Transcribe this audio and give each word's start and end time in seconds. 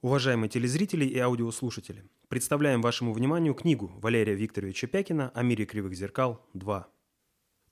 Уважаемые 0.00 0.48
телезрители 0.48 1.04
и 1.04 1.18
аудиослушатели, 1.18 2.04
представляем 2.28 2.82
вашему 2.82 3.12
вниманию 3.12 3.52
книгу 3.52 3.90
Валерия 4.00 4.36
Викторовича 4.36 4.86
Пякина 4.86 5.30
«О 5.30 5.42
мире 5.42 5.66
кривых 5.66 5.94
зеркал 5.94 6.40
2». 6.54 6.84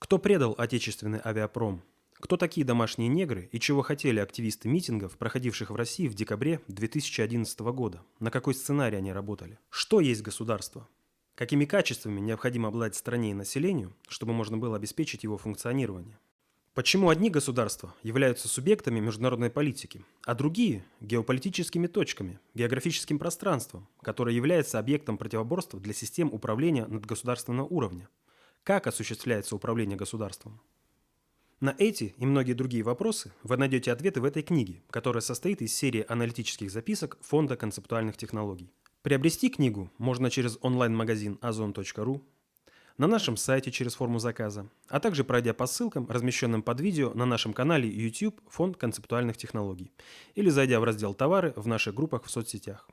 Кто 0.00 0.18
предал 0.18 0.52
отечественный 0.58 1.20
авиапром? 1.24 1.84
Кто 2.14 2.36
такие 2.36 2.66
домашние 2.66 3.08
негры 3.08 3.48
и 3.52 3.60
чего 3.60 3.82
хотели 3.82 4.18
активисты 4.18 4.68
митингов, 4.68 5.16
проходивших 5.18 5.70
в 5.70 5.76
России 5.76 6.08
в 6.08 6.14
декабре 6.14 6.60
2011 6.66 7.60
года? 7.60 8.02
На 8.18 8.32
какой 8.32 8.54
сценарий 8.54 8.96
они 8.96 9.12
работали? 9.12 9.60
Что 9.70 10.00
есть 10.00 10.22
государство? 10.22 10.88
Какими 11.36 11.64
качествами 11.64 12.18
необходимо 12.18 12.70
обладать 12.70 12.96
стране 12.96 13.30
и 13.30 13.34
населению, 13.34 13.94
чтобы 14.08 14.32
можно 14.32 14.58
было 14.58 14.74
обеспечить 14.74 15.22
его 15.22 15.38
функционирование? 15.38 16.18
Почему 16.76 17.08
одни 17.08 17.30
государства 17.30 17.94
являются 18.02 18.48
субъектами 18.48 19.00
международной 19.00 19.48
политики, 19.48 20.04
а 20.26 20.34
другие– 20.34 20.84
геополитическими 21.00 21.86
точками, 21.86 22.38
географическим 22.52 23.18
пространством, 23.18 23.88
которое 24.02 24.36
является 24.36 24.78
объектом 24.78 25.16
противоборства 25.16 25.80
для 25.80 25.94
систем 25.94 26.28
управления 26.34 26.86
надгосударственного 26.86 27.66
уровня? 27.66 28.10
Как 28.62 28.86
осуществляется 28.86 29.56
управление 29.56 29.96
государством? 29.96 30.60
На 31.60 31.74
эти 31.78 32.14
и 32.18 32.26
многие 32.26 32.52
другие 32.52 32.82
вопросы 32.82 33.32
вы 33.42 33.56
найдете 33.56 33.90
ответы 33.90 34.20
в 34.20 34.26
этой 34.26 34.42
книге, 34.42 34.82
которая 34.90 35.22
состоит 35.22 35.62
из 35.62 35.74
серии 35.74 36.04
аналитических 36.06 36.70
записок 36.70 37.16
Фонда 37.22 37.56
концептуальных 37.56 38.18
технологий. 38.18 38.70
Приобрести 39.00 39.48
книгу 39.48 39.90
можно 39.96 40.30
через 40.30 40.58
онлайн-магазин 40.60 41.38
ozon.ru, 41.40 42.20
на 42.98 43.06
нашем 43.06 43.36
сайте 43.36 43.70
через 43.70 43.94
форму 43.94 44.18
заказа, 44.18 44.68
а 44.88 45.00
также 45.00 45.24
пройдя 45.24 45.54
по 45.54 45.66
ссылкам, 45.66 46.06
размещенным 46.08 46.62
под 46.62 46.80
видео 46.80 47.12
на 47.14 47.26
нашем 47.26 47.52
канале 47.52 47.88
YouTube 47.88 48.40
Фонд 48.48 48.76
концептуальных 48.76 49.36
технологий 49.36 49.92
или 50.34 50.48
зайдя 50.48 50.80
в 50.80 50.84
раздел 50.84 51.14
«Товары» 51.14 51.52
в 51.56 51.66
наших 51.66 51.94
группах 51.94 52.24
в 52.24 52.30
соцсетях. 52.30 52.88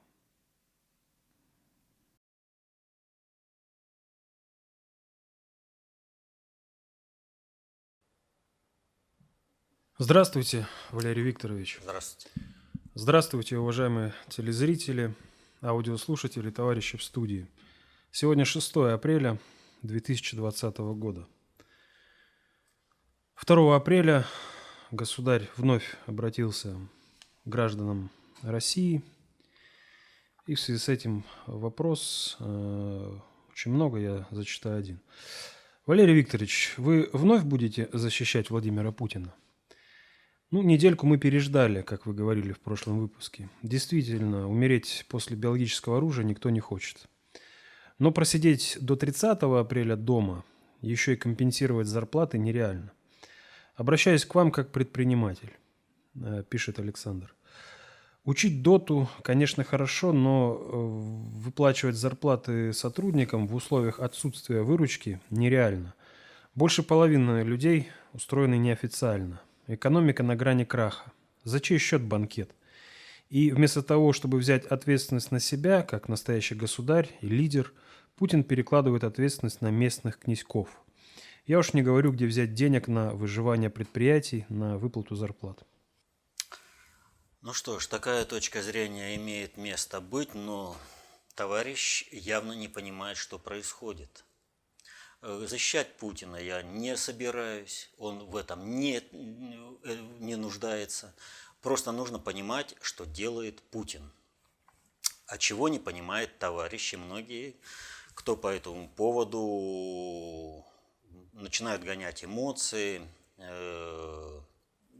Здравствуйте, 9.99 10.67
Валерий 10.91 11.23
Викторович. 11.23 11.79
Здравствуйте. 11.83 12.29
Здравствуйте, 12.95 13.57
уважаемые 13.57 14.13
телезрители, 14.27 15.13
аудиослушатели, 15.61 16.49
товарищи 16.49 16.97
в 16.97 17.03
студии. 17.03 17.47
Сегодня 18.11 18.43
6 18.43 18.75
апреля 18.75 19.39
2020 19.83 20.77
года. 20.95 21.27
2 23.45 23.75
апреля 23.75 24.25
государь 24.91 25.49
вновь 25.57 25.97
обратился 26.05 26.75
к 27.43 27.49
гражданам 27.49 28.09
России. 28.41 29.01
И 30.47 30.55
в 30.55 30.59
связи 30.59 30.79
с 30.79 30.89
этим 30.89 31.25
вопрос, 31.45 32.37
э, 32.39 33.17
очень 33.51 33.71
много, 33.71 33.97
я 33.99 34.27
зачитаю 34.31 34.79
один. 34.79 34.99
Валерий 35.85 36.15
Викторович, 36.15 36.75
вы 36.77 37.09
вновь 37.11 37.43
будете 37.43 37.89
защищать 37.91 38.49
Владимира 38.49 38.93
Путина? 38.93 39.33
Ну, 40.51 40.61
недельку 40.61 41.05
мы 41.05 41.17
переждали, 41.17 41.81
как 41.81 42.05
вы 42.05 42.13
говорили 42.13 42.53
в 42.53 42.59
прошлом 42.59 42.99
выпуске. 42.99 43.49
Действительно, 43.63 44.47
умереть 44.47 45.05
после 45.09 45.35
биологического 45.35 45.97
оружия 45.97 46.23
никто 46.23 46.49
не 46.49 46.61
хочет. 46.61 47.09
Но 48.03 48.11
просидеть 48.11 48.77
до 48.81 48.97
30 48.97 49.44
апреля 49.44 49.95
дома, 49.95 50.44
еще 50.81 51.13
и 51.13 51.16
компенсировать 51.16 51.88
зарплаты 51.88 52.38
нереально. 52.38 52.91
Обращаюсь 53.78 54.25
к 54.25 54.35
вам 54.35 54.51
как 54.51 54.73
предприниматель, 54.73 55.53
э, 56.16 56.44
пишет 56.50 56.79
Александр. 56.79 57.33
Учить 58.25 58.61
доту, 58.61 59.07
конечно, 59.22 59.63
хорошо, 59.63 60.11
но 60.11 60.53
э, 60.53 61.39
выплачивать 61.45 61.95
зарплаты 61.95 62.73
сотрудникам 62.73 63.47
в 63.47 63.55
условиях 63.55 64.01
отсутствия 64.01 64.63
выручки 64.63 65.22
нереально. 65.29 65.94
Больше 66.55 66.83
половины 66.83 67.44
людей 67.44 67.88
устроены 68.11 68.57
неофициально. 68.57 69.39
Экономика 69.67 70.23
на 70.23 70.35
грани 70.35 70.66
краха. 70.66 71.13
За 71.45 71.61
чей 71.61 71.78
счет 71.78 72.01
банкет? 72.01 72.53
И 73.29 73.49
вместо 73.51 73.81
того, 73.81 74.11
чтобы 74.11 74.39
взять 74.39 74.66
ответственность 74.66 75.31
на 75.31 75.39
себя, 75.39 75.83
как 75.83 76.09
настоящий 76.09 76.55
государь 76.55 77.09
и 77.22 77.28
лидер, 77.28 77.72
Путин 78.16 78.44
перекладывает 78.44 79.03
ответственность 79.03 79.62
на 79.62 79.72
местных 79.72 80.19
князьков. 80.19 80.69
Я 81.46 81.59
уж 81.59 81.74
не 81.74 81.81
говорю, 81.81 82.12
где 82.12 82.25
взять 82.25 82.53
денег 82.53 82.88
на 82.88 83.13
выживание 83.13 83.69
предприятий, 83.69 84.46
на 84.50 84.78
выплату 84.78 85.16
зарплат. 85.16 85.63
Ну 87.41 87.52
что 87.52 87.79
ж, 87.79 87.88
такая 87.88 88.23
точка 88.23 88.62
зрения 88.62 89.16
имеет 89.16 89.57
место 89.57 90.00
быть, 90.00 90.34
но 90.34 90.78
товарищ 91.35 92.07
явно 92.12 92.53
не 92.53 92.69
понимает, 92.69 93.18
что 93.18 93.38
происходит. 93.38 94.23
Э, 95.22 95.46
защищать 95.47 95.97
Путина 95.97 96.38
я 96.38 96.62
не 96.62 96.96
собираюсь, 96.96 97.90
он 97.97 98.19
в 98.25 98.38
этом 98.38 98.79
не, 98.79 98.97
э, 99.00 99.97
не 100.19 100.38
нуждается. 100.38 101.13
Просто 101.62 101.91
нужно 101.91 102.19
понимать, 102.19 102.75
что 102.81 103.06
делает 103.06 103.62
Путин. 103.63 104.12
А 105.28 105.38
чего 105.38 105.68
не 105.68 105.79
понимают 105.79 106.40
товарищи 106.40 106.96
многие, 106.96 107.56
кто 108.16 108.35
по 108.35 108.47
этому 108.47 108.88
поводу 108.90 110.66
начинают 111.34 111.84
гонять 111.84 112.24
эмоции, 112.24 113.07
э, 113.38 114.40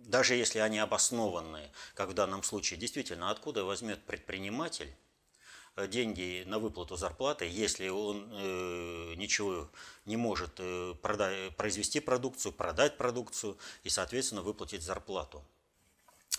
даже 0.06 0.35
если 0.35 0.59
они 0.59 0.79
обоснованные, 0.79 1.72
как 1.96 2.09
в 2.09 2.13
данном 2.13 2.44
случае, 2.44 2.79
действительно, 2.79 3.29
откуда 3.29 3.63
возьмет 3.63 4.03
предприниматель 4.03 4.94
э, 5.75 5.88
деньги 5.88 6.44
на 6.46 6.59
выплату 6.59 6.96
зарплаты, 6.96 7.46
если 7.46 7.88
он 7.88 8.28
э, 8.31 9.13
ничего 9.16 9.69
не 10.06 10.18
может 10.18 10.59
продать, 11.02 11.56
произвести 11.56 12.00
продукцию, 12.00 12.52
продать 12.52 12.97
продукцию 12.97 13.57
и, 13.84 13.90
соответственно, 13.90 14.41
выплатить 14.41 14.84
зарплату. 14.84 15.44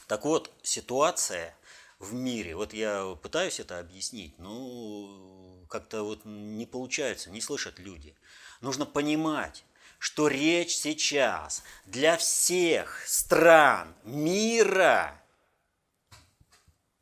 Так 0.06 0.24
вот, 0.24 0.50
ситуация 0.62 1.56
в 2.04 2.14
мире, 2.14 2.54
вот 2.54 2.72
я 2.72 3.16
пытаюсь 3.20 3.58
это 3.58 3.78
объяснить, 3.78 4.38
но 4.38 5.64
как-то 5.68 6.02
вот 6.02 6.20
не 6.24 6.66
получается, 6.66 7.30
не 7.30 7.40
слышат 7.40 7.78
люди. 7.78 8.14
Нужно 8.60 8.86
понимать, 8.86 9.64
что 9.98 10.28
речь 10.28 10.76
сейчас 10.76 11.64
для 11.86 12.16
всех 12.16 13.02
стран 13.06 13.94
мира, 14.04 15.20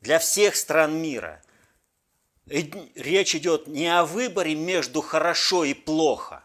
для 0.01 0.19
всех 0.19 0.57
стран 0.57 0.97
мира, 0.97 1.43
речь 2.47 3.35
идет 3.35 3.67
не 3.67 3.89
о 3.89 4.05
выборе 4.05 4.55
между 4.55 5.03
хорошо 5.03 5.65
и 5.65 5.75
плохо, 5.75 6.43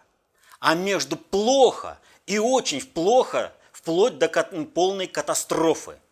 а 0.59 0.75
между 0.75 1.15
плохо 1.15 1.99
и 2.25 2.39
очень 2.39 2.81
плохо, 2.81 3.53
вплоть 3.71 4.17
до 4.17 4.27
полной 4.27 5.07
катастрофы– 5.07 5.99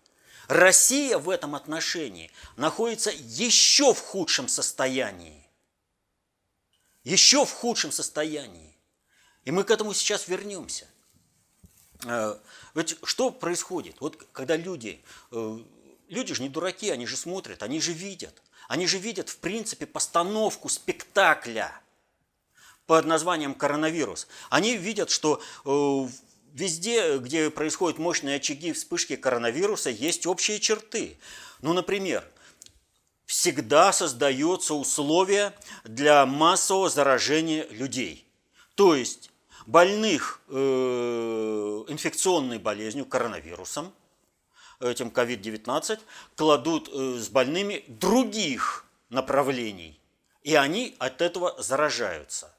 Россия 0.47 1.17
в 1.17 1.29
этом 1.29 1.56
отношении 1.56 2.31
находится 2.56 3.11
еще 3.13 3.94
в 3.94 4.00
худшем 4.00 4.47
состоянии. 4.47 5.47
Еще 7.03 7.45
в 7.45 7.51
худшем 7.51 7.91
состоянии. 7.91 8.75
И 9.44 9.51
мы 9.51 9.63
к 9.63 9.72
этому 9.72 9.94
сейчас 9.94 10.28
вернемся. 10.28 10.88
Э, 12.06 12.38
ведь 12.73 12.97
что 13.03 13.31
происходит? 13.31 13.97
Вот 14.00 14.17
когда 14.31 14.56
люди, 14.56 15.03
э, 15.31 15.59
люди 16.09 16.33
же 16.33 16.42
не 16.42 16.50
дураки, 16.50 16.89
они 16.89 17.06
же 17.06 17.15
смотрят, 17.15 17.63
они 17.63 17.80
же 17.80 17.94
видят. 17.94 18.41
Они 18.68 18.88
же 18.88 18.98
видят, 18.98 19.30
в 19.30 19.38
принципе, 19.38 19.86
постановку 19.86 20.69
спектакля 20.69 21.80
под 22.88 23.06
названием 23.06 23.53
коронавирус. 23.53 24.27
Они 24.50 24.75
видят, 24.77 25.09
что 25.09 25.41
э, 25.65 26.07
везде, 26.56 27.18
где 27.18 27.52
происходят 27.52 28.00
мощные 28.00 28.38
очаги 28.38 28.72
вспышки 28.72 29.18
коронавируса, 29.18 29.90
есть 29.90 30.25
общие 30.25 30.60
черты. 30.60 31.18
Ну, 31.62 31.74
например, 31.74 32.25
всегда 33.25 33.92
создаются 33.92 34.74
условия 34.74 35.54
для 35.84 36.25
массового 36.25 36.90
заражения 36.90 37.68
людей. 37.72 38.25
То 38.75 38.96
есть 38.96 39.31
больных 39.68 40.40
э, 40.48 40.54
инфекционной 41.90 42.60
болезнью, 42.60 43.06
коронавирусом, 43.06 43.94
этим 44.80 45.10
COVID-19, 45.10 46.00
кладут 46.38 46.90
э, 46.90 47.18
с 47.19 47.28
больными 47.28 47.84
других 47.88 48.86
направлений, 49.10 50.00
и 50.44 50.56
они 50.56 50.96
от 51.00 51.22
этого 51.22 51.62
заражаются. 51.62 52.56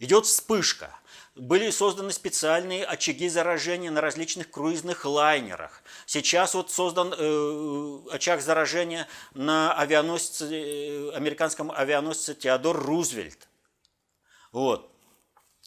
Идет 0.00 0.26
вспышка– 0.26 0.98
были 1.34 1.70
созданы 1.70 2.12
специальные 2.12 2.84
очаги 2.84 3.28
заражения 3.28 3.90
на 3.90 4.00
различных 4.00 4.50
круизных 4.50 5.04
лайнерах. 5.04 5.82
Сейчас 6.04 6.54
вот 6.54 6.70
создан 6.70 7.14
э, 7.16 7.98
очаг 8.10 8.42
заражения 8.42 9.08
на 9.32 9.72
авианосце, 9.74 10.44
э, 10.44 11.10
американском 11.12 11.70
авианосце 11.70 12.34
Теодор 12.34 12.76
Рузвельт. 12.76 13.48
Вот. 14.52 14.90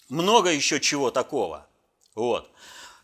Много 0.10 0.52
еще 0.52 0.80
чего 0.80 1.10
такого. 1.10 1.68
Вот. 2.14 2.52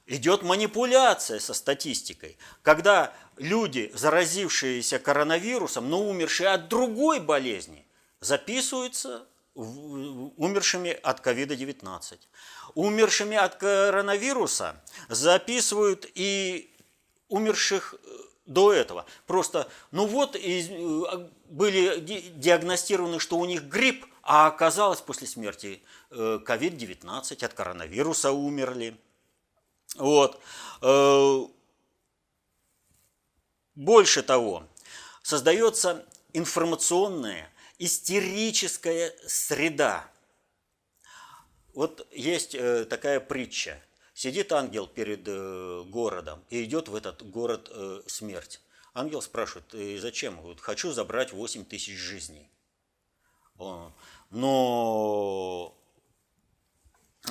идет 0.05 0.43
манипуляция 0.43 1.39
со 1.39 1.53
статистикой, 1.53 2.37
когда 2.61 3.13
люди, 3.37 3.91
заразившиеся 3.93 4.99
коронавирусом, 4.99 5.89
но 5.89 6.07
умершие 6.07 6.49
от 6.49 6.69
другой 6.69 7.19
болезни, 7.19 7.87
записываются 8.19 9.27
умершими 9.55 10.91
от 10.91 11.19
ковида-19. 11.19 12.19
Умершими 12.75 13.37
от 13.37 13.55
коронавируса 13.55 14.81
записывают 15.09 16.09
и 16.15 16.73
умерших 17.27 17.95
э, 17.95 17.97
до 18.45 18.73
этого. 18.73 19.05
Просто, 19.25 19.67
ну 19.91 20.05
вот, 20.05 20.35
э, 20.35 21.29
были 21.49 21.99
диагностированы, 21.99 23.19
что 23.19 23.37
у 23.37 23.45
них 23.45 23.63
грипп, 23.63 24.05
а 24.23 24.47
оказалось 24.47 25.01
после 25.01 25.27
смерти 25.27 25.81
COVID-19, 26.11 27.41
э, 27.41 27.45
от 27.45 27.53
коронавируса 27.53 28.31
умерли. 28.31 28.97
Вот. 29.97 30.39
Больше 33.75 34.23
того, 34.23 34.63
создается 35.21 36.05
информационная 36.33 37.51
истерическая 37.81 39.11
среда. 39.27 40.07
Вот 41.73 42.07
есть 42.11 42.53
э, 42.53 42.85
такая 42.85 43.19
притча. 43.19 43.81
Сидит 44.13 44.51
ангел 44.51 44.85
перед 44.85 45.27
э, 45.27 45.83
городом 45.87 46.43
и 46.51 46.63
идет 46.63 46.89
в 46.89 46.95
этот 46.95 47.27
город 47.27 47.71
э, 47.73 48.03
смерть. 48.05 48.61
Ангел 48.93 49.21
спрашивает, 49.21 49.99
зачем? 49.99 50.39
Говорит, 50.39 50.61
хочу 50.61 50.91
забрать 50.91 51.31
8 51.31 51.65
тысяч 51.65 51.97
жизней. 51.97 52.51
Но 54.29 55.73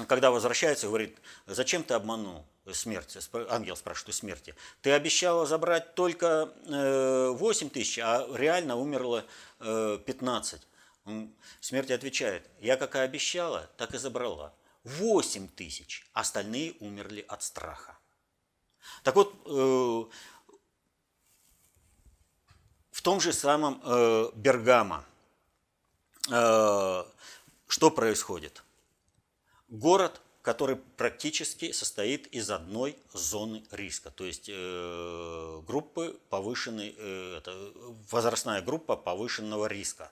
когда 0.08 0.30
возвращается, 0.30 0.86
говорит, 0.86 1.18
зачем 1.46 1.84
ты 1.84 1.94
обманул? 1.94 2.46
Смерти, 2.74 3.20
ангел 3.50 3.76
спрашивает 3.76 4.10
у 4.10 4.12
смерти, 4.18 4.54
ты 4.82 4.92
обещала 4.92 5.46
забрать 5.46 5.94
только 5.94 6.52
8 6.66 7.66
э, 7.66 7.70
тысяч, 7.70 7.98
а 7.98 8.26
реально 8.34 8.76
умерло 8.76 9.24
15. 9.58 10.62
Э, 11.06 11.26
смерть 11.60 11.90
отвечает, 11.90 12.48
я 12.60 12.76
как 12.76 12.94
и 12.96 12.98
обещала, 12.98 13.70
так 13.76 13.94
и 13.94 13.98
забрала. 13.98 14.54
8 14.84 15.48
тысяч, 15.48 16.06
остальные 16.12 16.74
умерли 16.80 17.24
от 17.28 17.42
страха. 17.42 17.98
Так 19.02 19.14
вот, 19.14 19.34
э, 19.46 20.04
в 22.90 23.02
том 23.02 23.20
же 23.20 23.32
самом 23.32 23.80
Бергамо 24.34 25.04
что 27.70 27.90
происходит? 27.90 28.62
Город 29.68 30.20
который 30.42 30.76
практически 30.76 31.72
состоит 31.72 32.26
из 32.28 32.50
одной 32.50 32.96
зоны 33.12 33.62
риска, 33.70 34.10
то 34.10 34.24
есть 34.24 34.48
э, 34.48 35.62
группы 35.66 36.18
повышенной, 36.30 36.94
э, 36.96 37.36
это 37.38 37.72
возрастная 38.10 38.62
группа 38.62 38.96
повышенного 38.96 39.66
риска. 39.66 40.10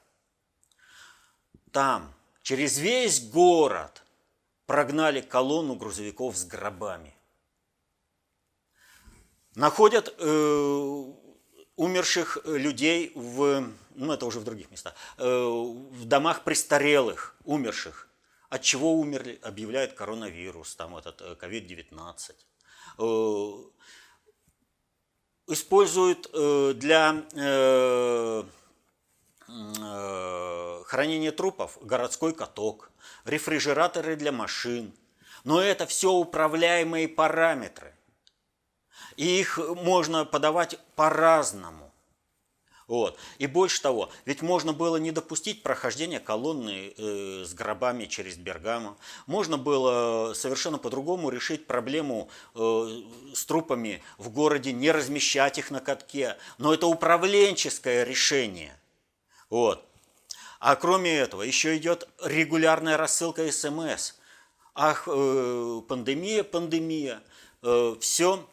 Там 1.73 2.13
через 2.43 2.79
весь 2.79 3.21
город 3.31 4.03
прогнали 4.67 5.23
колонну 5.23 5.77
грузовиков 5.77 6.37
с 6.37 6.45
гробами. 6.45 7.15
Находят 9.55 10.15
э, 10.19 11.05
умерших 11.77 12.39
людей 12.45 13.13
в, 13.15 13.67
ну 13.95 14.13
это 14.13 14.27
уже 14.27 14.41
в 14.41 14.45
других 14.45 14.71
местах, 14.71 14.95
э, 15.17 15.25
в 15.27 16.05
домах 16.05 16.45
престарелых, 16.45 17.35
умерших 17.45 18.08
от 18.49 18.63
чего 18.63 18.95
умерли, 18.95 19.39
объявляет 19.43 19.93
коронавирус, 19.93 20.75
там 20.75 20.97
этот 20.97 21.21
COVID-19. 21.21 22.35
Э, 22.99 23.05
э, 23.05 23.55
используют 25.53 26.31
э, 26.33 26.73
для 26.75 27.25
хранения 30.85 31.33
трупов 31.33 31.79
городской 31.81 32.35
каток, 32.35 32.91
рефрижераторы 33.25 34.17
для 34.17 34.31
машин. 34.31 34.95
Но 35.45 35.61
это 35.61 35.87
все 35.87 36.13
управляемые 36.13 37.09
параметры. 37.09 37.95
И 39.17 39.41
их 39.41 39.59
можно 39.59 40.27
подавать 40.27 40.79
по-разному. 40.97 41.88
Вот. 42.89 43.19
И 43.37 43.47
больше 43.47 43.83
того, 43.83 44.11
ведь 44.25 44.41
можно 44.41 44.73
было 44.73 44.97
не 44.97 45.13
допустить 45.13 45.63
прохождения 45.63 46.21
колонны 46.21 46.95
э, 46.97 47.45
с 47.47 47.53
гробами 47.53 48.07
через 48.07 48.37
Бергамо. 48.37 48.97
Можно 49.27 49.59
было 49.59 50.33
совершенно 50.33 50.79
по-другому 50.79 51.29
решить 51.29 51.67
проблему 51.67 52.31
э, 52.55 53.03
с 53.35 53.45
трупами 53.45 54.03
в 54.17 54.31
городе, 54.31 54.73
не 54.73 54.91
размещать 54.91 55.59
их 55.59 55.71
на 55.71 55.81
катке. 55.81 56.39
Но 56.57 56.73
это 56.73 56.87
управленческое 56.87 58.05
решение. 58.05 58.75
Вот. 59.51 59.85
А 60.59 60.75
кроме 60.75 61.15
этого, 61.15 61.43
еще 61.43 61.77
идет 61.77 62.09
регулярная 62.25 62.97
рассылка 62.97 63.53
СМС. 63.53 64.15
Ах, 64.75 65.07
э, 65.07 65.83
пандемия, 65.87 66.43
пандемия. 66.43 67.23
Э, 67.63 67.97
все 68.01 68.49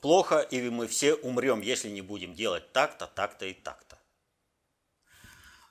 плохо, 0.00 0.40
и 0.50 0.70
мы 0.70 0.86
все 0.86 1.14
умрем, 1.14 1.60
если 1.60 1.88
не 1.88 2.02
будем 2.02 2.34
делать 2.34 2.72
так-то, 2.72 3.06
так-то 3.06 3.46
и 3.46 3.54
так-то. 3.54 3.98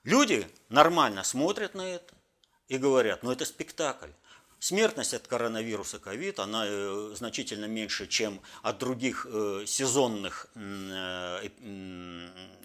Люди 0.03 0.47
нормально 0.69 1.23
смотрят 1.23 1.75
на 1.75 1.95
это 1.95 2.13
и 2.67 2.77
говорят, 2.77 3.23
ну 3.23 3.31
это 3.31 3.45
спектакль. 3.45 4.09
Смертность 4.61 5.13
от 5.13 5.25
коронавируса 5.25 5.99
ковид, 5.99 6.39
она 6.39 6.65
э, 6.67 7.13
значительно 7.15 7.65
меньше, 7.65 8.07
чем 8.07 8.41
от 8.61 8.77
других 8.77 9.25
э, 9.29 9.63
сезонных 9.65 10.47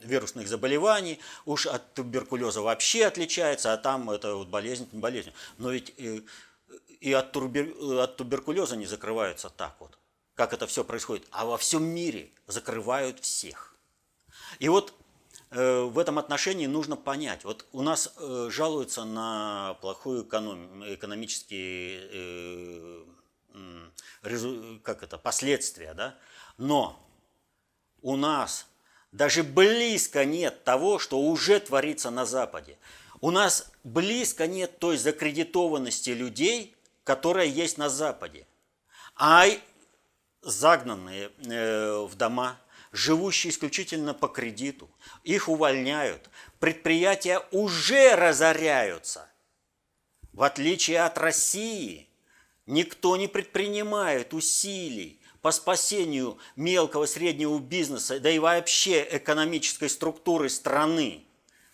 вирусных 0.02 0.48
заболеваний. 0.48 1.20
Уж 1.44 1.66
от 1.66 1.94
туберкулеза 1.94 2.62
вообще 2.62 3.06
отличается, 3.06 3.72
а 3.72 3.76
там 3.76 4.10
это 4.10 4.34
вот 4.34 4.48
болезнь, 4.48 4.88
болезнь. 4.90 5.32
Но 5.58 5.70
ведь 5.70 5.94
и 7.04 7.12
от, 7.12 7.32
турбер, 7.32 7.74
от 8.00 8.16
туберкулеза 8.16 8.76
не 8.76 8.86
закрываются 8.86 9.50
так 9.50 9.76
вот, 9.78 9.98
как 10.34 10.54
это 10.54 10.66
все 10.66 10.84
происходит, 10.84 11.26
а 11.32 11.44
во 11.44 11.58
всем 11.58 11.84
мире 11.84 12.30
закрывают 12.46 13.20
всех. 13.20 13.76
И 14.58 14.70
вот 14.70 14.94
э, 15.50 15.82
в 15.82 15.98
этом 15.98 16.18
отношении 16.18 16.66
нужно 16.66 16.96
понять, 16.96 17.44
вот 17.44 17.66
у 17.72 17.82
нас 17.82 18.14
э, 18.16 18.48
жалуются 18.50 19.04
на 19.04 19.76
плохую 19.82 20.22
эконом, 20.22 20.82
экономические 20.94 22.08
э, 22.10 23.04
э, 24.22 24.78
как 24.82 25.02
это, 25.02 25.18
последствия, 25.18 25.92
да? 25.92 26.16
но 26.56 26.98
у 28.00 28.16
нас 28.16 28.66
даже 29.12 29.42
близко 29.42 30.24
нет 30.24 30.64
того, 30.64 30.98
что 30.98 31.20
уже 31.20 31.60
творится 31.60 32.08
на 32.08 32.24
Западе. 32.24 32.78
У 33.20 33.30
нас 33.30 33.70
близко 33.84 34.46
нет 34.46 34.78
той 34.78 34.96
закредитованности 34.96 36.10
людей, 36.10 36.73
которая 37.04 37.46
есть 37.46 37.78
на 37.78 37.88
Западе. 37.88 38.46
А 39.14 39.46
загнанные 40.42 41.30
э, 41.46 41.98
в 42.00 42.14
дома, 42.16 42.58
живущие 42.92 43.50
исключительно 43.50 44.14
по 44.14 44.28
кредиту, 44.28 44.90
их 45.22 45.48
увольняют, 45.48 46.28
предприятия 46.58 47.40
уже 47.52 48.16
разоряются. 48.16 49.28
В 50.32 50.42
отличие 50.42 51.02
от 51.02 51.16
России, 51.18 52.08
никто 52.66 53.16
не 53.16 53.28
предпринимает 53.28 54.34
усилий 54.34 55.20
по 55.42 55.52
спасению 55.52 56.38
мелкого 56.56 57.06
среднего 57.06 57.58
бизнеса, 57.58 58.18
да 58.18 58.30
и 58.30 58.38
вообще 58.38 59.06
экономической 59.10 59.88
структуры 59.88 60.48
страны. 60.48 61.24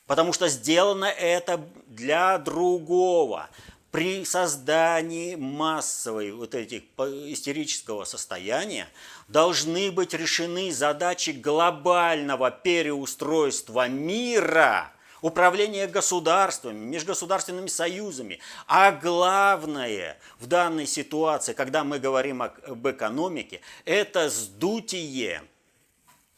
Потому 0.07 0.33
что 0.33 0.49
сделано 0.49 1.05
это 1.05 1.65
для 1.87 2.37
другого 2.39 3.49
при 3.91 4.25
создании 4.25 5.35
массовой 5.35 6.31
вот 6.31 6.55
этих 6.55 6.83
истерического 6.99 8.05
состояния 8.05 8.89
должны 9.29 9.91
быть 9.91 10.15
решены 10.15 10.73
задачи 10.73 11.31
глобального 11.31 12.51
переустройства 12.51 13.89
мира, 13.89 14.93
управления 15.23 15.89
государствами, 15.89 16.79
межгосударственными 16.79 17.67
союзами. 17.67 18.39
А 18.69 18.93
главное 18.93 20.19
в 20.39 20.47
данной 20.47 20.87
ситуации, 20.87 21.53
когда 21.53 21.83
мы 21.83 21.99
говорим 21.99 22.43
об 22.43 22.89
экономике, 22.89 23.61
это 23.85 24.31
сдутие 24.31 25.43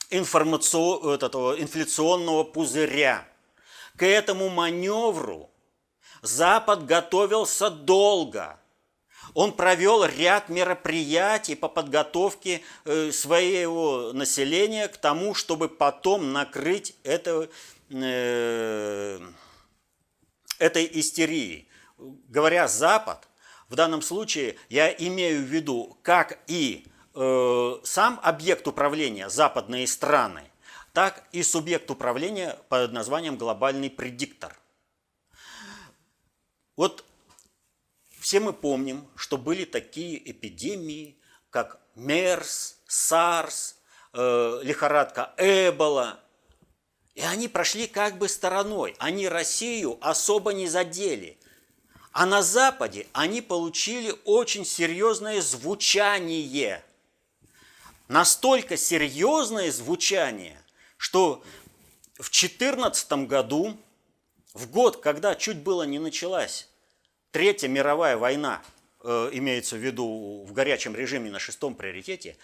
информацион... 0.09 1.15
этого 1.15 1.61
инфляционного 1.61 2.45
пузыря. 2.45 3.29
К 3.97 4.07
этому 4.07 4.49
маневру 4.49 5.52
Запад 6.23 6.87
готовился 6.87 7.69
долго. 7.69 8.57
Он 9.35 9.53
провел 9.53 10.05
ряд 10.05 10.49
мероприятий 10.49 11.57
по 11.57 11.69
подготовке 11.69 12.63
э, 12.85 13.11
своего 13.11 14.13
населения 14.13 14.89
к 14.89 14.97
тому, 14.97 15.35
чтобы 15.35 15.69
потом 15.69 16.33
накрыть 16.33 16.95
это, 17.03 17.49
э, 17.91 19.21
этой 20.59 20.91
истерией. 20.93 21.69
Говоря 21.99 22.69
Запад, 22.69 23.29
в 23.69 23.75
данном 23.75 24.03
случае 24.03 24.57
я 24.69 24.93
имею 24.93 25.41
в 25.41 25.47
виду 25.47 25.99
как 26.03 26.39
и 26.47 26.87
э, 27.15 27.77
сам 27.83 28.21
объект 28.23 28.69
управления 28.69 29.29
западные 29.29 29.87
страны, 29.87 30.45
так 30.93 31.25
и 31.33 31.43
субъект 31.43 31.91
управления 31.91 32.59
под 32.69 32.93
названием 32.93 33.37
глобальный 33.37 33.91
предиктор. 33.91 34.57
Вот 36.77 37.05
все 38.19 38.41
мы 38.41 38.53
помним, 38.53 39.07
что 39.17 39.37
были 39.37 39.65
такие 39.65 40.31
эпидемии, 40.31 41.19
как 41.51 41.81
МЕРС, 41.97 42.79
САРС, 42.87 43.77
э, 44.15 44.61
лихорадка 44.63 45.35
Эбола. 45.37 46.21
И 47.15 47.21
они 47.21 47.49
прошли 47.49 47.87
как 47.87 48.17
бы 48.17 48.29
стороной. 48.29 48.97
Они 48.99 49.29
Россию 49.29 49.99
особо 50.01 50.53
не 50.53 50.67
задели. 50.67 51.39
А 52.13 52.27
на 52.27 52.43
Западе 52.43 53.07
они 53.13 53.43
получили 53.43 54.15
очень 54.25 54.65
серьезное 54.65 55.41
звучание. 55.43 56.83
Настолько 58.09 58.77
серьезное 58.77 59.71
звучание, 59.73 60.61
что 60.97 61.43
в 62.15 62.31
2014 62.31 63.13
году, 63.27 63.77
в 64.55 64.71
год, 64.71 64.99
когда 64.99 65.35
чуть 65.35 65.59
было 65.59 65.85
не 65.85 65.99
началась 65.99 66.69
Третья 67.33 67.67
мировая 67.69 68.19
война, 68.19 68.63
э, 69.03 69.31
имеется 69.33 69.77
в 69.77 69.79
виду 69.79 70.45
в 70.47 70.53
горячем 70.53 70.95
режиме 70.95 71.31
на 71.31 71.39
шестом 71.39 71.75
приоритете, 71.75 72.37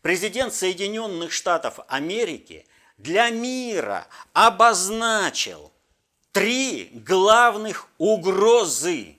президент 0.00 0.54
Соединенных 0.54 1.32
Штатов 1.32 1.80
Америки 1.88 2.64
для 2.98 3.30
мира 3.30 4.06
обозначил 4.32 5.72
три 6.30 6.90
главных 7.04 7.88
угрозы. 7.98 9.16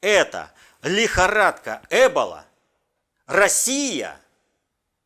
Это 0.00 0.52
лихорадка 0.82 1.82
Эбола, 1.88 2.44
Россия 3.26 4.20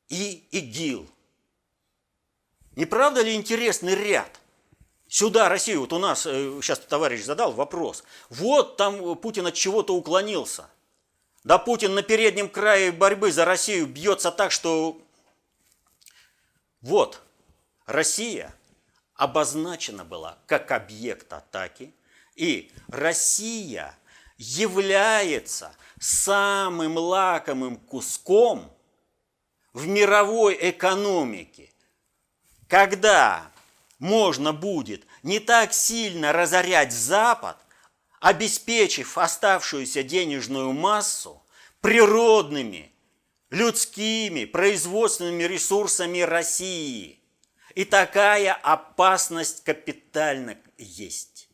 и 0.09 0.47
ИГИЛ. 0.51 1.07
Не 2.77 2.87
правда 2.87 3.21
ли 3.21 3.35
интересный 3.35 3.95
ряд? 3.95 4.41
Сюда, 5.13 5.51
Россию, 5.51 5.81
вот 5.81 5.93
у 5.93 5.99
нас, 5.99 6.23
сейчас 6.23 6.79
э, 6.79 6.89
товарищ 6.89 7.23
задал 7.23 7.53
вопрос, 7.53 8.03
вот 8.31 8.79
там 8.79 9.15
Путин 9.17 9.47
от 9.47 9.53
чего-то 9.53 9.95
уклонился. 9.95 10.71
Да 11.45 11.59
Путин 11.59 11.95
на 11.95 12.03
переднем 12.03 12.49
крае 12.49 12.93
борьбы 12.93 13.31
за 13.31 13.45
Россию 13.45 13.87
бьется 13.89 14.33
так, 14.33 14.51
что 14.51 14.99
вот, 16.81 17.21
Россия 17.85 18.55
обозначена 19.13 20.07
была 20.07 20.39
как 20.47 20.73
объект 20.73 21.31
атаки, 21.31 21.95
и 22.35 22.73
Россия 22.89 23.95
является 24.39 25.77
самым 26.01 26.97
лакомым 26.97 27.77
куском 27.77 28.75
в 29.75 29.87
мировой 29.87 30.57
экономике, 30.71 31.71
когда 32.67 33.52
можно 34.03 34.53
будет 34.53 35.07
не 35.23 35.39
так 35.39 35.73
сильно 35.73 36.33
разорять 36.33 36.93
Запад, 36.93 37.57
обеспечив 38.19 39.17
оставшуюся 39.17 40.03
денежную 40.03 40.73
массу 40.73 41.41
природными, 41.81 42.93
людскими, 43.51 44.45
производственными 44.45 45.45
ресурсами 45.45 46.19
России. 46.19 47.23
И 47.77 47.85
такая 47.85 48.55
опасность 48.55 49.63
капитально 49.63 50.59
есть. 50.77 51.49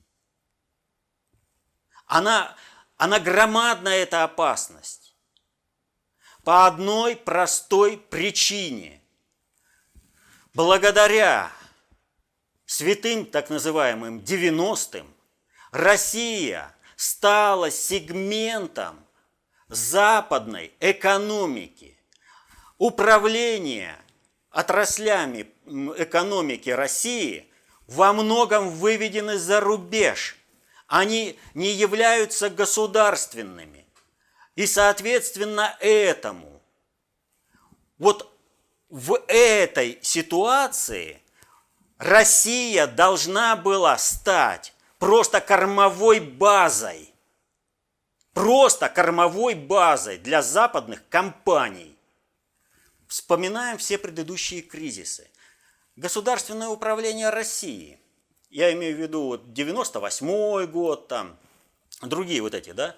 Она, 2.06 2.56
она 2.96 3.20
громадная, 3.20 3.96
эта 3.98 4.24
опасность. 4.24 5.14
По 6.44 6.66
одной 6.66 7.14
простой 7.14 7.98
причине. 7.98 9.02
Благодаря 10.54 11.52
святым 12.68 13.24
так 13.24 13.48
называемым 13.48 14.18
90-м, 14.18 15.06
Россия 15.72 16.74
стала 16.96 17.70
сегментом 17.70 19.04
западной 19.68 20.72
экономики. 20.78 21.98
Управление 22.76 23.96
отраслями 24.50 25.48
экономики 25.96 26.68
России 26.68 27.50
во 27.86 28.12
многом 28.12 28.68
выведены 28.68 29.38
за 29.38 29.60
рубеж. 29.60 30.36
Они 30.86 31.38
не 31.54 31.72
являются 31.72 32.50
государственными. 32.50 33.86
И, 34.56 34.66
соответственно, 34.66 35.74
этому, 35.80 36.60
вот 37.96 38.30
в 38.90 39.18
этой 39.26 39.98
ситуации– 40.02 41.22
Россия 41.98 42.86
должна 42.86 43.56
была 43.56 43.98
стать 43.98 44.72
просто 44.98 45.40
кормовой 45.40 46.20
базой. 46.20 47.12
Просто 48.34 48.88
кормовой 48.88 49.54
базой 49.54 50.18
для 50.18 50.40
западных 50.42 51.02
компаний. 51.08 51.96
Вспоминаем 53.08 53.78
все 53.78 53.98
предыдущие 53.98 54.62
кризисы. 54.62 55.28
Государственное 55.96 56.68
управление 56.68 57.30
России. 57.30 57.98
Я 58.48 58.72
имею 58.74 58.96
в 58.96 59.00
виду 59.00 59.24
вот 59.24 59.52
98 59.52 60.66
год, 60.66 61.08
там, 61.08 61.36
другие 62.00 62.40
вот 62.42 62.54
эти, 62.54 62.70
да? 62.70 62.94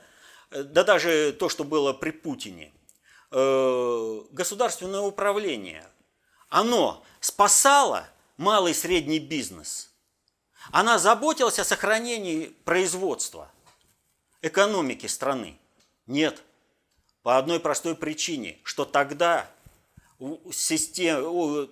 Да 0.50 0.84
даже 0.84 1.32
то, 1.32 1.48
что 1.48 1.64
было 1.64 1.94
при 1.94 2.10
Путине. 2.10 2.70
Э, 3.30 4.20
государственное 4.30 5.00
управление, 5.00 5.86
оно 6.50 7.02
спасало 7.20 8.06
малый 8.40 8.72
и 8.72 8.74
средний 8.74 9.18
бизнес. 9.18 9.90
Она 10.72 10.98
заботилась 10.98 11.58
о 11.58 11.64
сохранении 11.64 12.46
производства, 12.64 13.50
экономики 14.42 15.06
страны. 15.06 15.58
Нет. 16.06 16.42
По 17.22 17.36
одной 17.36 17.60
простой 17.60 17.94
причине, 17.94 18.58
что 18.62 18.86
тогда 18.86 19.50
система, 20.52 21.68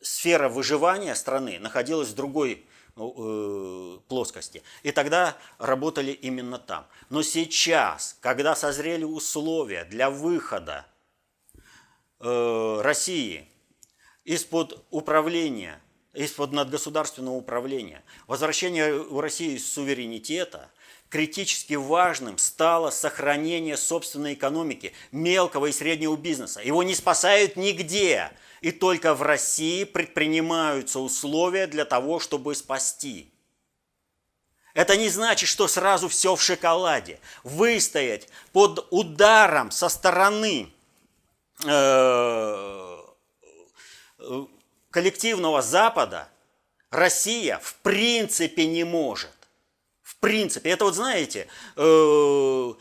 сфера 0.00 0.48
выживания 0.48 1.14
страны 1.14 1.60
находилась 1.60 2.08
в 2.08 2.14
другой 2.16 2.66
э, 2.96 3.98
плоскости. 4.08 4.64
И 4.82 4.90
тогда 4.90 5.36
работали 5.58 6.10
именно 6.10 6.58
там. 6.58 6.88
Но 7.08 7.22
сейчас, 7.22 8.16
когда 8.20 8.56
созрели 8.56 9.04
условия 9.04 9.84
для 9.84 10.10
выхода 10.10 10.86
э, 12.18 12.80
России 12.82 13.51
из-под 14.24 14.84
управления, 14.90 15.80
из-под 16.12 16.52
надгосударственного 16.52 17.34
управления, 17.34 18.02
возвращение 18.26 18.94
в 18.94 19.18
России 19.20 19.56
суверенитета, 19.56 20.70
критически 21.08 21.74
важным 21.74 22.38
стало 22.38 22.90
сохранение 22.90 23.76
собственной 23.76 24.34
экономики, 24.34 24.92
мелкого 25.10 25.66
и 25.66 25.72
среднего 25.72 26.16
бизнеса. 26.16 26.60
Его 26.60 26.82
не 26.82 26.94
спасают 26.94 27.56
нигде, 27.56 28.30
и 28.62 28.70
только 28.70 29.14
в 29.14 29.22
России 29.22 29.84
предпринимаются 29.84 31.00
условия 31.00 31.66
для 31.66 31.84
того, 31.84 32.18
чтобы 32.18 32.54
спасти. 32.54 33.32
Это 34.74 34.96
не 34.96 35.10
значит, 35.10 35.48
что 35.48 35.68
сразу 35.68 36.08
все 36.08 36.34
в 36.34 36.42
шоколаде. 36.42 37.20
Выстоять 37.44 38.28
под 38.52 38.86
ударом 38.90 39.70
со 39.70 39.90
стороны 39.90 40.72
э, 41.64 42.81
коллективного 44.90 45.62
Запада 45.62 46.28
Россия 46.92 47.58
в 47.62 47.74
принципе 47.76 48.66
не 48.66 48.84
может. 48.84 49.30
В 50.02 50.16
принципе. 50.16 50.70
Это 50.70 50.84
вот 50.84 50.94
знаете, 50.94 51.48
э, 51.76 52.72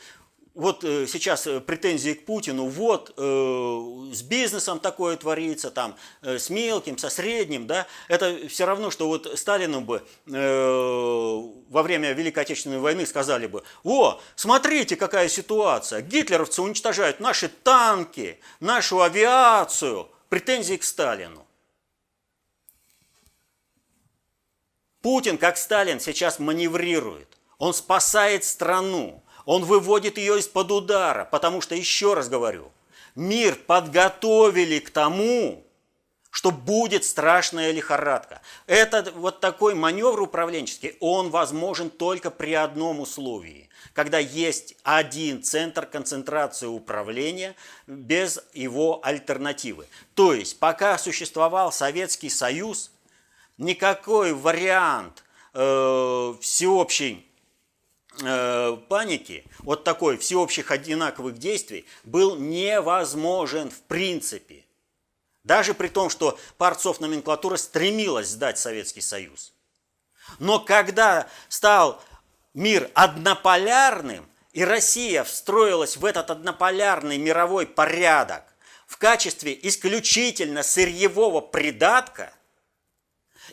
вот 0.54 0.84
э, 0.84 1.08
сейчас 1.08 1.48
претензии 1.66 2.12
к 2.12 2.26
Путину, 2.26 2.66
вот 2.66 3.14
э, 3.16 4.12
с 4.14 4.22
бизнесом 4.22 4.80
такое 4.80 5.16
творится, 5.16 5.72
там, 5.72 5.96
с 6.22 6.50
мелким, 6.50 6.98
со 6.98 7.10
средним, 7.10 7.68
да, 7.68 7.88
это 8.10 8.50
все 8.50 8.66
равно, 8.66 8.92
что 8.92 9.08
вот 9.08 9.32
Сталину 9.40 9.80
бы 9.80 10.04
во 10.26 11.84
время 11.84 12.12
Великой 12.12 12.40
Отечественной 12.40 12.80
войны 12.80 13.06
сказали 13.06 13.48
бы, 13.48 13.64
о, 13.84 14.20
смотрите, 14.36 14.98
какая 14.98 15.30
ситуация, 15.30 16.02
гитлеровцы 16.02 16.62
уничтожают 16.62 17.22
наши 17.22 17.48
танки, 17.48 18.40
нашу 18.60 19.02
авиацию, 19.02 20.10
претензии 20.32 20.78
к 20.78 20.84
Сталину. 20.84 21.46
Путин, 25.02 25.38
как 25.38 25.58
Сталин, 25.58 26.00
сейчас 26.00 26.40
маневрирует. 26.40 27.38
Он 27.58 27.74
спасает 27.74 28.46
страну. 28.46 29.22
Он 29.44 29.66
выводит 29.66 30.18
ее 30.18 30.40
из-под 30.40 30.72
удара. 30.72 31.26
Потому 31.26 31.60
что, 31.60 31.76
еще 31.76 32.14
раз 32.14 32.30
говорю, 32.30 32.72
мир 33.14 33.56
подготовили 33.56 34.80
к 34.80 34.90
тому, 34.90 35.66
что 36.30 36.52
будет 36.52 37.04
страшная 37.04 37.72
лихорадка. 37.72 38.42
Это 38.68 39.12
вот 39.14 39.42
такой 39.42 39.76
маневр 39.76 40.22
управленческий, 40.22 40.96
он 41.02 41.30
возможен 41.30 41.90
только 41.90 42.32
при 42.32 42.54
одном 42.54 43.02
условии, 43.02 43.70
когда 43.94 44.20
есть 44.20 44.76
один 44.84 45.44
центр 45.44 45.86
концентрации 45.86 46.68
управления 46.68 47.56
без 47.88 48.42
его 48.54 49.02
альтернативы. 49.04 49.88
То 50.16 50.34
есть, 50.34 50.60
пока 50.60 50.98
существовал 50.98 51.72
Советский 51.72 52.30
Союз, 52.30 52.92
никакой 53.58 54.34
вариант 54.34 55.24
э, 55.54 56.34
всеобщей 56.42 57.28
э, 58.24 58.78
паники, 58.88 59.44
вот 59.60 59.84
такой 59.84 60.18
всеобщих 60.18 60.72
одинаковых 60.72 61.38
действий, 61.38 61.86
был 62.04 62.38
невозможен 62.38 63.70
в 63.70 63.82
принципе. 63.82 64.66
Даже 65.44 65.74
при 65.74 65.88
том, 65.88 66.10
что 66.10 66.38
Парцов 66.58 67.00
номенклатура 67.00 67.58
стремилась 67.58 68.30
сдать 68.30 68.60
Советский 68.60 69.02
Союз. 69.02 69.54
Но 70.40 70.60
когда 70.60 71.28
стал 71.50 72.02
мир 72.54 72.90
однополярным, 72.94 74.30
и 74.54 74.64
Россия 74.64 75.24
встроилась 75.24 75.98
в 75.98 76.06
этот 76.06 76.30
однополярный 76.30 77.18
мировой 77.18 77.66
порядок 77.66 78.44
в 78.88 78.98
качестве 78.98 79.58
исключительно 79.62 80.64
сырьевого 80.64 81.42
придатка, 81.42 82.34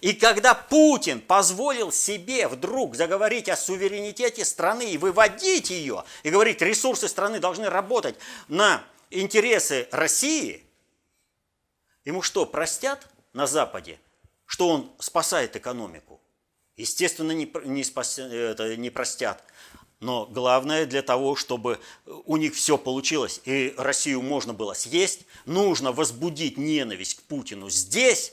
и 0.01 0.13
когда 0.13 0.55
Путин 0.55 1.21
позволил 1.21 1.91
себе 1.91 2.47
вдруг 2.47 2.95
заговорить 2.95 3.49
о 3.49 3.57
суверенитете 3.57 4.45
страны 4.45 4.91
и 4.91 4.99
выводить 4.99 5.71
ее, 5.71 6.05
и 6.23 6.31
говорить, 6.31 6.63
ресурсы 6.63 7.09
страны 7.09 7.41
должны 7.41 7.69
работать 7.69 8.17
на 8.49 8.83
интересы 9.11 9.89
России– 9.91 10.65
Ему 12.09 12.23
что, 12.23 12.47
простят 12.47 13.07
на 13.35 13.47
Западе, 13.47 14.01
что 14.47 14.71
он 14.71 14.91
спасает 14.99 15.57
экономику? 15.57 16.23
Естественно, 16.79 17.33
не, 17.33 17.51
не, 17.65 17.83
спас, 17.83 18.19
это, 18.19 18.77
не 18.77 18.89
простят. 18.89 19.43
Но 19.99 20.27
главное 20.27 20.87
для 20.87 21.03
того, 21.03 21.35
чтобы 21.35 21.81
у 22.07 22.37
них 22.37 22.55
все 22.55 22.79
получилось 22.79 23.41
и 23.45 23.75
Россию 23.77 24.23
можно 24.23 24.55
было 24.55 24.75
съесть, 24.75 25.27
нужно 25.45 25.91
возбудить 25.91 26.57
ненависть 26.57 27.17
к 27.17 27.23
Путину 27.23 27.69
здесь 27.69 28.33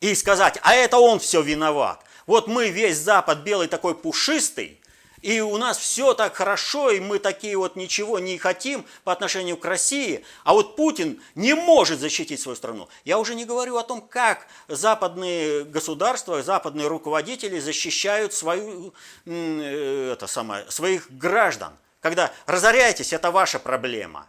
и 0.00 0.14
сказать, 0.14 0.60
а 0.62 0.74
это 0.74 0.98
он 0.98 1.18
все 1.18 1.42
виноват. 1.42 2.04
Вот 2.26 2.46
мы 2.46 2.70
весь 2.70 2.98
Запад 2.98 3.40
белый 3.40 3.66
такой 3.66 3.96
пушистый, 3.96 4.79
и 5.22 5.40
у 5.40 5.56
нас 5.58 5.78
все 5.78 6.14
так 6.14 6.34
хорошо, 6.34 6.90
и 6.90 7.00
мы 7.00 7.18
такие 7.18 7.56
вот 7.56 7.76
ничего 7.76 8.18
не 8.18 8.38
хотим 8.38 8.84
по 9.04 9.12
отношению 9.12 9.56
к 9.56 9.64
России, 9.64 10.24
а 10.44 10.54
вот 10.54 10.76
Путин 10.76 11.20
не 11.34 11.54
может 11.54 12.00
защитить 12.00 12.40
свою 12.40 12.56
страну. 12.56 12.88
Я 13.04 13.18
уже 13.18 13.34
не 13.34 13.44
говорю 13.44 13.76
о 13.76 13.82
том, 13.82 14.00
как 14.00 14.46
западные 14.68 15.64
государства, 15.64 16.42
западные 16.42 16.86
руководители 16.86 17.58
защищают 17.58 18.32
свою, 18.32 18.94
э, 19.26 20.12
это 20.12 20.26
самое, 20.26 20.70
своих 20.70 21.10
граждан. 21.10 21.72
Когда 22.00 22.32
разоряетесь, 22.46 23.12
это 23.12 23.30
ваша 23.30 23.58
проблема. 23.58 24.26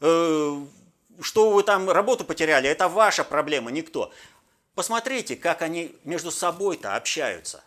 Э, 0.00 0.56
что 1.20 1.50
вы 1.50 1.62
там 1.64 1.90
работу 1.90 2.24
потеряли, 2.24 2.68
это 2.68 2.88
ваша 2.88 3.24
проблема, 3.24 3.70
никто. 3.70 4.12
Посмотрите, 4.76 5.34
как 5.34 5.62
они 5.62 5.94
между 6.04 6.30
собой-то 6.30 6.94
общаются 6.94 7.62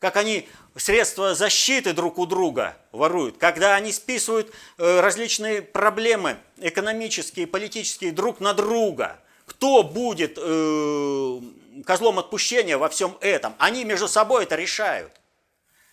как 0.00 0.16
они 0.16 0.48
средства 0.76 1.34
защиты 1.34 1.92
друг 1.92 2.18
у 2.18 2.26
друга 2.26 2.76
воруют, 2.90 3.36
когда 3.36 3.76
они 3.76 3.92
списывают 3.92 4.50
э, 4.78 5.00
различные 5.00 5.60
проблемы 5.62 6.38
экономические, 6.56 7.46
политические 7.46 8.10
друг 8.10 8.40
на 8.40 8.54
друга. 8.54 9.20
Кто 9.44 9.82
будет 9.82 10.38
э, 10.40 11.40
козлом 11.84 12.18
отпущения 12.18 12.78
во 12.78 12.88
всем 12.88 13.16
этом? 13.20 13.54
Они 13.58 13.84
между 13.84 14.08
собой 14.08 14.44
это 14.44 14.56
решают. 14.56 15.12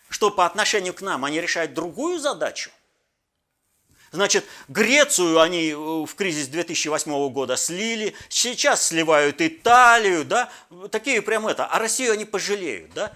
Что 0.08 0.30
по 0.30 0.46
отношению 0.46 0.94
к 0.94 1.02
нам? 1.02 1.26
Они 1.26 1.38
решают 1.38 1.74
другую 1.74 2.18
задачу? 2.18 2.70
Значит, 4.10 4.46
Грецию 4.68 5.38
они 5.38 5.70
э, 5.70 5.74
в 5.74 6.14
кризис 6.14 6.48
2008 6.48 7.28
года 7.28 7.56
слили, 7.56 8.14
сейчас 8.30 8.86
сливают 8.86 9.42
Италию, 9.42 10.24
да, 10.24 10.48
такие 10.90 11.20
прям 11.20 11.46
это, 11.46 11.66
а 11.66 11.78
Россию 11.78 12.14
они 12.14 12.24
пожалеют, 12.24 12.90
да. 12.94 13.12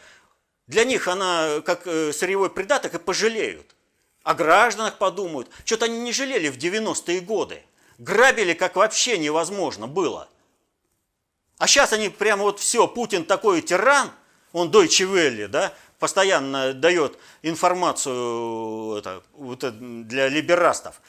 Для 0.66 0.84
них 0.84 1.08
она 1.08 1.60
как 1.64 1.86
э, 1.86 2.12
сырьевой 2.12 2.50
придаток 2.50 2.94
и 2.94 2.98
пожалеют. 2.98 3.74
О 4.22 4.34
гражданах 4.34 4.98
подумают. 4.98 5.48
Что-то 5.64 5.86
они 5.86 5.98
не 5.98 6.12
жалели 6.12 6.48
в 6.48 6.56
90-е 6.56 7.20
годы. 7.20 7.62
Грабили 7.98 8.54
как 8.54 8.76
вообще 8.76 9.18
невозможно 9.18 9.86
было. 9.86 10.28
А 11.58 11.66
сейчас 11.66 11.92
они 11.92 12.08
прямо 12.08 12.42
вот 12.42 12.58
все, 12.58 12.88
Путин 12.88 13.24
такой 13.24 13.62
тиран, 13.62 14.10
он 14.52 14.70
Deutsche 14.70 15.06
Welle, 15.06 15.46
да, 15.46 15.72
постоянно 16.00 16.72
дает 16.72 17.16
информацию 17.42 18.96
это, 18.96 19.22
вот, 19.34 19.60
для 20.08 20.28
либерастов 20.28 21.00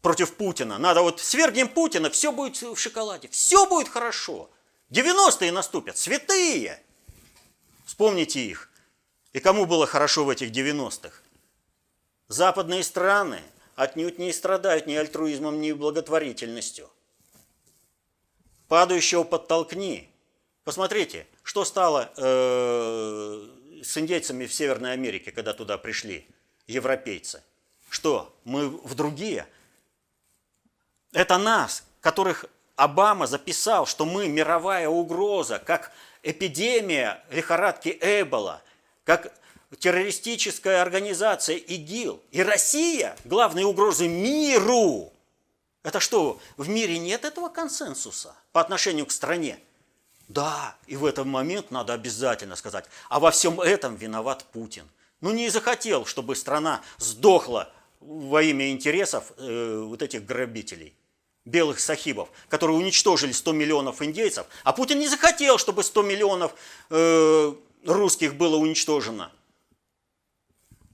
против 0.00 0.34
Путина. 0.34 0.78
Надо 0.78 1.02
вот 1.02 1.20
свергнем 1.20 1.68
Путина, 1.68 2.10
все 2.10 2.32
будет 2.32 2.60
в 2.60 2.76
шоколаде, 2.76 3.28
все 3.28 3.66
будет 3.66 3.88
хорошо. 3.88 4.50
90-е 4.90 5.52
наступят, 5.52 5.96
святые. 5.96 6.82
Вспомните 7.86 8.40
их. 8.40 8.71
И 9.32 9.40
кому 9.40 9.66
было 9.66 9.86
хорошо 9.86 10.24
в 10.24 10.30
этих 10.30 10.50
90-х? 10.50 11.16
Западные 12.28 12.82
страны 12.82 13.40
отнюдь 13.76 14.18
не 14.18 14.32
страдают 14.32 14.86
ни 14.86 14.94
альтруизмом, 14.94 15.60
ни 15.60 15.72
благотворительностью. 15.72 16.90
Падающего 18.68 19.24
подтолкни. 19.24 20.10
Посмотрите, 20.64 21.26
что 21.42 21.64
стало 21.64 22.12
э, 22.16 23.82
с 23.82 23.98
индейцами 23.98 24.46
в 24.46 24.52
Северной 24.52 24.92
Америке, 24.92 25.32
когда 25.32 25.52
туда 25.52 25.78
пришли 25.78 26.26
европейцы. 26.66 27.42
Что, 27.88 28.34
мы 28.44 28.68
в 28.68 28.94
другие? 28.94 29.46
Это 31.12 31.38
нас, 31.38 31.84
которых 32.00 32.46
Обама 32.76 33.26
записал, 33.26 33.86
что 33.86 34.06
мы 34.06 34.28
мировая 34.28 34.88
угроза, 34.88 35.58
как 35.58 35.92
эпидемия 36.22 37.22
лихорадки 37.30 37.96
Эбола– 38.00 38.62
как 39.04 39.32
террористическая 39.78 40.82
организация 40.82 41.56
ИГИЛ 41.56 42.22
и 42.30 42.42
Россия 42.42 43.16
главные 43.24 43.66
угрозы 43.66 44.08
миру. 44.08 45.12
Это 45.82 45.98
что, 45.98 46.38
в 46.56 46.68
мире 46.68 46.98
нет 46.98 47.24
этого 47.24 47.48
консенсуса 47.48 48.34
по 48.52 48.60
отношению 48.60 49.06
к 49.06 49.10
стране? 49.10 49.58
Да, 50.28 50.76
и 50.86 50.96
в 50.96 51.04
этот 51.04 51.26
момент 51.26 51.70
надо 51.70 51.92
обязательно 51.92 52.56
сказать, 52.56 52.86
а 53.08 53.18
во 53.18 53.30
всем 53.30 53.60
этом 53.60 53.96
виноват 53.96 54.44
Путин. 54.52 54.88
Ну 55.20 55.32
не 55.32 55.48
захотел, 55.50 56.06
чтобы 56.06 56.36
страна 56.36 56.82
сдохла 56.98 57.72
во 58.00 58.42
имя 58.42 58.70
интересов 58.70 59.32
э, 59.36 59.84
вот 59.86 60.02
этих 60.02 60.24
грабителей, 60.24 60.94
белых 61.44 61.80
сахибов, 61.80 62.28
которые 62.48 62.76
уничтожили 62.76 63.32
100 63.32 63.52
миллионов 63.52 64.02
индейцев, 64.02 64.46
а 64.64 64.72
Путин 64.72 64.98
не 64.98 65.08
захотел, 65.08 65.58
чтобы 65.58 65.82
100 65.82 66.02
миллионов 66.02 66.54
э, 66.90 67.54
русских 67.84 68.34
было 68.34 68.56
уничтожено. 68.56 69.32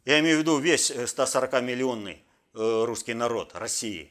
Я 0.04 0.20
имею 0.20 0.38
в 0.38 0.40
виду 0.40 0.58
весь 0.58 0.90
140-миллионный 0.90 2.14
э, 2.14 2.58
э, 2.58 2.84
русский 2.84 3.14
народ 3.14 3.54
России. 3.54 4.10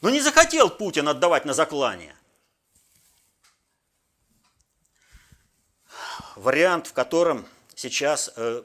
Но 0.00 0.10
не 0.10 0.20
захотел 0.20 0.70
Путин 0.70 1.08
отдавать 1.08 1.44
на 1.44 1.54
заклание. 1.54 2.14
Вариант, 6.36 6.86
в 6.86 6.92
котором 6.92 7.48
сейчас 7.74 8.30
э, 8.36 8.62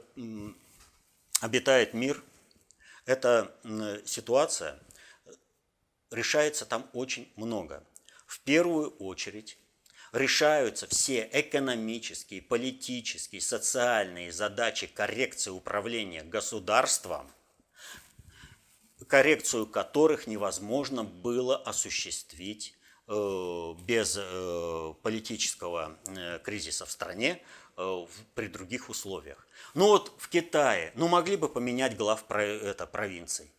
обитает 1.40 1.92
мир, 1.92 2.22
эта 3.04 3.52
ситуация 4.06 4.80
решается 6.12 6.64
там 6.64 6.88
очень 6.92 7.32
много. 7.36 7.82
В 8.26 8.38
первую 8.40 8.90
очередь 8.98 9.58
решаются 10.14 10.86
все 10.86 11.28
экономические, 11.32 12.40
политические, 12.40 13.40
социальные 13.40 14.32
задачи 14.32 14.86
коррекции 14.86 15.50
управления 15.50 16.22
государством, 16.22 17.30
коррекцию 19.08 19.66
которых 19.66 20.26
невозможно 20.26 21.02
было 21.02 21.56
осуществить 21.56 22.76
э, 23.08 23.74
без 23.82 24.16
э, 24.18 24.94
политического 25.02 25.98
э, 26.06 26.38
кризиса 26.42 26.86
в 26.86 26.90
стране 26.90 27.42
при 28.36 28.46
других 28.46 28.88
условиях. 28.88 29.48
Ну 29.74 29.88
вот 29.88 30.12
в 30.18 30.28
Китае, 30.28 30.92
ну 30.94 31.08
могли 31.08 31.34
бы 31.34 31.48
поменять 31.48 31.96
глав 31.96 32.24
это, 32.30 32.86
провинций 32.86 33.50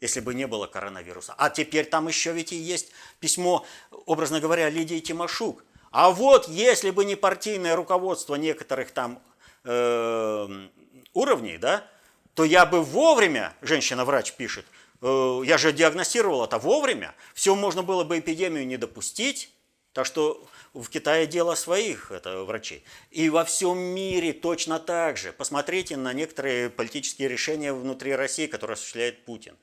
если 0.00 0.20
бы 0.20 0.34
не 0.34 0.46
было 0.46 0.66
коронавируса. 0.66 1.34
А 1.38 1.48
теперь 1.48 1.86
там 1.86 2.08
еще 2.08 2.34
ведь 2.34 2.52
и 2.52 2.56
есть 2.56 2.90
письмо, 3.20 3.64
образно 3.90 4.38
говоря, 4.38 4.68
Лидии 4.68 5.00
Тимошук, 5.00 5.64
а 5.94 6.10
вот 6.10 6.48
если 6.48 6.90
бы 6.90 7.04
не 7.04 7.14
партийное 7.14 7.76
руководство 7.76 8.34
некоторых 8.34 8.90
там 8.90 9.22
э, 9.62 10.68
уровней, 11.12 11.56
да, 11.56 11.86
то 12.34 12.42
я 12.42 12.66
бы 12.66 12.82
вовремя, 12.82 13.54
женщина-врач 13.62 14.32
пишет, 14.32 14.66
э, 15.02 15.42
я 15.44 15.56
же 15.56 15.72
диагностировал 15.72 16.44
это 16.44 16.58
вовремя, 16.58 17.14
все 17.32 17.54
можно 17.54 17.84
было 17.84 18.02
бы 18.02 18.18
эпидемию 18.18 18.66
не 18.66 18.76
допустить, 18.76 19.54
Так 19.92 20.04
что 20.04 20.44
в 20.72 20.88
Китае 20.88 21.28
дело 21.28 21.54
своих 21.54 22.10
это 22.10 22.42
врачей. 22.42 22.82
И 23.12 23.30
во 23.30 23.44
всем 23.44 23.78
мире 23.78 24.32
точно 24.32 24.80
так 24.80 25.16
же. 25.16 25.32
Посмотрите 25.32 25.96
на 25.96 26.12
некоторые 26.12 26.70
политические 26.70 27.28
решения 27.28 27.72
внутри 27.72 28.16
России, 28.16 28.48
которые 28.48 28.74
осуществляет 28.74 29.24
Путин. 29.24 29.56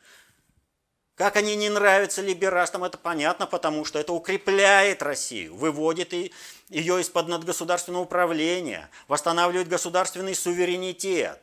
Как 1.22 1.36
они 1.36 1.56
не 1.56 1.70
нравятся 1.70 2.24
либерастам, 2.24 2.84
это 2.84 2.98
понятно, 2.98 3.46
потому 3.46 3.86
что 3.86 4.00
это 4.00 4.12
укрепляет 4.12 5.04
Россию, 5.04 5.56
выводит 5.56 6.14
ее 6.14 7.00
из-под 7.00 7.28
надгосударственного 7.28 8.02
управления, 8.02 8.90
восстанавливает 9.08 9.68
государственный 9.68 10.34
суверенитет. 10.34 11.40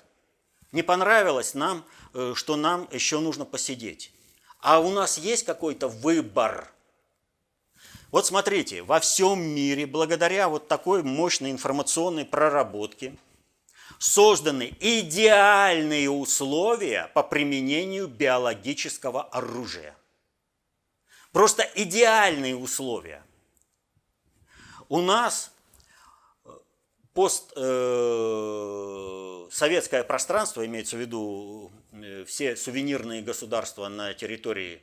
Не 0.72 0.82
понравилось 0.82 1.54
нам, 1.54 1.84
э, 2.12 2.32
что 2.34 2.56
нам 2.56 2.88
еще 2.90 3.20
нужно 3.20 3.44
посидеть. 3.44 4.10
А 4.58 4.80
у 4.80 4.90
нас 4.90 5.16
есть 5.16 5.44
какой-то 5.44 5.86
выбор. 5.86 6.68
Вот 8.10 8.26
смотрите, 8.26 8.82
во 8.82 8.98
всем 8.98 9.40
мире, 9.40 9.86
благодаря 9.86 10.48
вот 10.48 10.66
такой 10.66 11.04
мощной 11.04 11.52
информационной 11.52 12.24
проработке– 12.24 13.14
созданы 13.98 14.76
идеальные 14.80 16.10
условия 16.10 17.10
по 17.14 17.22
применению 17.22 18.08
биологического 18.08 19.22
оружия. 19.22 19.96
Просто 21.32 21.68
идеальные 21.74 22.56
условия. 22.56 23.22
У 24.88 25.02
нас 25.02 25.52
э, 26.44 26.50
постсоветское 27.12 30.00
э, 30.00 30.04
пространство, 30.04 30.64
имеется 30.64 30.96
в 30.96 31.00
виду 31.00 31.70
э, 31.92 32.24
все 32.24 32.56
сувенирные 32.56 33.20
государства 33.22 33.88
на 33.88 34.14
территории 34.14 34.80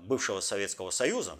бывшего 0.00 0.40
Советского 0.40 0.90
Союза, 0.90 1.38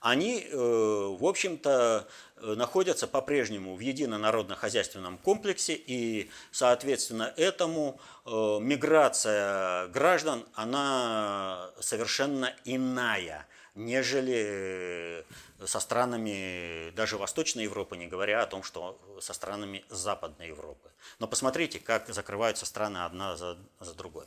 они, 0.00 0.48
в 0.52 1.24
общем-то, 1.24 2.08
находятся 2.42 3.06
по-прежнему 3.06 3.74
в 3.76 3.80
едино-народно-хозяйственном 3.80 5.18
комплексе, 5.18 5.74
и, 5.74 6.30
соответственно, 6.50 7.32
этому 7.36 8.00
э, 8.24 8.30
миграция 8.60 9.88
граждан, 9.88 10.44
она 10.54 11.70
совершенно 11.80 12.54
иная, 12.64 13.46
нежели 13.74 15.24
со 15.64 15.80
странами 15.80 16.90
даже 16.90 17.16
Восточной 17.16 17.64
Европы, 17.64 17.96
не 17.96 18.06
говоря 18.06 18.42
о 18.42 18.46
том, 18.46 18.62
что 18.62 19.00
со 19.20 19.32
странами 19.32 19.84
Западной 19.88 20.48
Европы. 20.48 20.90
Но 21.18 21.26
посмотрите, 21.26 21.78
как 21.78 22.08
закрываются 22.08 22.66
страны 22.66 22.98
одна 22.98 23.36
за, 23.36 23.58
за 23.80 23.94
другой. 23.94 24.26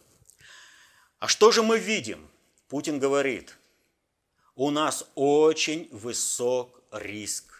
А 1.19 1.27
что 1.27 1.51
же 1.51 1.63
мы 1.63 1.77
видим? 1.79 2.29
Путин 2.67 2.99
говорит– 2.99 3.57
у 4.55 4.69
нас 4.69 5.09
очень 5.15 5.87
высок 5.91 6.81
риск 6.91 7.50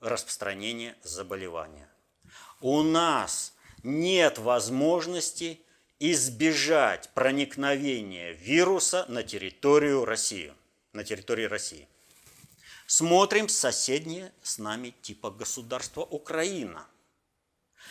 распространения 0.00 0.96
заболевания. 1.02 1.88
У 2.60 2.82
нас 2.82 3.54
нет 3.82 4.38
возможности 4.38 5.60
избежать 5.98 7.10
проникновения 7.14 8.32
вируса 8.32 9.04
на 9.08 9.22
территорию 9.22 10.04
России. 10.04 10.52
На 10.92 11.04
территории 11.04 11.44
России. 11.44 11.86
Смотрим 12.86 13.48
соседнее 13.48 14.32
с 14.42 14.58
нами 14.58 14.92
типа 15.02 15.30
государства 15.30 16.00
Украина. 16.00 16.86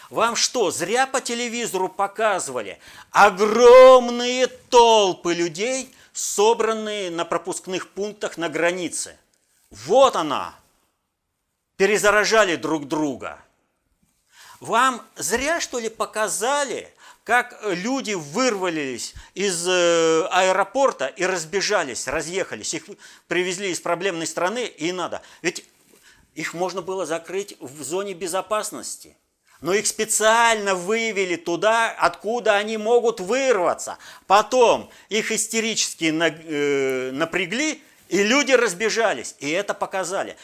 Вам 0.10 0.36
что, 0.36 0.72
зря 0.72 1.08
по 1.08 1.22
телевизору 1.22 1.88
показывали 1.88 2.80
огромные 3.12 4.48
толпы 4.48 5.34
людей, 5.34 5.93
собранные 6.12 7.12
на 7.12 7.24
пропускных 7.24 7.91
пунктах 7.91 8.38
на 8.38 8.50
границе. 8.50 9.17
Вот 9.69 10.15
она. 10.15 10.59
Перезаражали 11.80 12.58
друг 12.58 12.89
друга. 12.89 13.39
Вам 14.60 15.02
зря, 15.15 15.62
что 15.62 15.80
ли, 15.80 15.88
показали, 15.88 16.94
как 17.24 17.58
люди 17.63 18.15
вырвались 18.15 19.13
из 19.34 19.65
э, 19.65 20.28
аэропорта 20.30 21.08
и 21.08 21.24
разбежались, 21.26 22.10
разъехались. 22.10 22.74
Их 22.74 22.84
привезли 23.30 23.72
из 23.72 23.80
проблемной 23.80 24.28
страны 24.28 24.65
и 24.65 24.92
надо. 24.92 25.22
Ведь 25.42 25.65
их 26.36 26.54
можно 26.54 26.82
было 26.82 27.06
закрыть 27.06 27.56
в 27.62 27.82
зоне 27.82 28.13
безопасности– 28.13 29.15
но 29.62 29.74
их 29.74 29.88
специально 29.88 30.74
вывели 30.74 31.36
туда, 31.36 31.92
откуда 31.92 32.56
они 32.56 32.78
могут 32.78 33.20
вырваться. 33.20 33.98
Потом 34.26 34.89
их 35.10 35.34
истерически 35.34 36.06
э, 36.06 37.12
напрягли, 37.12 37.84
и 38.08 38.24
люди 38.24 38.54
разбежались. 38.54 39.36
И 39.39 39.50
это 39.50 39.74
показали. 39.74 40.38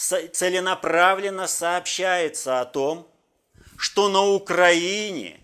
Целенаправленно 0.00 1.46
сообщается 1.46 2.62
о 2.62 2.64
том, 2.64 3.06
что 3.76 4.08
на 4.08 4.24
Украине 4.24 5.38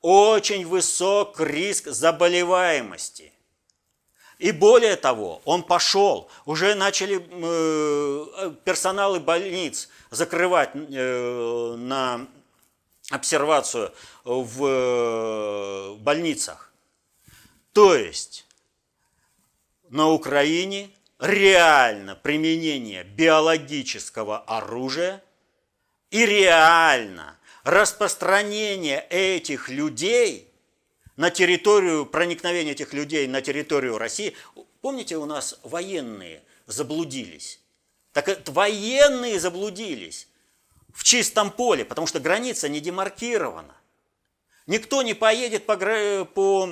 очень 0.00 0.64
высок 0.64 1.40
риск 1.40 1.88
заболеваемости. 1.88 3.32
И 4.38 4.52
более 4.52 4.94
того, 4.94 5.42
он 5.44 5.64
пошел, 5.64 6.30
уже 6.44 6.76
начали 6.76 7.26
э, 7.28 8.54
персоналы 8.64 9.18
больниц 9.18 9.88
закрывать 10.10 10.70
э, 10.74 11.74
на 11.76 12.28
обсервацию 13.10 13.92
в 14.22 14.64
э, 14.64 15.94
больницах. 15.96 16.72
То 17.72 17.96
есть 17.96 18.46
на 19.88 20.08
Украине 20.08 20.88
реально 21.22 22.16
применение 22.16 23.04
биологического 23.04 24.38
оружия 24.40 25.22
и 26.10 26.26
реально 26.26 27.38
распространение 27.62 29.06
этих 29.08 29.68
людей 29.68 30.52
на 31.16 31.30
территорию, 31.30 32.06
проникновение 32.06 32.72
этих 32.72 32.92
людей 32.92 33.28
на 33.28 33.40
территорию 33.40 33.98
России. 33.98 34.34
Помните, 34.80 35.16
у 35.16 35.24
нас 35.24 35.58
военные 35.62 36.42
заблудились? 36.66 37.60
Так 38.12 38.48
военные 38.48 39.38
заблудились 39.38 40.26
в 40.92 41.04
чистом 41.04 41.50
поле, 41.52 41.84
потому 41.84 42.08
что 42.08 42.18
граница 42.18 42.68
не 42.68 42.80
демаркирована. 42.80 43.74
Никто 44.66 45.02
не 45.02 45.14
поедет 45.14 45.66
по, 45.66 45.76
по 45.76 46.68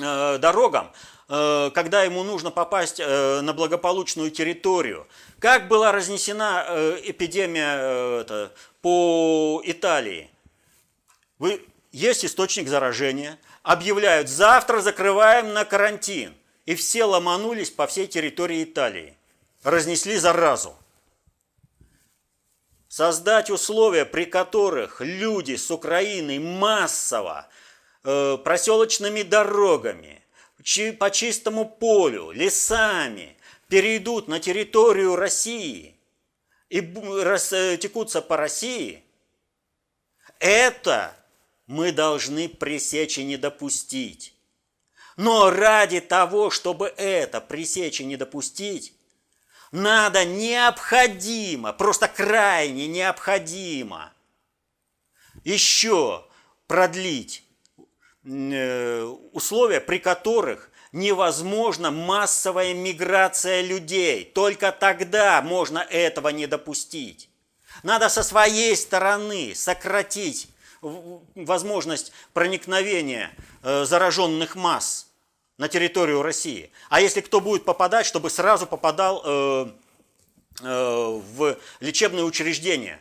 э, 0.00 0.38
дорогам, 0.38 0.92
когда 1.28 2.04
ему 2.04 2.22
нужно 2.22 2.50
попасть 2.50 3.00
э, 3.00 3.40
на 3.42 3.52
благополучную 3.52 4.30
территорию. 4.30 5.06
Как 5.38 5.68
была 5.68 5.92
разнесена 5.92 6.64
э, 6.66 7.00
эпидемия 7.04 8.24
э, 8.28 8.48
по 8.80 9.60
Италии? 9.64 10.30
Вы, 11.38 11.64
есть 11.92 12.24
источник 12.24 12.68
заражения, 12.68 13.38
объявляют, 13.62 14.28
завтра 14.28 14.80
закрываем 14.80 15.52
на 15.52 15.64
карантин. 15.64 16.34
И 16.64 16.74
все 16.74 17.04
ломанулись 17.04 17.70
по 17.70 17.86
всей 17.86 18.06
территории 18.06 18.64
Италии. 18.64 19.16
Разнесли 19.62 20.16
заразу 20.16 20.76
создать 22.88 23.50
условия, 23.50 24.04
при 24.04 24.24
которых 24.24 25.00
люди 25.00 25.56
с 25.56 25.70
Украины 25.70 26.40
массово 26.40 27.46
э, 28.04 28.38
проселочными 28.42 29.22
дорогами, 29.22 30.22
по 30.98 31.10
чистому 31.10 31.64
полю, 31.68 32.30
лесами 32.30 33.36
перейдут 33.68 34.28
на 34.28 34.40
территорию 34.40 35.16
России 35.16 35.96
и 36.68 36.80
растекутся 36.80 38.20
по 38.20 38.36
России, 38.36 39.04
это 40.38 41.16
мы 41.66 41.92
должны 41.92 42.48
пресечь 42.48 43.18
и 43.18 43.24
не 43.24 43.36
допустить. 43.36 44.34
Но 45.16 45.50
ради 45.50 46.00
того, 46.00 46.50
чтобы 46.50 46.92
это 46.96 47.40
пресечь 47.40 48.00
и 48.00 48.04
не 48.04 48.16
допустить, 48.16 48.94
надо 49.72 50.24
необходимо, 50.24 51.72
просто 51.72 52.08
крайне 52.08 52.86
необходимо 52.86 54.12
еще 55.44 56.26
продлить 56.66 57.42
э, 57.42 57.47
условия, 59.32 59.80
при 59.80 59.98
которых 59.98 60.70
невозможна 60.92 61.90
массовая 61.90 62.74
миграция 62.74 63.62
людей. 63.62 64.24
Только 64.24 64.72
тогда 64.72 65.40
можно 65.42 65.78
этого 65.78 66.28
не 66.28 66.46
допустить. 66.46 67.30
Надо 67.82 68.08
со 68.08 68.22
своей 68.22 68.76
стороны 68.76 69.54
сократить 69.54 70.48
возможность 70.80 72.12
проникновения 72.32 73.32
э, 73.62 73.84
зараженных 73.84 74.54
масс 74.54 75.08
на 75.56 75.68
территорию 75.68 76.22
России. 76.22 76.70
А 76.88 77.00
если 77.00 77.20
кто 77.20 77.40
будет 77.40 77.64
попадать, 77.64 78.06
чтобы 78.06 78.30
сразу 78.30 78.66
попадал 78.66 79.22
э, 79.24 79.72
э, 80.62 81.20
в 81.34 81.58
лечебное 81.80 82.22
учреждение, 82.22 83.00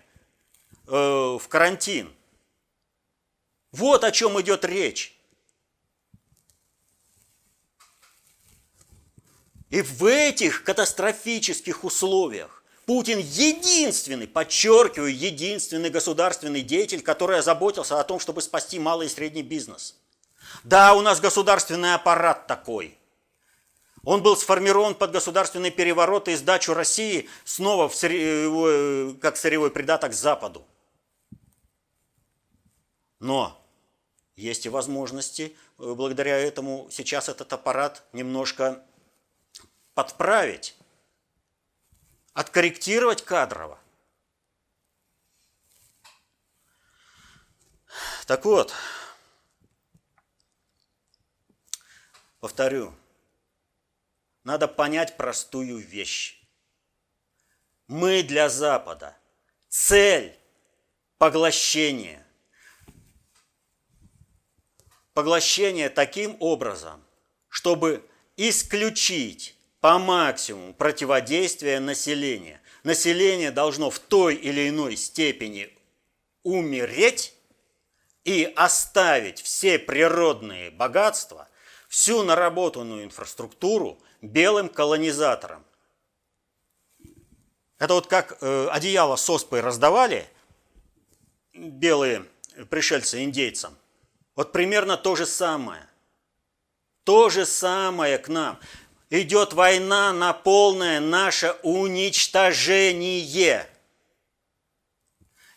э, 0.88 0.92
в 0.92 1.48
карантин. 1.48 2.12
Вот 3.72 4.04
о 4.04 4.12
чем 4.12 4.40
идет 4.42 4.66
речь. 4.66 5.17
И 9.70 9.82
в 9.82 10.06
этих 10.06 10.64
катастрофических 10.64 11.84
условиях 11.84 12.64
Путин 12.86 13.20
единственный, 13.20 14.28
подчеркиваю, 14.28 15.14
единственный 15.14 15.90
государственный 15.90 16.62
деятель, 16.62 17.02
который 17.02 17.40
озаботился 17.40 18.00
о 18.00 18.04
том, 18.06 18.20
чтобы 18.20 18.42
спасти 18.42 18.80
малый 18.80 19.08
и 19.08 19.10
средний 19.10 19.44
бизнес. 19.44 19.96
Да, 20.64 20.94
у 20.94 21.02
нас 21.02 21.20
государственный 21.20 21.94
аппарат 21.94 22.48
такой. 22.48 22.98
Он 24.06 24.24
был 24.24 24.38
сформирован 24.38 24.96
под 24.96 25.12
государственный 25.12 25.70
переворот 25.70 26.30
и 26.30 26.36
сдачу 26.36 26.74
России 26.74 27.28
снова 27.44 27.90
в 27.90 27.96
сырьевой, 27.96 29.16
как 29.16 29.36
сырьевой 29.36 29.70
придаток 29.70 30.14
Западу. 30.14 30.66
Но 33.20 33.62
есть 34.38 34.66
и 34.66 34.70
возможности, 34.70 35.58
э, 35.78 35.94
благодаря 35.94 36.38
этому 36.38 36.88
сейчас 36.90 37.28
этот 37.28 37.52
аппарат 37.52 38.04
немножко 38.14 38.82
подправить, 39.98 40.76
откорректировать 42.34 43.26
кадрово. 43.26 43.80
Так 48.28 48.46
вот, 48.46 48.76
повторю, 52.40 52.94
надо 54.44 54.68
понять 54.68 55.18
простую 55.18 55.80
вещь. 55.80 56.40
Мы 57.88 58.22
для 58.22 58.50
Запада 58.50 59.18
цель 59.68 60.38
поглощения. 61.18 62.24
Поглощение 65.14 65.90
таким 65.90 66.38
образом, 66.40 67.04
чтобы 67.50 68.08
исключить 68.36 69.57
по 69.88 70.00
максимуму 70.00 70.74
противодействия 70.74 71.80
населения. 71.80 72.60
Население 72.84 73.52
должно 73.52 73.90
в 73.90 74.00
той 74.00 74.36
или 74.36 74.68
иной 74.68 74.98
степени 74.98 75.74
умереть 76.44 77.34
и 78.26 78.52
оставить 78.58 79.42
все 79.42 79.80
природные 79.80 80.72
богатства, 80.72 81.48
всю 81.88 82.24
наработанную 82.24 83.06
инфраструктуру 83.06 83.98
белым 84.22 84.68
колонизаторам. 84.68 85.64
Это 87.80 87.94
вот 87.94 88.08
как 88.08 88.40
э, 88.42 88.68
одеяло 88.70 89.16
с 89.16 89.30
оспой 89.30 89.62
раздавали 89.62 90.28
белые 91.54 92.26
пришельцы 92.70 93.24
индейцам. 93.24 93.78
Вот 94.36 94.52
примерно 94.52 94.98
то 94.98 95.16
же 95.16 95.26
самое. 95.26 95.88
То 97.06 97.30
же 97.30 97.46
самое 97.46 98.18
к 98.18 98.28
нам 98.28 98.60
идет 99.10 99.54
война 99.54 100.14
на 100.14 100.34
полное 100.34 101.00
наше 101.00 101.56
уничтожение. 101.64 103.68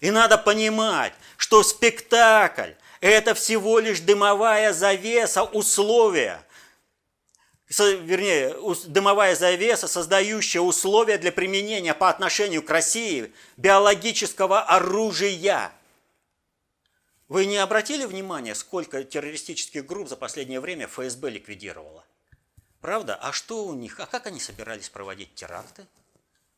И 0.00 0.10
надо 0.10 0.38
понимать, 0.38 1.12
что 1.36 1.62
спектакль– 1.62 2.72
это 3.00 3.34
всего 3.34 3.78
лишь 3.78 4.00
дымовая 4.00 4.72
завеса 4.72 5.44
условия, 5.44 6.44
вернее, 7.78 8.56
дымовая 8.86 9.36
завеса, 9.36 9.88
создающая 9.88 10.60
условия 10.60 11.18
для 11.18 11.32
применения 11.32 11.94
по 11.94 12.08
отношению 12.08 12.62
к 12.62 12.70
России 12.70 13.32
биологического 13.56 14.62
оружия. 14.62 15.72
Вы 17.28 17.46
не 17.46 17.58
обратили 17.58 18.06
внимания, 18.06 18.54
сколько 18.54 19.04
террористических 19.04 19.86
групп 19.86 20.08
за 20.08 20.16
последнее 20.16 20.60
время 20.60 20.88
ФСБ 20.88 21.30
ликвидировало? 21.30 22.04
Правда? 22.80 23.14
А 23.16 23.32
что 23.32 23.66
у 23.66 23.74
них? 23.74 24.00
А 24.00 24.06
как 24.06 24.26
они 24.26 24.40
собирались 24.40 24.88
проводить 24.88 25.34
теракты? 25.34 25.86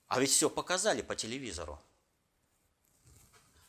А 0.08 0.20
ведь 0.20 0.30
все 0.30 0.48
показали 0.48 1.02
по 1.02 1.16
телевизору. 1.16 1.80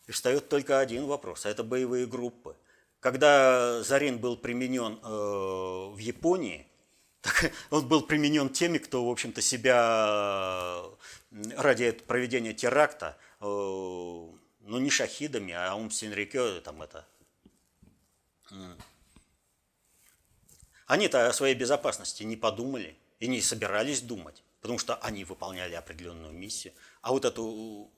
И 0.08 0.12
встает 0.12 0.50
только 0.50 0.80
один 0.80 1.06
вопрос, 1.06 1.46
а 1.46 1.50
это 1.50 1.64
боевые 1.64 2.06
группы. 2.06 2.56
Когда 3.00 3.82
Зарин 3.84 4.18
был 4.18 4.38
применен 4.38 5.00
э, 5.02 5.94
в 5.94 5.98
Японии, 5.98 6.68
так 7.22 7.52
он 7.70 7.88
был 7.88 8.04
применен 8.04 8.50
теми, 8.50 8.78
кто, 8.78 9.06
в 9.06 9.10
общем-то, 9.10 9.42
себя 9.42 10.84
ради 11.58 11.92
проведения 11.92 12.54
теракта, 12.54 13.18
э, 13.40 13.46
ну, 13.46 14.38
не 14.80 14.90
шахидами, 14.90 15.54
а 15.54 15.76
Ум 15.76 15.90
Синрикё, 15.90 16.60
там 16.62 16.82
это, 16.82 17.06
они-то 20.88 21.28
о 21.28 21.34
своей 21.34 21.56
безопасности 21.56 22.24
не 22.24 22.36
подумали 22.36 22.98
и 23.20 23.28
не 23.28 23.42
собирались 23.42 24.02
думать, 24.02 24.44
потому 24.62 24.80
что 24.80 24.96
они 24.96 25.24
выполняли 25.24 25.74
определенную 25.74 26.34
миссию. 26.34 26.74
А 27.02 27.12
вот 27.12 27.26
эту 27.26 27.92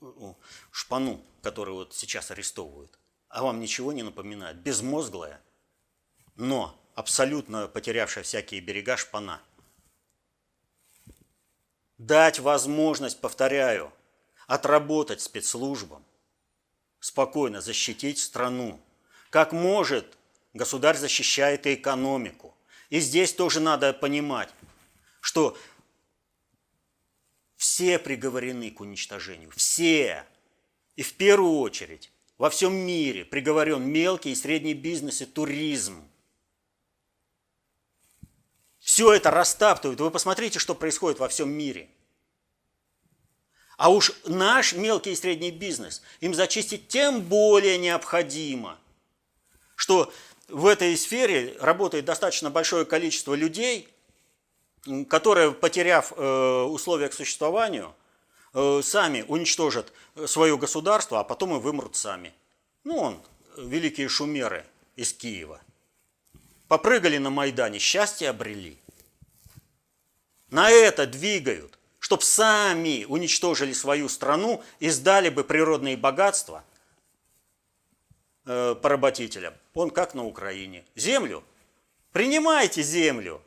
шпану, 0.72 1.24
которую 1.42 1.78
вот 1.78 1.94
сейчас 1.94 2.32
арестовывают, 2.32 2.98
а 3.30 3.44
вам 3.44 3.60
ничего 3.60 3.92
не 3.92 4.04
напоминает? 4.04 4.58
Безмозглая, 4.58 5.42
но 6.36 6.80
абсолютно 6.96 7.68
потерявшая 7.68 8.24
всякие 8.24 8.62
берега 8.62 8.98
шпана. 8.98 9.42
Дать 11.98 12.40
возможность, 12.40 13.22
повторяю, 13.22 13.92
отработать 14.48 15.22
спецслужбам, 15.22 16.06
спокойно 17.00 17.62
защитить 17.62 18.20
страну. 18.20 18.82
Как 19.30 19.52
может, 19.52 20.18
государь 20.54 20.98
защищает 20.98 21.66
и 21.68 21.76
экономику. 21.76 22.55
И 22.96 23.02
здесь 23.02 23.34
тоже 23.34 23.60
надо 23.60 23.92
понимать, 23.92 24.48
что 25.20 25.58
все 27.58 28.00
приговорены 28.00 28.72
к 28.72 28.80
уничтожению. 28.80 29.52
Все. 29.52 30.26
И 30.96 31.04
в 31.04 31.14
первую 31.16 31.60
очередь 31.60 32.10
во 32.38 32.50
всем 32.50 32.74
мире 32.74 33.26
приговорен 33.26 33.84
мелкий 33.86 34.32
и 34.32 34.36
средний 34.36 34.74
бизнес 34.74 35.22
и 35.22 35.26
туризм. 35.26 36.08
Все 38.80 39.12
это 39.12 39.30
растаптывают. 39.30 40.00
Вы 40.00 40.10
посмотрите, 40.10 40.60
что 40.60 40.74
происходит 40.74 41.20
во 41.20 41.28
всем 41.28 41.50
мире. 41.50 41.90
А 43.76 43.90
уж 43.90 44.14
наш 44.24 44.72
мелкий 44.72 45.12
и 45.12 45.18
средний 45.18 45.52
бизнес 45.52 46.02
им 46.22 46.34
зачистить 46.34 46.88
тем 46.88 47.24
более 47.24 47.78
необходимо, 47.78 48.80
что 49.76 50.14
в 50.48 50.68
этой 50.68 50.96
сфере 50.98 51.56
работает 51.60 52.06
достаточно 52.06 52.50
большое 52.50 52.86
количество 52.86 53.34
людей, 53.34 53.88
которые, 55.10 55.52
потеряв 55.52 56.14
э, 56.16 56.62
условия 56.64 57.10
к 57.10 57.14
существованию, 57.14 57.96
э, 58.54 58.82
сами 58.84 59.26
уничтожат 59.28 59.92
свое 60.28 60.58
государство, 60.58 61.20
а 61.20 61.24
потом 61.24 61.56
и 61.56 61.60
вымрут 61.60 61.96
сами. 61.96 62.34
Ну, 62.84 62.98
он, 62.98 63.22
великие 63.58 64.08
шумеры 64.08 64.66
из 64.96 65.14
Киева. 65.14 65.60
Попрыгали 66.68 67.18
на 67.18 67.32
Майдане, 67.32 67.80
счастье 67.80 68.30
обрели. 68.30 68.78
На 70.52 70.70
это 70.70 71.08
двигают, 71.08 71.80
чтобы 72.00 72.22
сами 72.22 73.06
уничтожили 73.10 73.74
свою 73.74 74.08
страну 74.10 74.64
и 74.80 74.90
сдали 74.90 75.30
бы 75.30 75.44
природные 75.44 75.98
богатства– 75.98 76.64
э, 78.46 78.76
поработителям. 78.76 79.54
Он 79.74 79.90
как 79.90 80.14
на 80.14 80.26
Украине. 80.26 80.86
Землю. 80.96 81.44
Принимайте 82.12 82.82
землю. 82.82 83.42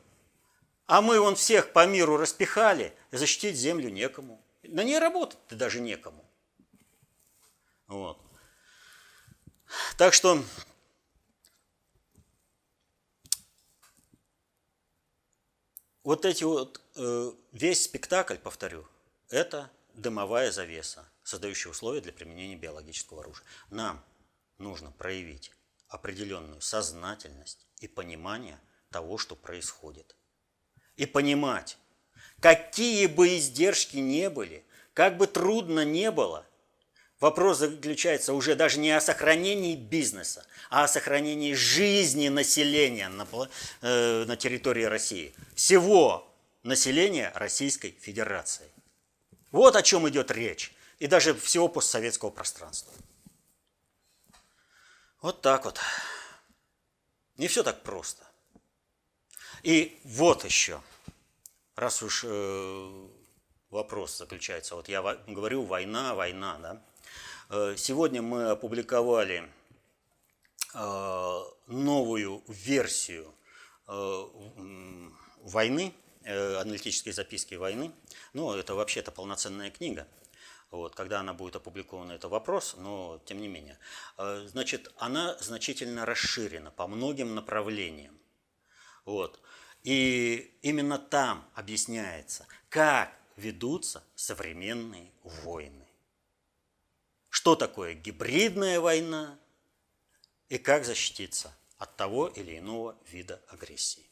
А 0.85 1.01
мы 1.01 1.19
вон 1.19 1.35
всех 1.35 1.71
по 1.71 1.85
миру 1.85 2.17
распихали, 2.17 2.93
защитить 3.11 3.55
землю 3.55 3.89
некому. 3.89 4.41
На 4.63 4.83
ней 4.83 4.99
работать 4.99 5.39
даже 5.49 5.79
некому. 5.81 6.25
Вот. 7.87 8.19
Так 9.97 10.13
что 10.13 10.43
вот 16.03 16.25
эти 16.25 16.43
вот, 16.43 16.81
э, 16.95 17.31
весь 17.51 17.83
спектакль, 17.83 18.37
повторю, 18.37 18.87
это 19.29 19.69
дымовая 19.93 20.51
завеса, 20.51 21.07
создающая 21.23 21.71
условия 21.71 22.01
для 22.01 22.13
применения 22.13 22.55
биологического 22.55 23.21
оружия. 23.21 23.45
Нам 23.69 24.03
нужно 24.59 24.91
проявить 24.91 25.51
определенную 25.87 26.61
сознательность 26.61 27.65
и 27.79 27.87
понимание 27.87 28.59
того, 28.91 29.17
что 29.17 29.35
происходит. 29.35 30.15
И 30.95 31.05
понимать, 31.05 31.77
какие 32.41 33.07
бы 33.07 33.37
издержки 33.37 33.97
не 33.97 34.29
были, 34.29 34.63
как 34.93 35.17
бы 35.17 35.27
трудно 35.27 35.85
не 35.85 36.11
было, 36.11 36.45
вопрос 37.19 37.59
заключается 37.59 38.33
уже 38.33 38.55
даже 38.55 38.79
не 38.79 38.91
о 38.91 39.01
сохранении 39.01 39.75
бизнеса, 39.75 40.45
а 40.69 40.83
о 40.83 40.87
сохранении 40.87 41.53
жизни 41.53 42.27
населения 42.27 43.09
на, 43.09 43.27
э, 43.81 44.25
на 44.25 44.35
территории 44.35 44.83
России. 44.83 45.33
Всего 45.55 46.29
населения 46.63 47.31
Российской 47.35 47.91
Федерации. 47.99 48.69
Вот 49.51 49.75
о 49.75 49.81
чем 49.81 50.07
идет 50.09 50.31
речь. 50.31 50.73
И 50.99 51.07
даже 51.07 51.33
всего 51.33 51.69
постсоветского 51.69 52.29
пространства. 52.29 52.93
Вот 55.21 55.41
так 55.41 55.65
вот. 55.65 55.79
Не 57.35 57.49
все 57.49 57.61
так 57.63 57.83
просто. 57.83 58.25
И 59.63 59.99
вот 60.05 60.45
еще. 60.45 60.81
раз 61.75 62.01
уж 62.01 62.23
э, 62.25 63.07
вопрос 63.69 64.17
заключается, 64.17 64.75
вот 64.75 64.87
я 64.87 65.01
говорю 65.27 65.63
война, 65.63 66.15
война, 66.15 66.57
да. 66.59 66.81
Э, 67.49 67.75
сегодня 67.77 68.21
мы 68.21 68.49
опубликовали 68.49 69.49
э, 70.73 71.43
новую 71.67 72.43
версию 72.47 73.33
войны, 75.41 75.95
аналитические 76.23 77.11
записки 77.11 77.55
войны. 77.55 77.91
Ну, 78.33 78.53
это 78.53 78.75
вообще-то 78.75 79.09
полноценная 79.09 79.71
книга. 79.71 80.07
Вот, 80.71 80.93
когда 80.93 81.19
она 81.19 81.33
будет 81.33 81.55
опубликована, 81.55 82.11
это 82.11 82.29
вопрос, 82.29 82.75
но 82.77 83.19
тем 83.25 83.41
не 83.41 83.47
менее. 83.47 83.79
Значит, 84.17 84.93
она 84.97 85.35
значительно 85.39 86.05
расширена 86.05 86.69
по 86.69 86.87
многим 86.87 87.33
направлениям. 87.33 88.19
Вот. 89.05 89.39
И 89.81 90.57
именно 90.61 90.99
там 90.99 91.49
объясняется, 91.55 92.45
как 92.69 93.11
ведутся 93.35 94.03
современные 94.15 95.11
войны. 95.23 95.87
Что 97.29 97.55
такое 97.55 97.93
гибридная 97.93 98.79
война 98.79 99.39
и 100.49 100.57
как 100.57 100.85
защититься 100.85 101.55
от 101.77 101.95
того 101.95 102.27
или 102.27 102.59
иного 102.59 102.95
вида 103.07 103.41
агрессии. 103.47 104.09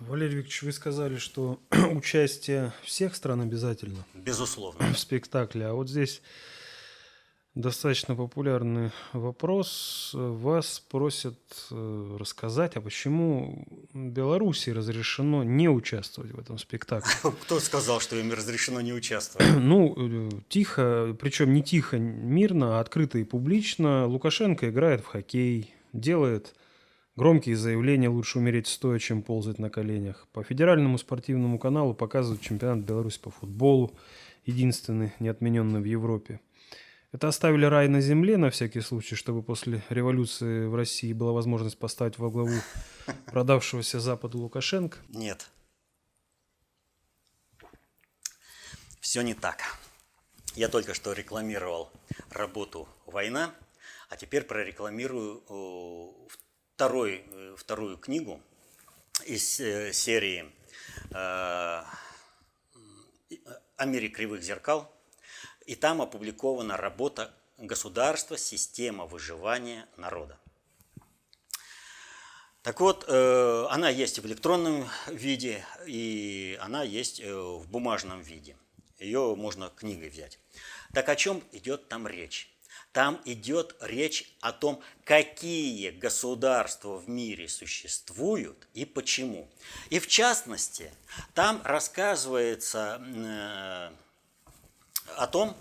Валерий 0.00 0.36
Викторович, 0.36 0.62
вы 0.62 0.72
сказали, 0.72 1.16
что 1.16 1.60
участие 1.92 2.72
всех 2.82 3.14
стран 3.14 3.40
обязательно. 3.40 4.04
Безусловно. 4.14 4.84
В 4.92 4.98
спектакле. 4.98 5.66
А 5.66 5.72
вот 5.72 5.88
здесь 5.88 6.20
достаточно 7.54 8.14
популярный 8.14 8.90
вопрос. 9.14 10.10
Вас 10.12 10.80
просят 10.80 11.38
э, 11.70 12.16
рассказать, 12.20 12.76
а 12.76 12.82
почему 12.82 13.66
Беларуси 13.94 14.70
разрешено 14.70 15.42
не 15.42 15.70
участвовать 15.70 16.32
в 16.32 16.38
этом 16.38 16.58
спектакле? 16.58 17.12
Кто 17.42 17.58
сказал, 17.58 18.00
что 18.00 18.16
им 18.16 18.30
разрешено 18.32 18.80
не 18.82 18.92
участвовать? 18.92 19.50
Ну, 19.58 19.94
э, 19.96 20.30
тихо, 20.48 21.16
причем 21.18 21.54
не 21.54 21.62
тихо, 21.62 21.98
мирно, 21.98 22.78
а 22.78 22.80
открыто 22.80 23.18
и 23.18 23.24
публично. 23.24 24.06
Лукашенко 24.06 24.68
играет 24.68 25.00
в 25.00 25.06
хоккей, 25.06 25.74
делает 25.94 26.54
громкие 27.16 27.56
заявления 27.56 28.08
«лучше 28.08 28.38
умереть 28.38 28.66
стоя, 28.66 28.98
чем 28.98 29.22
ползать 29.22 29.58
на 29.58 29.70
коленях». 29.70 30.28
По 30.32 30.42
федеральному 30.42 30.98
спортивному 30.98 31.58
каналу 31.58 31.94
показывают 31.94 32.42
чемпионат 32.42 32.84
Беларуси 32.84 33.18
по 33.20 33.30
футболу, 33.30 33.96
единственный, 34.44 35.12
не 35.18 35.28
отмененный 35.28 35.80
в 35.80 35.84
Европе. 35.84 36.40
Это 37.12 37.28
оставили 37.28 37.64
рай 37.64 37.88
на 37.88 38.00
земле 38.00 38.36
на 38.36 38.50
всякий 38.50 38.80
случай, 38.80 39.14
чтобы 39.14 39.42
после 39.42 39.82
революции 39.88 40.66
в 40.66 40.74
России 40.74 41.12
была 41.12 41.32
возможность 41.32 41.78
поставить 41.78 42.18
во 42.18 42.30
главу 42.30 42.54
продавшегося 43.26 44.00
Западу 44.00 44.38
Лукашенко? 44.38 44.98
Нет. 45.08 45.50
Все 49.00 49.22
не 49.22 49.34
так. 49.34 49.62
Я 50.56 50.68
только 50.68 50.94
что 50.94 51.12
рекламировал 51.12 51.90
работу 52.30 52.88
«Война», 53.06 53.54
а 54.08 54.16
теперь 54.16 54.42
прорекламирую 54.42 55.42
второй, 56.76 57.24
э, 57.26 57.54
вторую 57.56 57.96
книгу 57.96 58.38
из 59.24 59.60
э, 59.60 59.94
серии 59.94 60.52
э, 61.10 61.82
«О 63.78 63.84
мире 63.86 64.10
кривых 64.10 64.42
зеркал», 64.42 64.92
и 65.64 65.74
там 65.74 66.02
опубликована 66.02 66.76
работа 66.76 67.32
«Государство. 67.56 68.36
Система 68.36 69.06
выживания 69.06 69.88
народа». 69.96 70.38
Так 72.62 72.80
вот, 72.80 73.08
она 73.08 73.88
есть 73.88 74.18
в 74.18 74.26
электронном 74.26 74.88
виде, 75.06 75.64
и 75.86 76.58
она 76.60 76.82
есть 76.82 77.22
в 77.22 77.64
бумажном 77.70 78.20
виде. 78.20 78.56
Ее 78.98 79.34
можно 79.36 79.70
книгой 79.70 80.08
взять. 80.10 80.40
Так 80.92 81.08
о 81.08 81.16
чем 81.16 81.42
идет 81.52 81.88
там 81.88 82.08
речь? 82.08 82.50
Там 82.96 83.20
идет 83.26 83.76
речь 83.80 84.34
о 84.40 84.52
том, 84.52 84.80
какие 85.04 85.90
государства 85.90 86.96
в 86.96 87.10
мире 87.10 87.46
существуют 87.46 88.66
и 88.72 88.86
почему. 88.86 89.50
И 89.90 89.98
в 89.98 90.06
частности, 90.06 90.90
там 91.34 91.60
рассказывается 91.62 92.98
э, 93.04 93.90
о 95.14 95.26
том, 95.26 95.54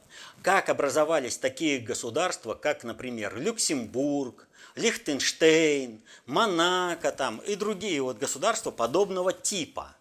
как 0.44 0.70
образовались 0.70 1.38
такие 1.38 1.80
государства, 1.80 2.54
как, 2.54 2.86
например, 2.86 3.36
Люксембург, 3.36 4.48
Лихтенштейн, 4.76 6.02
Монако 6.26 7.12
там, 7.12 7.40
и 7.40 7.56
другие 7.56 8.02
вот 8.02 8.18
государства 8.18 8.72
подобного 8.72 9.34
типа. 9.34 9.94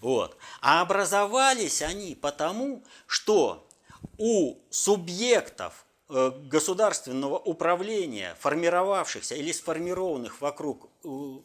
Вот. 0.00 0.36
А 0.62 0.80
образовались 0.80 1.80
они 1.80 2.16
потому, 2.16 2.82
что 3.06 3.68
у 4.16 4.56
субъектов 4.68 5.84
государственного 6.08 7.36
управления, 7.38 8.34
формировавшихся 8.40 9.34
или 9.34 9.52
сформированных 9.52 10.40
вокруг 10.40 10.88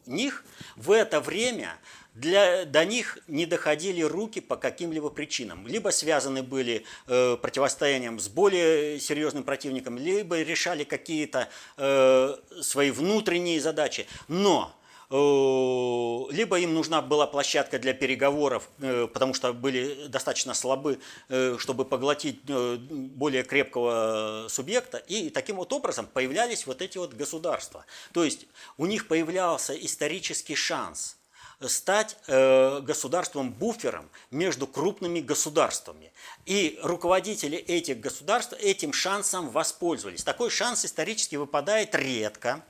них, 0.06 0.45
в 0.76 0.91
это 0.91 1.19
время 1.19 1.78
для, 2.13 2.65
до 2.65 2.86
них 2.86 3.17
не 3.28 3.45
доходили 3.45 4.02
руки 4.02 4.39
по 4.39 4.56
каким-либо 4.56 5.10
причинам. 5.10 5.67
Либо 5.67 5.89
связаны 5.89 6.43
были 6.43 6.86
э, 7.08 7.38
противостоянием 7.38 8.19
с 8.19 8.28
более 8.30 8.99
серьезным 8.99 9.43
противником, 9.43 9.97
либо 9.97 10.41
решали 10.41 10.84
какие-то 10.84 11.49
э, 11.78 12.36
свои 12.62 12.91
внутренние 12.91 13.60
задачи. 13.60 14.08
Но 14.28 14.76
э, 14.80 14.83
либо 15.13 16.60
им 16.60 16.73
нужна 16.73 17.02
была 17.02 17.28
площадка 17.28 17.78
для 17.78 17.93
переговоров, 17.93 18.67
э, 18.80 19.08
потому 19.13 19.36
что 19.36 19.54
были 19.54 20.08
достаточно 20.08 20.56
слабы, 20.56 20.99
э, 21.30 21.58
чтобы 21.60 21.86
поглотить 21.86 22.43
более 22.45 23.43
крепкого 23.43 24.47
субъекта, 24.49 24.97
и 24.97 25.30
таким 25.30 25.58
вот 25.58 25.71
образом 25.71 26.08
появлялись 26.08 26.65
вот 26.65 26.82
эти 26.82 26.97
вот 26.97 27.13
государства. 27.13 27.86
То 28.12 28.23
есть 28.23 28.47
у 28.78 28.88
них 28.88 29.08
появлялся 29.08 29.73
исторический 29.73 30.56
шанс– 30.56 31.17
стать 31.67 32.17
э, 32.28 32.82
государством-буфером 32.82 34.10
между 34.32 34.67
крупными 34.67 35.19
государствами. 35.19 36.12
И 36.45 36.80
руководители 36.82 37.58
этих 37.58 37.99
государств 37.99 38.54
этим 38.60 38.93
шансом 38.93 39.49
воспользовались. 39.49 40.23
Такой 40.23 40.49
шанс 40.49 40.86
исторически 40.86 41.36
выпадает 41.36 41.95
редко, 41.95 42.63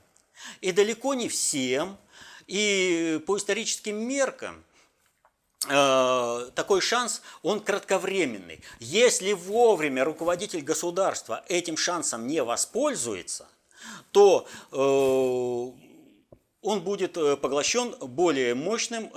и 0.62 0.72
далеко 0.72 1.14
не 1.14 1.30
всем. 1.30 1.98
И 2.48 3.22
по 3.26 3.38
историческим 3.38 3.96
меркам 3.96 4.64
э, 5.70 6.50
такой 6.56 6.82
шанс, 6.82 7.22
он 7.42 7.60
кратковременный. 7.60 8.62
Если 8.80 9.34
вовремя 9.34 10.04
руководитель 10.04 10.62
государства 10.62 11.44
этим 11.48 11.78
шансом 11.78 12.28
не 12.28 12.44
воспользуется, 12.44 13.48
то 14.12 14.48
э, 14.72 14.78
он 16.62 16.82
будет 16.82 17.18
э, 17.18 17.38
поглощен 17.38 17.96
более 18.00 18.56
мощным 18.56 19.12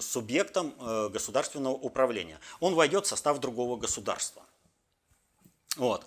субъектом 0.00 0.74
государственного 1.10 1.74
управления. 1.74 2.40
Он 2.60 2.74
войдет 2.74 3.06
в 3.06 3.08
состав 3.08 3.38
другого 3.38 3.76
государства. 3.76 4.42
Вот. 5.76 6.06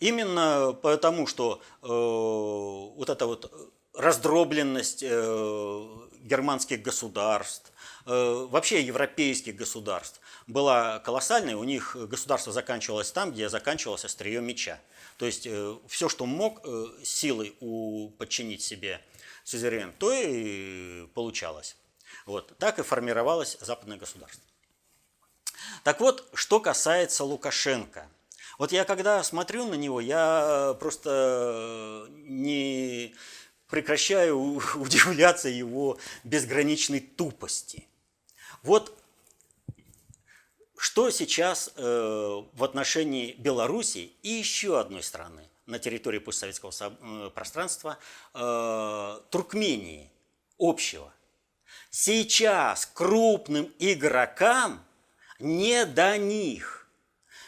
Именно 0.00 0.76
потому, 0.82 1.26
что 1.26 1.60
э, 1.82 1.86
вот 1.86 3.08
эта 3.08 3.26
вот 3.26 3.50
раздробленность 3.94 5.02
э, 5.02 5.88
германских 6.20 6.82
государств, 6.82 7.72
э, 8.06 8.46
вообще 8.50 8.82
европейских 8.82 9.56
государств 9.56 10.20
была 10.46 10.98
колоссальной. 11.00 11.54
У 11.54 11.64
них 11.64 11.96
государство 11.96 12.52
заканчивалось 12.52 13.12
там, 13.12 13.32
где 13.32 13.48
заканчивалось 13.48 14.04
острие 14.04 14.40
меча. 14.40 14.80
То 15.16 15.26
есть 15.26 15.46
э, 15.46 15.76
все, 15.88 16.08
что 16.08 16.26
мог 16.26 16.66
силой 17.02 17.56
у, 17.60 18.10
подчинить 18.18 18.62
себе– 18.62 19.00
сюзерен, 19.44 19.92
то 19.98 20.12
и 20.12 21.06
получалось. 21.14 21.76
Вот. 22.26 22.56
Так 22.58 22.78
и 22.78 22.82
формировалось 22.82 23.58
западное 23.60 23.98
государство. 23.98 24.42
Так 25.84 26.00
вот, 26.00 26.26
что 26.34 26.60
касается 26.60 27.24
Лукашенко. 27.24 28.08
Вот 28.58 28.72
я 28.72 28.84
когда 28.84 29.22
смотрю 29.22 29.66
на 29.66 29.74
него, 29.74 30.00
я 30.00 30.76
просто 30.80 32.06
не 32.10 33.14
прекращаю 33.74 34.38
удивляться 34.76 35.48
его 35.48 35.98
безграничной 36.22 37.00
тупости. 37.00 37.88
Вот 38.62 38.96
что 40.78 41.10
сейчас 41.10 41.72
э, 41.74 41.82
в 41.82 42.62
отношении 42.62 43.32
Беларуси 43.32 44.12
и 44.22 44.28
еще 44.28 44.78
одной 44.78 45.02
страны 45.02 45.42
на 45.66 45.80
территории 45.80 46.20
постсоветского 46.20 46.70
э, 46.78 47.30
пространства 47.34 47.98
э, 48.32 49.20
Туркмении 49.30 50.08
общего. 50.56 51.12
Сейчас 51.90 52.86
крупным 52.86 53.72
игрокам 53.80 54.84
не 55.40 55.84
до 55.84 56.16
них. 56.16 56.86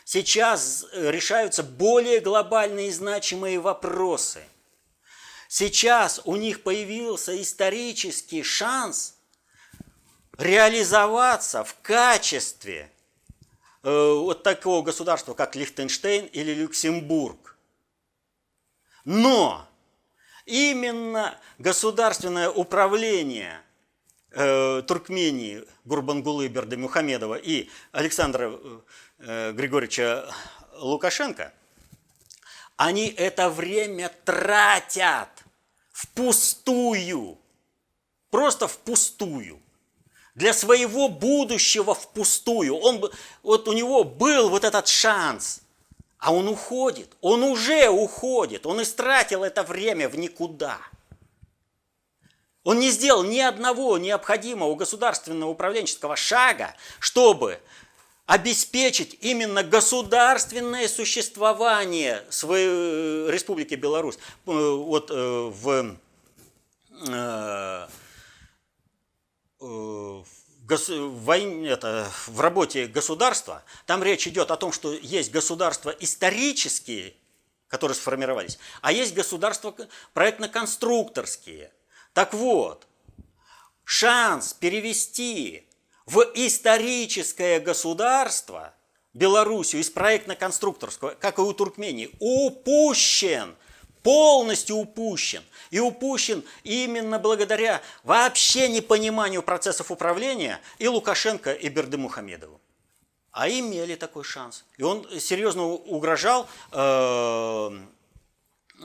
Сейчас 0.05 0.87
решаются 0.93 1.63
более 1.63 2.19
глобальные 2.19 2.89
и 2.89 2.91
значимые 2.91 3.61
вопросы. 3.61 4.43
Сейчас 5.59 6.21
у 6.27 6.37
них 6.37 6.63
появился 6.63 7.41
исторический 7.41 8.43
шанс 8.43 9.17
реализоваться 10.37 11.65
в 11.65 11.75
качестве 11.81 12.93
э, 13.83 13.89
вот 13.91 14.43
такого 14.43 14.83
государства, 14.83 15.33
как 15.33 15.57
Лихтенштейн 15.57 16.27
или 16.27 16.53
Люксембург. 16.53 17.57
Но 19.07 19.67
именно 20.45 21.41
государственное 21.57 22.51
управление 22.51 23.63
э, 24.33 24.83
Туркмении 24.87 25.65
Гурбангулы 25.87 26.49
Бердымухамедова 26.49 27.37
и 27.37 27.71
Александра 27.93 28.61
э, 29.21 29.53
Григорьевича 29.53 30.31
Лукашенко, 30.75 31.55
они 32.77 33.09
это 33.09 33.49
время 33.49 34.13
тратят 34.27 35.31
впустую, 35.97 37.39
просто 38.31 38.69
впустую 38.69 39.63
для 40.35 40.53
своего 40.53 41.09
будущего 41.09 41.95
впустую. 41.95 42.77
Он, 42.77 43.11
вот 43.43 43.67
у 43.67 43.73
него 43.73 44.05
был 44.05 44.51
вот 44.51 44.65
этот 44.65 44.89
шанс, 44.89 45.63
а 46.19 46.35
он 46.35 46.49
уходит, 46.49 47.17
он 47.23 47.43
уже 47.43 47.89
уходит, 47.89 48.67
он 48.67 48.83
истратил 48.83 49.43
это 49.43 49.63
время 49.63 50.11
в 50.11 50.19
никуда. 50.19 50.79
Он 52.63 52.79
не 52.79 52.91
сделал 52.91 53.23
ни 53.23 53.39
одного 53.39 53.97
необходимого 53.97 54.75
государственного 54.75 55.49
управленческого 55.49 56.15
шага, 56.15 56.75
чтобы 56.99 57.59
обеспечить 58.27 59.17
именно 59.21 59.63
государственное 59.63 60.89
существование 60.89 62.25
своей 62.29 62.69
э, 62.69 63.31
Республики 63.31 63.75
Беларусь. 63.75 64.17
Э, 64.17 64.51
вот 64.51 65.11
э, 65.11 65.51
в 65.53 65.97
в, 69.59 70.27
войне, 71.25 71.69
это, 71.69 72.11
в 72.27 72.41
работе 72.41 72.87
государства, 72.87 73.63
там 73.87 74.03
речь 74.03 74.27
идет 74.27 74.51
о 74.51 74.57
том, 74.57 74.73
что 74.73 74.93
есть 74.93 75.31
государства 75.31 75.91
исторические, 76.01 77.15
которые 77.69 77.95
сформировались, 77.95 78.59
а 78.83 78.93
есть 78.93 79.15
государства 79.15 79.75
проектно-конструкторские. 80.15 81.73
Так 82.13 82.35
вот, 82.35 82.87
шанс 83.85 84.53
перевести 84.53 85.66
в 86.07 86.21
историческое 86.35 87.61
государство 87.61 88.73
Белоруссию 89.13 89.83
из 89.83 89.91
проектно-конструкторского, 89.91 91.17
как 91.19 91.39
и 91.39 91.43
у 91.43 91.53
Туркмении, 91.53 92.11
упущен, 92.19 93.57
полностью 94.03 94.77
упущен– 94.77 95.43
и 95.71 95.79
упущен 95.79 96.45
именно 96.65 97.19
благодаря 97.19 97.83
вообще 98.03 98.69
непониманию 98.69 99.43
процессов 99.43 99.91
управления 99.91 100.61
и 100.79 100.89
Лукашенко, 100.89 101.53
и 101.53 101.69
Бердымухамедову. 101.69 102.61
А 103.33 103.51
имели 103.51 103.97
такой 103.97 104.25
шанс. 104.25 104.65
И 104.79 104.83
он 104.83 105.07
серьезно 105.21 105.65
угрожал 105.65 106.49
э, 106.73 107.71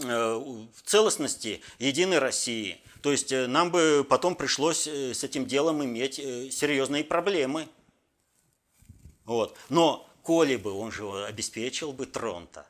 э, 0.03 0.65
целостности 0.86 1.61
единой 1.80 2.19
России. 2.19 2.82
То 3.02 3.12
есть 3.12 3.32
э, 3.32 3.47
нам 3.47 3.72
бы 3.72 4.06
потом 4.08 4.36
пришлось 4.36 4.88
с 4.88 5.24
этим 5.24 5.45
делом 5.45 5.84
иметь 5.84 6.16
серьезные 6.16 7.04
проблемы. 7.04 7.68
Вот. 9.26 9.58
Но 9.70 10.08
коли 10.24 10.56
бы 10.56 10.72
он 10.72 10.91
же 10.91 11.26
обеспечил 11.26 11.93
бы 11.93 12.06
трон-то, 12.06 12.66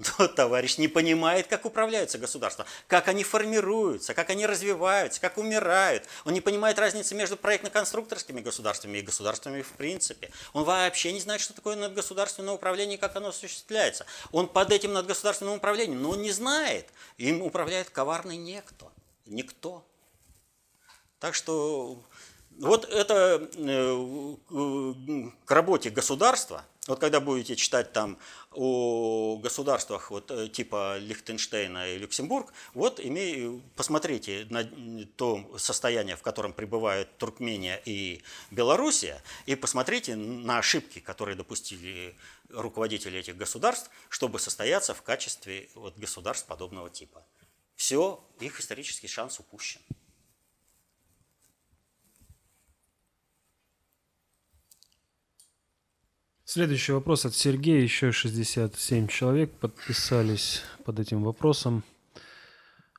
товарищ 0.36 0.78
не 0.78 0.88
понимает, 0.88 1.46
как 1.46 1.64
управляются 1.66 2.18
государства, 2.18 2.64
как 2.86 3.08
они 3.08 3.24
формируются, 3.24 4.14
как 4.14 4.30
они 4.30 4.46
развиваются, 4.46 5.20
как 5.20 5.38
умирают. 5.38 6.04
Он 6.24 6.32
не 6.32 6.40
понимает 6.40 6.78
разницы 6.78 7.14
между 7.14 7.36
проектно-конструкторскими 7.36 8.40
государствами 8.40 8.98
и 8.98 9.02
государствами 9.02 9.62
в 9.62 9.72
принципе. 9.72 10.30
Он 10.52 10.64
вообще 10.64 11.12
не 11.12 11.20
знает, 11.20 11.40
что 11.40 11.52
такое 11.52 11.76
надгосударственное 11.76 12.54
управление 12.54 12.96
и 12.96 13.00
как 13.00 13.16
оно 13.16 13.28
осуществляется. 13.28 14.06
Он 14.32 14.48
под 14.48 14.72
этим 14.72 14.92
надгосударственным 14.92 15.54
управлением, 15.54 16.02
но 16.02 16.10
он 16.10 16.22
не 16.22 16.32
знает. 16.32 16.88
Им 17.18 17.42
управляет 17.42 17.90
коварный 17.90 18.36
некто. 18.36 18.90
Никто. 19.30 19.86
Так 21.20 21.34
что 21.34 22.02
вот 22.58 22.84
это 22.84 23.48
э, 23.54 24.36
к 25.44 25.50
работе 25.50 25.90
государства, 25.90 26.64
вот 26.88 26.98
когда 26.98 27.20
будете 27.20 27.54
читать 27.54 27.92
там 27.92 28.18
о 28.50 29.36
государствах 29.36 30.10
вот, 30.10 30.32
э, 30.32 30.48
типа 30.48 30.98
Лихтенштейна 30.98 31.90
и 31.92 31.98
Люксембург, 31.98 32.52
вот 32.74 32.98
имей, 32.98 33.62
посмотрите 33.76 34.48
на 34.50 34.64
то 35.16 35.48
состояние, 35.58 36.16
в 36.16 36.22
котором 36.22 36.52
пребывают 36.52 37.16
Туркмения 37.16 37.80
и 37.84 38.22
Белоруссия, 38.50 39.22
и 39.46 39.54
посмотрите 39.54 40.16
на 40.16 40.58
ошибки, 40.58 40.98
которые 40.98 41.36
допустили 41.36 42.16
руководители 42.48 43.20
этих 43.20 43.36
государств, 43.36 43.90
чтобы 44.08 44.40
состояться 44.40 44.92
в 44.92 45.02
качестве 45.02 45.68
вот, 45.76 45.96
государств 45.96 46.46
подобного 46.48 46.90
типа. 46.90 47.22
Все, 47.80 48.22
их 48.40 48.60
исторический 48.60 49.08
шанс 49.08 49.40
упущен. 49.40 49.80
Следующий 56.44 56.92
вопрос 56.92 57.24
от 57.24 57.34
Сергея. 57.34 57.80
Еще 57.80 58.12
67 58.12 59.06
человек 59.06 59.50
подписались 59.52 60.60
под 60.84 61.00
этим 61.00 61.24
вопросом. 61.24 61.82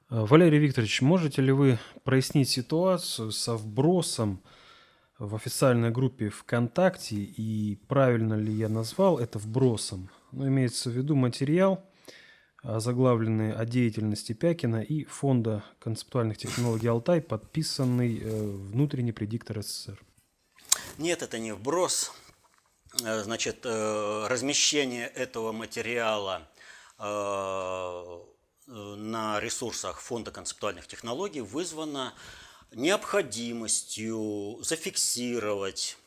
Валерий 0.10 0.58
Викторович, 0.58 1.02
можете 1.04 1.44
ли 1.44 1.52
вы 1.52 1.78
прояснить 2.04 2.50
ситуацию 2.50 3.32
со 3.32 3.58
вбросом 3.58 4.42
в 5.20 5.36
официальной 5.36 5.92
группе 5.92 6.30
ВКонтакте 6.30 7.18
и 7.18 7.76
правильно 7.88 8.34
ли 8.34 8.52
я 8.52 8.68
назвал 8.68 9.20
это 9.20 9.38
вбросом? 9.38 10.10
Ну, 10.32 10.48
имеется 10.48 10.90
в 10.90 10.94
виду 10.94 11.16
материал, 11.16 11.86
заглавленный 12.64 13.54
о 13.54 13.66
деятельности 13.66 14.34
Пякина 14.34 14.82
и 14.82 15.06
Фонда 15.06 15.64
концептуальных 15.80 16.38
технологий 16.38 16.88
Алтай, 16.88 17.22
подписанный 17.22 18.20
э, 18.20 18.30
внутренний 18.30 19.12
предиктор 19.12 19.64
СССР. 19.64 20.00
Нет, 20.98 21.24
это 21.24 21.40
не 21.40 21.54
вброс. 21.54 22.12
Э, 23.04 23.24
значит, 23.24 23.62
э, 23.66 24.28
размещение 24.28 25.08
этого 25.08 25.52
материала 25.52 26.48
на 28.68 29.40
ресурсах 29.40 30.00
Фонда 30.02 30.30
концептуальных 30.30 30.86
технологий 30.86 31.42
вызвано 31.42 32.14
необходимостью 32.72 34.60
зафиксировать 34.62 35.98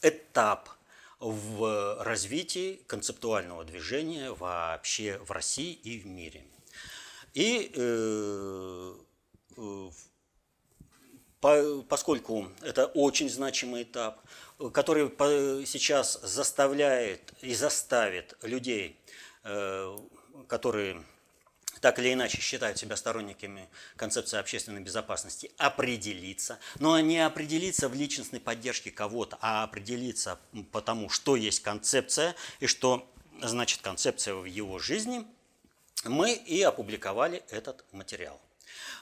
этап 0.00 0.70
в 1.18 2.02
развитии 2.02 2.82
концептуального 2.86 3.64
движения 3.64 4.32
вообще 4.32 5.18
в 5.18 5.30
России 5.30 5.72
и 5.72 5.98
в 5.98 6.06
мире. 6.06 6.44
И 7.32 7.72
э, 7.74 8.94
по, 11.40 11.82
поскольку 11.88 12.48
это 12.62 12.86
очень 12.86 13.30
значимый 13.30 13.82
этап, 13.82 14.20
который 14.72 15.08
сейчас 15.66 16.20
заставляет 16.22 17.32
и 17.40 17.54
заставит 17.54 18.36
людей, 18.42 18.98
э, 19.44 19.98
которые 20.48 21.02
так 21.80 21.98
или 21.98 22.12
иначе 22.12 22.40
считают 22.40 22.78
себя 22.78 22.96
сторонниками 22.96 23.68
концепции 23.96 24.38
общественной 24.38 24.80
безопасности, 24.80 25.50
определиться, 25.58 26.58
но 26.78 26.98
не 27.00 27.24
определиться 27.24 27.88
в 27.88 27.94
личностной 27.94 28.40
поддержке 28.40 28.90
кого-то, 28.90 29.38
а 29.40 29.62
определиться 29.62 30.38
по 30.72 30.80
тому, 30.80 31.08
что 31.08 31.36
есть 31.36 31.60
концепция 31.60 32.34
и 32.60 32.66
что 32.66 33.10
значит 33.42 33.80
концепция 33.82 34.34
в 34.34 34.44
его 34.44 34.78
жизни, 34.78 35.26
мы 36.04 36.32
и 36.32 36.62
опубликовали 36.62 37.42
этот 37.50 37.84
материал. 37.92 38.40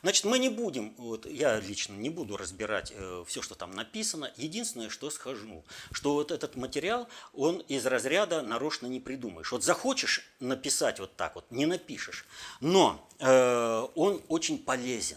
Значит, 0.04 0.26
мы 0.26 0.38
не 0.38 0.50
будем, 0.50 0.94
вот 0.98 1.24
я 1.24 1.58
лично 1.58 1.94
не 1.94 2.10
буду 2.10 2.36
разбирать 2.36 2.92
э, 2.94 3.24
все, 3.26 3.40
что 3.40 3.54
там 3.54 3.70
написано. 3.70 4.30
Единственное, 4.36 4.90
что 4.90 5.08
схожу, 5.08 5.64
что 5.92 6.12
вот 6.12 6.30
этот 6.30 6.56
материал, 6.56 7.08
он 7.32 7.60
из 7.68 7.86
разряда 7.86 8.42
нарочно 8.42 8.86
не 8.86 9.00
придумаешь. 9.00 9.50
Вот 9.50 9.64
захочешь 9.64 10.30
написать 10.40 11.00
вот 11.00 11.16
так 11.16 11.36
вот, 11.36 11.50
не 11.50 11.64
напишешь. 11.64 12.26
Но 12.60 13.08
э, 13.18 13.88
он 13.94 14.20
очень 14.28 14.58
полезен. 14.58 15.16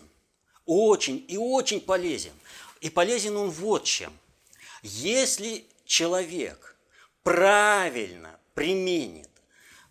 Очень 0.66 1.26
и 1.28 1.36
очень 1.36 1.82
полезен. 1.82 2.32
И 2.80 2.90
полезен 2.90 3.36
он 3.36 3.50
вот 3.50 3.84
чем. 3.84 4.18
Если 4.84 5.66
человек 5.84 6.78
правильно 7.24 8.40
применит 8.54 9.28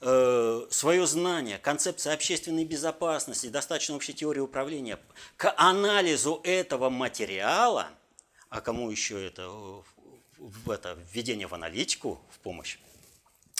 свое 0.00 1.06
знание, 1.06 1.58
концепция 1.58 2.12
общественной 2.12 2.64
безопасности, 2.64 3.48
достаточно 3.48 3.94
общей 3.94 4.12
теории 4.12 4.40
управления. 4.40 4.98
К 5.36 5.54
анализу 5.56 6.40
этого 6.44 6.90
материала, 6.90 7.88
а 8.50 8.60
кому 8.60 8.90
еще 8.90 9.26
это, 9.26 9.48
в 10.38 10.70
это 10.70 10.98
введение 11.12 11.46
в 11.46 11.54
аналитику 11.54 12.20
в 12.30 12.38
помощь, 12.40 12.78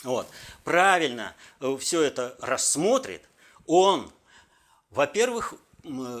вот, 0.03 0.27
правильно 0.63 1.35
э, 1.59 1.75
все 1.79 2.03
это 2.03 2.35
рассмотрит, 2.39 3.23
он 3.65 4.11
во-первых, 4.91 5.53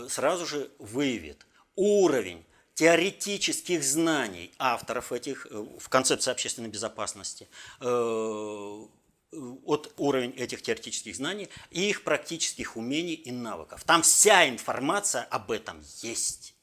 сразу 0.09 0.45
же 0.45 0.69
выявит 0.79 1.45
уровень 1.75 2.45
теоретических 2.73 3.83
знаний 3.83 4.53
авторов 4.59 5.11
этих 5.11 5.47
э, 5.49 5.65
в 5.79 5.89
концепции 5.89 6.29
общественной 6.29 6.69
безопасности, 6.69 7.47
э, 7.81 8.85
от 9.31 9.93
уровень 9.97 10.31
этих 10.31 10.61
теоретических 10.61 11.15
знаний 11.15 11.49
и 11.69 11.89
их 11.89 12.03
практических 12.03 12.77
умений 12.77 13.13
и 13.13 13.31
навыков. 13.31 13.83
Там 13.83 14.01
вся 14.01 14.47
информация 14.47 15.23
об 15.23 15.51
этом 15.51 15.83
есть. 16.01 16.55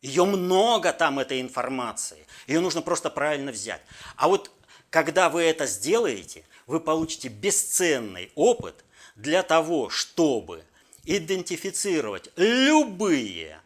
Ее 0.00 0.24
много 0.24 0.92
там, 0.92 1.20
этой 1.20 1.40
информации. 1.40 2.26
Ее 2.48 2.60
нужно 2.60 2.82
просто 2.82 3.08
правильно 3.08 3.52
взять. 3.52 3.82
А 4.16 4.28
вот 4.28 4.50
когда 4.90 5.28
вы 5.28 5.42
это 5.42 5.66
сделаете, 5.66 6.44
вы 6.66 6.80
получите 6.80 7.28
бесценный 7.28 8.32
опыт 8.34 8.84
для 9.14 9.42
того, 9.42 9.88
чтобы 9.90 10.64
идентифицировать 11.04 12.30
любые 12.36 13.60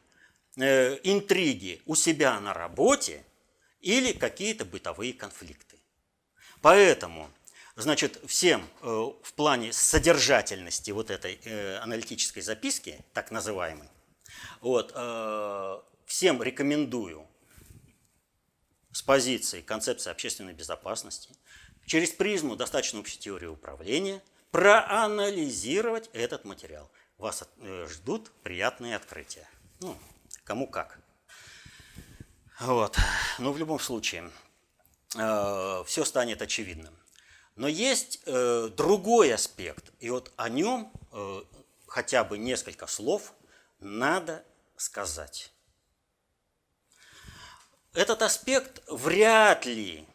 э, 0.56 0.98
интриги 1.04 1.80
у 1.86 1.94
себя 1.94 2.38
на 2.40 2.52
работе 2.52 3.24
или 3.80 4.12
какие-то 4.12 4.64
бытовые 4.64 5.12
конфликты. 5.12 5.76
Поэтому 6.60 7.30
Значит, 7.78 8.18
всем 8.26 8.66
э, 8.80 8.86
в 8.86 9.34
плане 9.34 9.70
содержательности 9.70 10.92
вот 10.92 11.10
этой 11.10 11.38
э, 11.44 11.76
аналитической 11.76 12.40
записки, 12.40 13.04
так 13.12 13.30
называемой, 13.30 13.90
вот, 14.62 14.92
э, 14.94 15.80
всем 16.06 16.42
рекомендую 16.42 17.26
с 18.92 19.02
позиции 19.02 19.60
концепции 19.60 20.10
общественной 20.10 20.54
безопасности 20.54 21.34
через 21.84 22.12
призму 22.12 22.56
достаточно 22.56 22.98
общей 22.98 23.18
теории 23.18 23.46
управления 23.46 24.22
проанализировать 24.52 26.08
этот 26.14 26.46
материал. 26.46 26.90
Вас 27.18 27.46
ждут 27.90 28.32
приятные 28.42 28.96
открытия. 28.96 29.46
Ну, 29.80 29.98
кому 30.44 30.66
как. 30.66 30.98
Вот. 32.58 32.96
Но 33.38 33.52
в 33.52 33.58
любом 33.58 33.78
случае, 33.80 34.30
все 35.10 36.04
станет 36.04 36.40
очевидным. 36.40 36.96
Но 37.56 37.68
есть 37.68 38.20
э, 38.26 38.68
другой 38.76 39.32
аспект, 39.32 39.90
и 39.98 40.10
вот 40.10 40.30
о 40.36 40.50
нем 40.50 40.92
э, 41.12 41.42
хотя 41.86 42.22
бы 42.22 42.36
несколько 42.36 42.86
слов 42.86 43.32
надо 43.80 44.44
сказать. 44.76 45.50
Этот 47.94 48.20
аспект 48.20 48.82
вряд 48.88 49.64
ли 49.64 50.06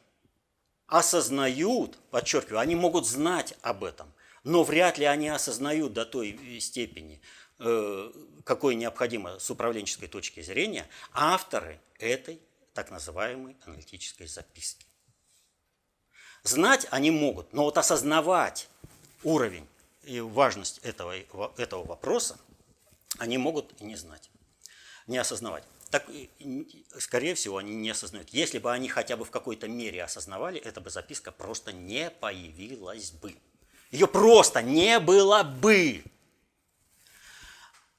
осознают, 0.85 1.97
подчеркиваю, 2.11 2.59
они 2.59 2.75
могут 2.75 3.07
знать 3.07 3.55
об 3.63 3.83
этом, 3.83 4.13
но 4.43 4.63
вряд 4.63 4.99
ли 4.99 5.05
они 5.05 5.29
осознают 5.29 5.93
до 5.93 6.05
той 6.05 6.59
степени, 6.59 7.21
э, 7.57 8.11
какой 8.43 8.75
необходимо 8.75 9.39
с 9.39 9.49
управленческой 9.49 10.09
точки 10.09 10.41
зрения, 10.41 10.87
авторы 11.11 11.81
этой 11.97 12.39
так 12.75 12.91
называемой 12.91 13.57
аналитической 13.65 14.27
записки. 14.27 14.85
Знать 16.43 16.87
они 16.89 17.11
могут, 17.11 17.53
но 17.53 17.63
вот 17.65 17.77
осознавать 17.77 18.67
уровень 19.23 19.67
и 20.03 20.19
важность 20.19 20.79
этого, 20.79 21.15
этого 21.57 21.85
вопроса 21.85 22.37
они 23.19 23.37
могут 23.37 23.79
и 23.79 23.83
не 23.83 23.95
знать, 23.95 24.29
не 25.05 25.17
осознавать. 25.17 25.63
Так, 25.91 26.09
скорее 26.97 27.35
всего, 27.35 27.57
они 27.57 27.75
не 27.75 27.89
осознают. 27.89 28.29
Если 28.29 28.59
бы 28.59 28.71
они 28.71 28.87
хотя 28.87 29.17
бы 29.17 29.25
в 29.25 29.31
какой-то 29.31 29.67
мере 29.67 30.03
осознавали, 30.03 30.59
эта 30.59 30.79
бы 30.79 30.89
записка 30.89 31.31
просто 31.31 31.73
не 31.73 32.09
появилась 32.09 33.11
бы. 33.11 33.35
Ее 33.91 34.07
просто 34.07 34.61
не 34.61 34.99
было 34.99 35.43
бы. 35.43 36.03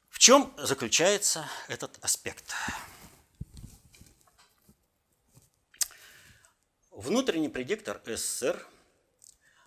В 0.09 0.19
чем 0.19 0.55
заключается 0.57 1.47
этот 1.69 1.99
аспект? 2.01 2.55
Внутренний 7.03 7.49
предиктор 7.49 8.01
СССР 8.07 8.65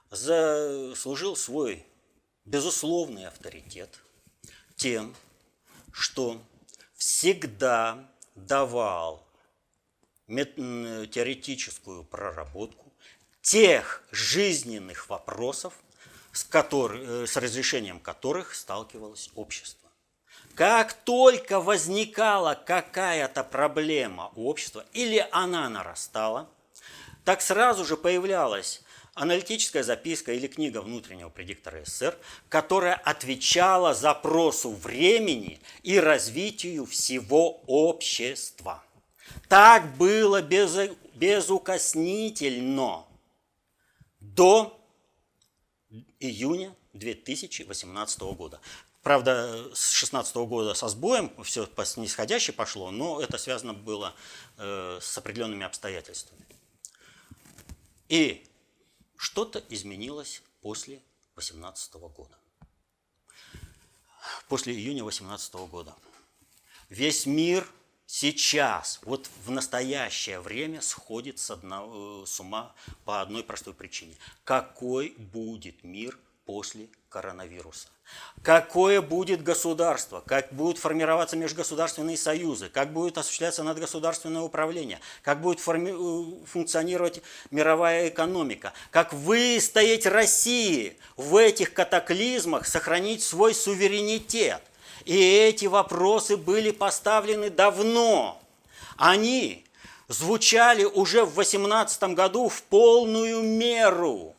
заслужил 0.09 1.35
свой 1.35 1.85
безусловный 2.45 3.27
авторитет 3.27 3.99
тем, 4.77 5.13
что 5.91 6.41
всегда 6.93 8.09
давал 8.35 9.27
теоретическую 10.27 12.05
проработку 12.05 12.93
тех 13.41 14.01
жизненных 14.11 15.09
вопросов, 15.09 15.73
с, 16.31 16.45
который, 16.45 17.23
э, 17.23 17.27
с 17.27 17.35
разрешением 17.35 17.99
которых 17.99 18.55
сталкивалось 18.55 19.29
общество. 19.35 19.89
Как 20.53 20.93
только 20.93 21.59
возникала 21.59 22.53
какая-то 22.53 23.43
проблема 23.43 24.31
у 24.35 24.47
общества 24.47 24.85
или 24.93 25.27
она 25.31 25.67
нарастала, 25.69 26.49
так 27.25 27.41
сразу 27.41 27.83
же 27.83 27.97
появлялась 27.97 28.83
аналитическая 29.15 29.81
записка 29.81 30.31
или 30.31 30.47
книга 30.47 30.81
внутреннего 30.81 31.29
предиктора 31.29 31.83
СССР, 31.83 32.17
которая 32.49 32.95
отвечала 32.95 33.93
запросу 33.93 34.71
времени 34.71 35.59
и 35.83 35.99
развитию 35.99 36.85
всего 36.85 37.61
общества. 37.65 38.83
Так 39.49 39.97
было 39.97 40.41
без, 40.41 40.91
безукоснительно 41.15 43.05
до 44.19 44.79
июня 46.19 46.75
2018 46.93 48.19
года. 48.21 48.59
Правда, 49.01 49.69
с 49.73 49.91
2016 49.91 50.35
года 50.35 50.73
со 50.73 50.87
сбоем 50.89 51.31
все 51.43 51.65
по 51.67 51.85
снисходящей 51.85 52.53
пошло, 52.53 52.91
но 52.91 53.21
это 53.21 53.37
связано 53.37 53.73
было 53.73 54.13
э, 54.57 54.99
с 55.01 55.17
определенными 55.17 55.63
обстоятельствами. 55.63 56.54
И 58.09 58.45
что-то 59.17 59.63
изменилось 59.69 60.41
после 60.61 61.01
18 61.35 61.93
года. 61.93 62.37
После 64.47 64.73
июня 64.73 65.03
18 65.03 65.53
года. 65.69 65.95
Весь 66.89 67.25
мир 67.25 67.67
сейчас, 68.05 68.99
вот 69.03 69.29
в 69.45 69.51
настоящее 69.51 70.39
время 70.39 70.81
сходит 70.81 71.39
с, 71.39 71.51
одного, 71.51 72.23
э, 72.23 72.25
с 72.25 72.39
ума 72.39 72.73
по 73.05 73.21
одной 73.21 73.43
простой 73.43 73.73
причине. 73.73 74.15
Какой 74.43 75.11
будет 75.17 75.83
мир 75.83 76.17
после 76.45 76.87
коронавируса? 77.09 77.87
Какое 78.43 79.01
будет 79.01 79.41
государство? 79.41 80.21
Как 80.25 80.53
будут 80.53 80.77
формироваться 80.77 81.35
межгосударственные 81.35 82.17
союзы? 82.17 82.69
Как 82.69 82.93
будет 82.93 83.17
осуществляться 83.17 83.63
надгосударственное 83.63 84.41
управление? 84.41 84.99
Как 85.23 85.41
будет 85.41 85.59
форми... 85.59 85.91
Э, 85.91 86.45
функционировать 86.45 87.21
мировая 87.49 88.09
экономика? 88.09 88.73
Как 88.91 89.13
выстоять 89.13 90.05
России 90.05 90.97
в 91.17 91.35
этих 91.37 91.73
катаклизмах, 91.73 92.67
сохранить 92.67 93.23
свой 93.23 93.55
суверенитет? 93.55 94.61
И 95.05 95.17
эти 95.17 95.65
вопросы 95.65 96.37
были 96.37 96.69
поставлены 96.69 97.49
давно. 97.49 98.39
Они 98.97 99.65
звучали 100.07 100.83
уже 100.83 101.25
в 101.25 101.33
2018 101.33 102.03
году 102.15 102.49
в 102.49 102.61
полную 102.63 103.41
меру. 103.41 104.35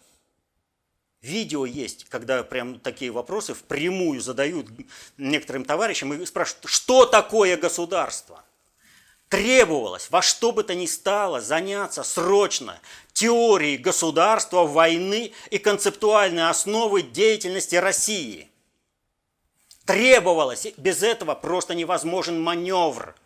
Видео 1.23 1.67
есть, 1.67 2.05
когда 2.09 2.43
прям 2.43 2.79
такие 2.79 3.11
вопросы 3.11 3.55
впрямую 3.55 4.21
задают 4.21 4.67
некоторым 5.17 5.65
товарищам 5.65 6.13
и 6.13 6.27
спрашивают, 6.27 6.69
что 6.69 7.07
такое 7.07 7.57
государство? 7.57 8.45
Требовалось 9.29 10.09
во 10.11 10.23
что 10.23 10.53
бы 10.53 10.63
то 10.63 10.75
ни 10.75 10.87
стало 10.87 11.41
заняться 11.41 12.05
срочно 12.05 12.79
теорией 13.13 13.77
государства, 13.77 14.65
войны 14.65 15.33
и 15.51 15.59
концептуальной 15.59 16.49
основы 16.49 17.03
деятельности 17.03 17.75
России. 17.75 18.49
Требовалось, 19.85 20.69
без 20.77 21.03
этого 21.03 21.35
просто 21.35 21.75
невозможен 21.75 22.41
маневр. 22.41 23.17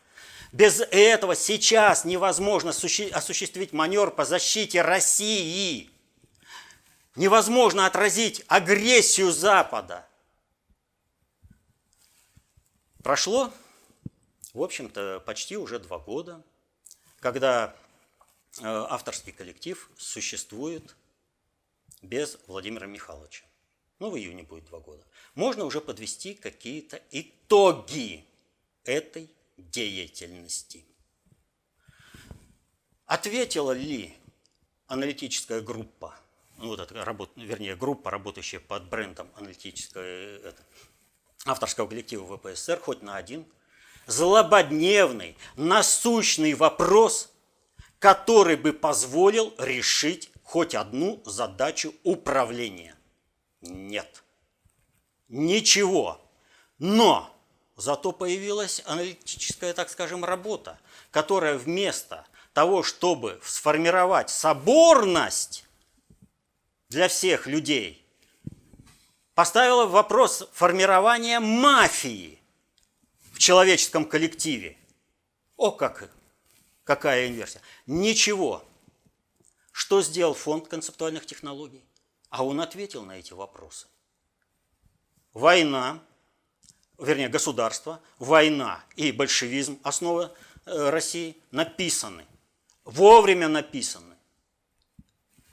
Без 0.52 0.80
этого 0.80 1.34
сейчас 1.36 2.04
невозможно 2.04 2.70
осуществить 2.70 3.72
маневр 3.72 4.10
по 4.10 4.24
защите 4.24 4.82
России. 4.82 5.89
Невозможно 7.16 7.86
отразить 7.86 8.44
агрессию 8.46 9.32
Запада. 9.32 10.06
Прошло, 13.02 13.52
в 14.52 14.62
общем-то, 14.62 15.20
почти 15.26 15.56
уже 15.56 15.78
два 15.78 15.98
года, 15.98 16.42
когда 17.18 17.74
э, 18.58 18.62
авторский 18.62 19.32
коллектив 19.32 19.90
существует 19.96 20.94
без 22.02 22.38
Владимира 22.46 22.86
Михайловича. 22.86 23.44
Ну, 23.98 24.10
в 24.10 24.16
июне 24.16 24.44
будет 24.44 24.66
два 24.66 24.80
года. 24.80 25.04
Можно 25.34 25.64
уже 25.64 25.80
подвести 25.80 26.34
какие-то 26.34 27.02
итоги 27.10 28.24
этой 28.84 29.30
деятельности. 29.56 30.84
Ответила 33.06 33.72
ли 33.72 34.16
аналитическая 34.86 35.60
группа 35.60 36.18
ну, 36.60 36.68
вот 36.68 36.80
эта 36.80 37.04
работа, 37.04 37.32
вернее, 37.36 37.74
группа, 37.76 38.10
работающая 38.10 38.60
под 38.60 38.88
брендом 38.88 39.30
аналитическая, 39.36 40.36
это, 40.38 40.62
авторского 41.46 41.86
коллектива 41.86 42.36
ВПСР, 42.36 42.80
хоть 42.80 43.02
на 43.02 43.16
один, 43.16 43.46
злободневный, 44.06 45.36
насущный 45.56 46.54
вопрос, 46.54 47.32
который 47.98 48.56
бы 48.56 48.72
позволил 48.72 49.54
решить 49.58 50.30
хоть 50.42 50.74
одну 50.74 51.22
задачу 51.24 51.94
управления. 52.02 52.96
Нет. 53.60 54.22
Ничего. 55.28 56.20
Но 56.78 57.34
зато 57.76 58.12
появилась 58.12 58.82
аналитическая, 58.84 59.72
так 59.72 59.90
скажем, 59.90 60.24
работа, 60.24 60.78
которая 61.10 61.56
вместо 61.56 62.26
того, 62.52 62.82
чтобы 62.82 63.40
сформировать 63.44 64.30
соборность 64.30 65.66
для 66.90 67.06
всех 67.08 67.46
людей, 67.46 68.04
поставила 69.34 69.86
вопрос 69.86 70.48
формирования 70.52 71.38
мафии 71.38 72.38
в 73.32 73.38
человеческом 73.38 74.04
коллективе. 74.04 74.76
О, 75.56 75.70
как, 75.70 76.10
какая 76.84 77.28
инверсия. 77.28 77.62
Ничего. 77.86 78.64
Что 79.70 80.02
сделал 80.02 80.34
фонд 80.34 80.66
концептуальных 80.66 81.26
технологий? 81.26 81.84
А 82.28 82.44
он 82.44 82.60
ответил 82.60 83.04
на 83.04 83.12
эти 83.12 83.32
вопросы. 83.32 83.86
Война, 85.32 86.02
вернее, 86.98 87.28
государство, 87.28 88.00
война 88.18 88.84
и 88.96 89.12
большевизм, 89.12 89.78
основа 89.84 90.34
э, 90.66 90.90
России, 90.90 91.36
написаны. 91.52 92.26
Вовремя 92.84 93.46
написаны. 93.48 94.09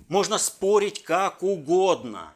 Можно 0.08 0.38
спорить 0.38 1.04
как 1.04 1.44
угодно. 1.44 2.34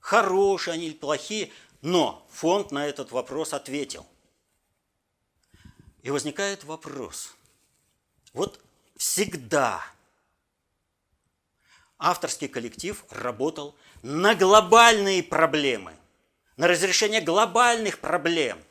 Хорошие 0.00 0.74
они 0.74 0.86
или 0.86 0.94
плохие, 0.94 1.50
но 1.80 2.26
фонд 2.30 2.70
на 2.70 2.86
этот 2.86 3.12
вопрос 3.12 3.52
ответил. 3.52 4.06
И 6.02 6.10
возникает 6.10 6.64
вопрос. 6.64 7.34
Вот 8.32 8.60
всегда 8.96 9.84
авторский 11.98 12.48
коллектив 12.48 13.04
работал 13.10 13.74
на 14.02 14.34
глобальные 14.34 15.22
проблемы, 15.22 15.94
на 16.56 16.68
разрешение 16.68 17.20
глобальных 17.20 17.98
проблем. 17.98 18.62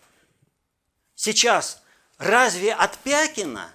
Сейчас 1.15 1.81
разве 2.17 2.73
от 2.73 2.97
Пякина 2.99 3.73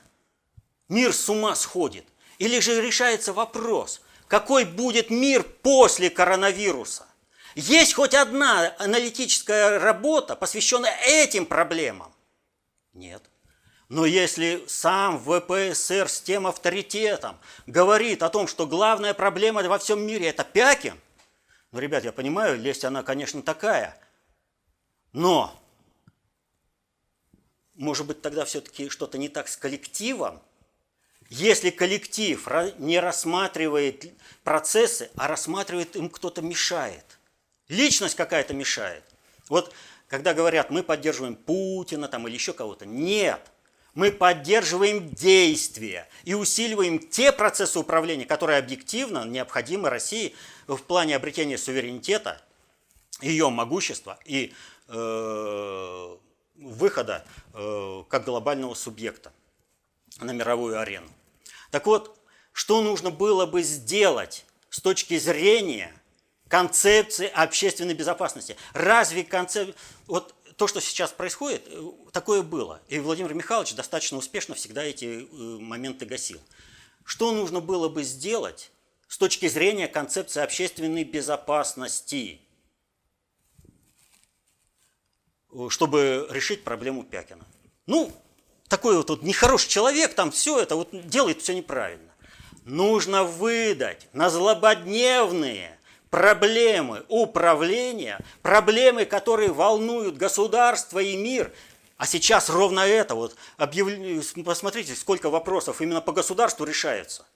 мир 0.89 1.13
с 1.13 1.29
ума 1.29 1.55
сходит? 1.55 2.07
Или 2.39 2.61
же 2.61 2.81
решается 2.81 3.33
вопрос, 3.33 4.01
какой 4.33 4.65
будет 4.65 5.11
мир 5.11 5.43
после 5.43 6.09
коронавируса? 6.09 7.07
Есть 7.55 7.93
хоть 7.93 8.15
одна 8.15 8.75
аналитическая 8.79 9.79
работа, 9.79 10.37
посвященная 10.37 10.97
этим 11.05 11.45
проблемам? 11.45 12.15
Нет. 12.95 13.23
Но 13.91 14.07
если 14.07 14.65
сам 14.69 15.19
ВПСР 15.19 16.09
с 16.09 16.23
тем 16.23 16.47
авторитетом 16.47 17.39
говорит 17.67 18.23
о 18.23 18.31
том, 18.31 18.49
что 18.49 18.67
главная 18.67 19.13
проблема 19.13 19.63
во 19.65 19.79
всем 19.79 20.01
мире– 20.01 20.29
это 20.29 20.45
Пякин, 20.45 20.99
ну, 21.71 21.79
ребят, 21.79 22.03
я 22.03 22.11
понимаю, 22.11 22.59
лесть 22.59 22.87
она, 22.87 23.03
конечно, 23.03 23.43
такая, 23.43 24.01
но, 25.13 25.55
может 27.75 28.07
быть, 28.07 28.23
тогда 28.23 28.47
все-таки 28.47 28.89
что-то 28.89 29.19
не 29.19 29.29
так 29.29 29.47
с 29.47 29.59
коллективом, 29.59 30.41
если 31.33 31.71
коллектив 31.71 32.47
не 32.79 33.01
рассматривает 33.01 34.13
процессы, 34.45 35.11
а 35.17 35.29
рассматривает 35.29 35.97
им 35.97 36.11
кто-то 36.11 36.43
мешает, 36.43 37.19
личность 37.69 38.17
какая-то 38.17 38.53
мешает. 38.53 39.03
Вот 39.49 39.73
когда 40.09 40.35
говорят, 40.35 40.69
мы 40.69 40.83
поддерживаем 40.83 41.37
Путина 41.37 42.07
там, 42.09 42.29
или 42.29 42.35
еще 42.35 42.53
кого-то, 42.53 42.85
нет. 42.85 43.41
Мы 43.95 44.13
поддерживаем 44.13 45.09
действия 45.09 46.07
и 46.25 46.35
усиливаем 46.35 46.99
те 46.99 47.33
процессы 47.33 47.79
управления, 47.79 48.27
которые 48.27 48.59
объективно 48.59 49.25
необходимы 49.25 49.89
России 49.89 50.35
в 50.67 50.79
плане 50.83 51.17
обретения 51.17 51.57
суверенитета, 51.57 52.43
ее 53.23 53.49
могущества 53.49 54.19
и 54.27 54.53
э, 54.89 56.17
выхода 56.57 57.25
э, 57.55 58.03
как 58.09 58.25
глобального 58.25 58.75
субъекта 58.75 59.33
на 60.21 60.33
мировую 60.33 60.79
арену. 60.79 61.09
Так 61.73 61.87
вот, 61.87 62.21
что 62.53 62.83
нужно 62.83 63.11
было 63.11 63.47
бы 63.47 63.63
сделать 63.63 64.45
с 64.69 64.79
точки 64.79 65.19
зрения 65.19 65.91
концепции 66.49 67.29
общественной 67.29 67.95
безопасности? 67.95 68.57
Разве 68.75 69.25
концепция... 69.25 69.75
Вот 70.07 70.35
то, 70.59 70.67
что 70.67 70.83
сейчас 70.83 71.13
происходит, 71.13 71.63
э, 71.67 71.83
такое 72.13 72.43
было. 72.43 72.83
И 72.89 72.99
Владимир 72.99 73.33
Михайлович 73.33 73.75
достаточно 73.75 74.19
успешно 74.19 74.55
всегда 74.55 74.85
эти 74.85 75.23
э, 75.23 75.59
моменты 75.61 76.05
гасил. 76.05 76.43
Что 77.05 77.33
нужно 77.33 77.61
было 77.61 77.89
бы 77.89 78.03
сделать 78.03 78.71
с 79.09 79.17
точки 79.17 79.49
зрения 79.49 79.89
концепции 79.89 80.43
общественной 80.43 81.05
безопасности, 81.05 82.43
э, 85.51 85.69
чтобы 85.71 86.29
решить 86.31 86.65
проблему 86.65 87.03
Пякина? 87.03 87.47
Ну, 87.87 88.13
такой 88.73 88.97
вот, 88.97 89.11
вот 89.11 89.23
нехороший 89.23 89.69
человек, 89.69 90.15
там 90.15 90.31
все 90.31 90.59
это 90.59 90.77
вот 90.77 90.89
делает 91.07 91.43
все 91.43 91.53
неправильно. 91.53 92.11
Нужно 92.65 93.23
выдать 93.23 94.09
на 94.15 94.31
злободневные 94.31 95.79
проблемы 96.09 97.05
управления, 97.09 98.19
проблемы, 98.41 99.05
которые 99.05 99.53
волнуют 99.53 100.17
государство 100.17 101.01
и 101.01 101.17
мир. 101.19 101.53
А 101.99 102.07
сейчас 102.07 102.49
ровно 102.49 102.81
это, 102.81 103.15
вот, 103.15 103.37
объяв... 103.59 103.89
посмотрите, 104.43 104.95
сколько 104.95 105.29
вопросов 105.29 105.83
именно 105.83 106.01
по 106.01 106.13
государству 106.13 106.65
решается. 106.65 107.27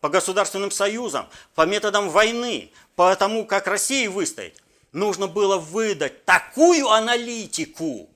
По 0.00 0.08
государственным 0.08 0.70
союзам, 0.70 1.28
по 1.56 1.66
методам 1.66 2.08
войны, 2.08 2.70
по 2.94 3.16
тому, 3.16 3.46
как 3.46 3.66
России 3.66 4.06
выстоять. 4.06 4.62
Нужно 4.92 5.26
было 5.26 5.58
выдать 5.58 6.24
такую 6.24 6.88
аналитику, 6.88 8.08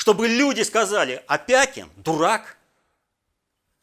чтобы 0.00 0.28
люди 0.28 0.62
сказали, 0.62 1.22
Опякин 1.26 1.90
дурак– 1.96 2.56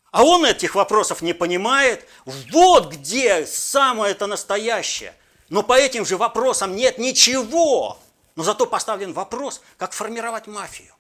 а 0.10 0.24
он 0.24 0.46
этих 0.46 0.74
вопросов 0.74 1.22
не 1.22 1.34
понимает. 1.34 2.08
Вот 2.26 2.92
где 2.92 3.46
самое 3.46 4.14
это 4.14 4.26
настоящее. 4.26 5.14
Но 5.50 5.62
по 5.62 5.74
этим 5.74 6.08
же 6.08 6.18
вопросам 6.18 6.76
нет 6.76 6.98
ничего. 6.98 8.00
Но 8.36 8.42
зато 8.42 8.66
поставлен 8.66 9.14
вопрос, 9.14 9.62
как 9.78 9.94
формировать 9.94 10.48
мафию. 10.48 10.96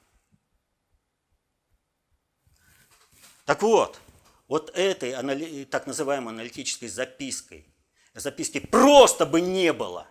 Так 3.45 3.63
вот, 3.63 3.99
вот 4.47 4.69
этой 4.75 5.65
так 5.65 5.87
называемой 5.87 6.35
аналитической 6.35 6.87
запиской, 6.87 7.65
записки 8.13 8.59
просто 8.59 9.25
бы 9.25 9.41
не 9.41 9.73
было, 9.73 10.05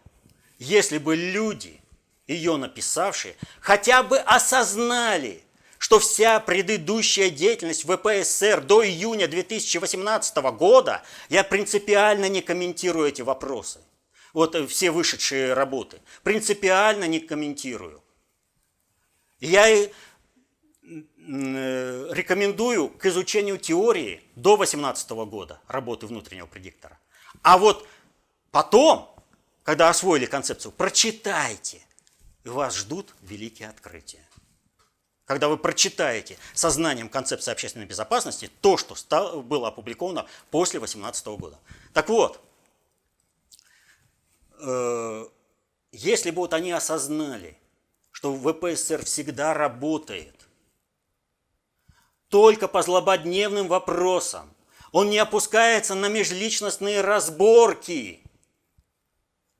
если 0.59 0.99
бы 0.99 1.15
люди, 1.15 1.81
ее 2.27 2.57
написавшие, 2.57 3.37
хотя 3.61 4.03
бы 4.03 4.19
осознали, 4.19 5.47
что 5.79 5.99
вся 5.99 6.41
предыдущая 6.41 7.31
деятельность 7.31 7.85
ВПСР 7.85 8.63
до 8.63 8.85
июня 8.85 9.29
2018 9.29 10.37
года, 10.37 11.03
я 11.29 11.45
принципиально 11.45 12.29
не 12.29 12.41
комментирую 12.41 13.09
эти 13.09 13.23
вопросы. 13.23 13.81
Вот 14.33 14.55
э, 14.55 14.67
все 14.67 14.91
вышедшие 14.91 15.55
работы. 15.55 16.01
Принципиально 16.23 17.05
не 17.05 17.21
комментирую. 17.21 18.03
Я 19.41 19.69
э, 19.71 19.91
рекомендую 20.83 22.89
к 22.89 23.07
изучению 23.07 23.59
теории 23.59 24.23
до 24.35 24.57
2018 24.57 25.11
года 25.11 25.61
работы 25.69 26.07
внутреннего 26.07 26.47
предиктора. 26.47 26.99
А 27.43 27.59
вот 27.59 27.87
потом, 28.51 29.15
когда 29.63 29.89
освоили 29.89 30.27
концепцию, 30.27 30.73
прочитайте, 30.73 31.86
и 32.47 32.49
вас 32.49 32.77
ждут 32.77 33.15
великие 33.23 33.69
открытия 33.69 34.27
когда 35.27 35.49
вы 35.49 35.59
прочитаете 35.59 36.39
сознанием 36.55 37.09
концепции 37.09 37.51
общественной 37.51 37.85
безопасности 37.85 38.51
то, 38.61 38.77
что 38.79 38.95
стало, 38.95 39.43
было 39.43 39.69
опубликовано 39.69 40.27
после 40.51 40.79
2018 40.79 41.27
года. 41.27 41.59
Так 41.93 42.09
вот, 42.09 42.41
э, 44.61 45.27
если 45.91 46.31
бы 46.31 46.37
вот 46.37 46.55
они 46.55 46.71
осознали, 46.71 47.59
что 48.13 48.35
ВПСР 48.35 49.05
всегда 49.05 49.53
работает 49.53 50.35
только 52.29 52.69
по 52.69 52.83
злободневным 52.83 53.67
вопросам, 53.67 54.55
он 54.93 55.11
не 55.11 55.19
опускается 55.19 55.97
на 55.97 56.09
межличностные 56.09 57.01
разборки, 57.01 58.23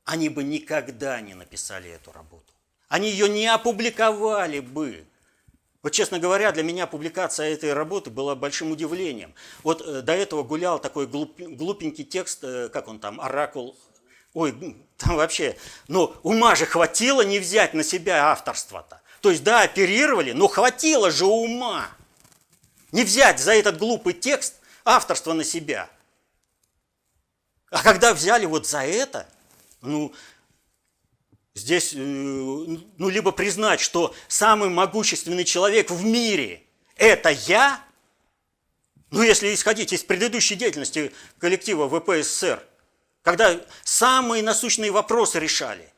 они 0.05 0.29
бы 0.29 0.45
никогда 0.45 1.21
не 1.21 1.35
написали 1.35 1.91
эту 1.91 2.13
работу. 2.13 2.46
Они 2.89 3.11
ее 3.11 3.29
не 3.29 3.47
опубликовали 3.47 4.61
бы. 4.61 5.07
Вот, 5.83 5.91
честно 5.93 6.19
говоря, 6.19 6.53
для 6.53 6.63
меня 6.63 6.87
публикация 6.87 7.53
этой 7.53 7.73
работы 7.73 8.11
была 8.11 8.35
большим 8.35 8.73
удивлением. 8.73 9.35
Вот 9.63 9.83
э, 9.83 10.03
до 10.03 10.13
этого 10.13 10.43
гулял 10.43 10.79
такой 10.79 11.07
глуп, 11.07 11.39
глупенький 11.39 12.05
текст, 12.05 12.43
э, 12.43 12.69
как 12.69 12.89
он 12.89 12.99
там, 12.99 13.21
«Оракул», 13.21 13.77
Ой, 14.35 14.53
там 14.99 15.17
вообще, 15.17 15.57
ну, 15.89 16.15
ума 16.23 16.55
же 16.55 16.67
хватило 16.67 17.23
не 17.23 17.39
взять 17.39 17.73
на 17.73 17.83
себя 17.83 18.31
авторство-то. 18.31 19.01
То 19.21 19.31
есть, 19.31 19.43
да, 19.43 19.63
оперировали, 19.63 20.33
но 20.33 20.47
хватило 20.47 21.11
же 21.11 21.25
ума 21.25 21.89
не 22.93 23.03
взять 23.03 23.41
за 23.41 23.53
этот 23.53 23.79
глупый 23.79 24.13
текст 24.13 24.55
авторство 24.85 25.33
на 25.33 25.45
себя. 25.45 25.89
А 27.71 27.83
когда 27.83 28.15
взяли 28.15 28.47
вот 28.47 28.67
за 28.67 28.83
это, 28.85 29.27
ну, 29.81 30.15
здесь, 31.57 31.95
э, 31.95 31.97
ну, 31.97 33.09
либо 33.09 33.33
признать, 33.33 33.81
что 33.81 34.15
самый 34.29 34.69
могущественный 34.69 35.45
человек 35.45 35.91
в 35.91 36.05
мире– 36.05 36.63
это 36.97 37.31
я, 37.31 37.83
ну, 39.11 39.23
если 39.23 39.53
исходить 39.53 39.93
из 39.93 40.05
предыдущей 40.05 40.55
деятельности 40.55 41.13
коллектива 41.39 41.89
ВПССР, 41.89 42.63
когда 43.23 43.61
самые 43.83 44.43
насущные 44.43 44.93
вопросы 44.93 45.41
решали, 45.41 45.93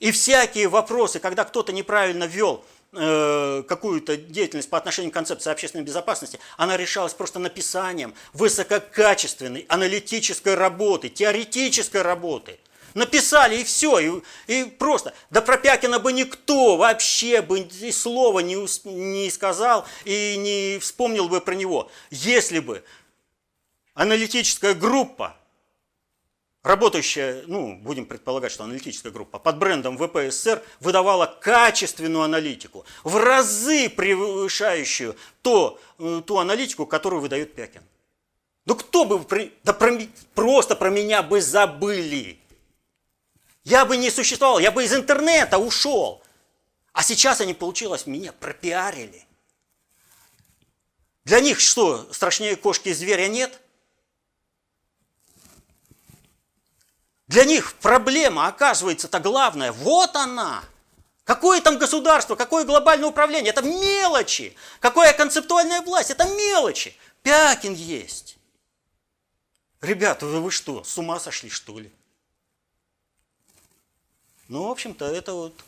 и 0.00 0.10
всякие 0.10 0.68
вопросы, 0.68 1.20
когда 1.20 1.44
кто-то 1.44 1.72
неправильно 1.72 2.24
вел 2.24 2.64
э, 2.92 3.62
какую-то 3.68 4.16
деятельность 4.16 4.70
по 4.70 4.78
отношению 4.78 5.10
к 5.12 5.14
концепции 5.14 5.50
общественной 5.50 5.84
безопасности, 5.84 6.40
она 6.56 6.76
решалась 6.76 7.14
просто 7.14 7.38
написанием 7.38 8.14
высококачественной 8.32 9.66
аналитической 9.68 10.54
работы, 10.54 11.10
теоретической 11.10 12.02
работы. 12.02 12.58
Написали 12.94 13.60
и 13.60 13.64
все, 13.64 13.98
и, 13.98 14.22
и 14.46 14.64
просто. 14.64 15.14
Да 15.30 15.40
про 15.42 15.58
Пякина 15.58 15.98
бы 15.98 16.12
никто 16.12 16.76
вообще 16.76 17.42
бы 17.42 17.60
и 17.60 17.92
слова 17.92 18.38
не, 18.38 18.54
не 18.88 19.30
сказал 19.30 19.84
и 20.04 20.36
не 20.36 20.78
вспомнил 20.78 21.28
бы 21.28 21.40
про 21.40 21.54
него, 21.54 21.90
если 22.10 22.60
бы 22.60 22.84
аналитическая 23.94 24.74
группа 24.74 25.36
работающая, 26.64 27.44
ну, 27.46 27.76
будем 27.76 28.06
предполагать, 28.06 28.50
что 28.50 28.64
аналитическая 28.64 29.10
группа 29.10 29.38
под 29.38 29.58
брендом 29.58 29.96
ВПСР 29.98 30.62
выдавала 30.80 31.26
качественную 31.26 32.24
аналитику, 32.24 32.84
в 33.04 33.16
разы 33.18 33.88
превышающую 33.90 35.14
то, 35.42 35.78
э, 35.98 36.22
ту 36.26 36.38
аналитику, 36.38 36.86
которую 36.86 37.20
выдает 37.20 37.54
Пякин. 37.54 37.82
Ну 38.64 38.74
кто 38.74 39.04
бы, 39.04 39.22
да 39.62 39.74
про, 39.74 40.00
просто 40.34 40.74
про 40.74 40.88
меня 40.88 41.22
бы 41.22 41.42
забыли. 41.42 42.38
Я 43.64 43.86
бы 43.86 43.96
не 43.96 44.10
существовал, 44.10 44.58
я 44.58 44.70
бы 44.70 44.84
из 44.84 44.92
интернета 44.92 45.58
ушел. 45.58 46.22
А 46.92 47.02
сейчас 47.02 47.40
они, 47.40 47.54
получилось, 47.54 48.06
меня 48.06 48.32
пропиарили. 48.32 49.26
Для 51.24 51.40
них 51.40 51.58
что, 51.58 52.12
страшнее 52.12 52.56
кошки 52.56 52.90
и 52.90 52.94
зверя 52.94 53.26
нет? 53.28 53.58
Для 57.26 57.46
них 57.46 57.72
проблема, 57.76 58.46
оказывается-то 58.46 59.18
главная, 59.18 59.72
вот 59.72 60.14
она. 60.14 60.62
Какое 61.24 61.62
там 61.62 61.78
государство, 61.78 62.36
какое 62.36 62.64
глобальное 62.64 63.08
управление, 63.08 63.50
это 63.50 63.62
мелочи. 63.62 64.54
Какая 64.78 65.14
концептуальная 65.14 65.80
власть, 65.80 66.10
это 66.10 66.26
мелочи. 66.26 66.94
Пякин 67.22 67.72
есть. 67.72 68.36
Ребята, 69.80 70.26
вы, 70.26 70.42
вы 70.42 70.50
что, 70.50 70.84
с 70.84 70.98
ума 70.98 71.18
сошли, 71.18 71.48
что 71.48 71.78
ли? 71.78 71.90
Ну, 74.48 74.68
в 74.68 74.70
общем-то, 74.70 75.06
это 75.06 75.32
вот 75.32 75.64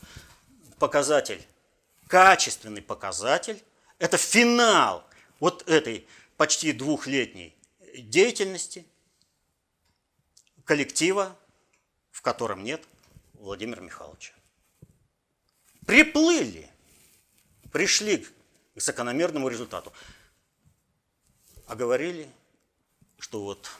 показатель, 0.78 1.42
качественный 2.08 2.82
показатель. 2.82 3.62
Это 3.98 4.18
финал 4.18 5.04
вот 5.40 5.68
этой 5.68 6.06
почти 6.36 6.72
двухлетней 6.72 7.54
деятельности 7.94 8.84
коллектива 10.64 11.36
в 12.16 12.22
котором 12.22 12.64
нет 12.64 12.82
Владимира 13.34 13.82
Михайловича. 13.82 14.32
Приплыли, 15.86 16.66
пришли 17.70 18.26
к 18.74 18.80
закономерному 18.80 19.48
результату. 19.48 19.92
А 21.66 21.74
говорили, 21.74 22.26
что 23.18 23.42
вот 23.42 23.70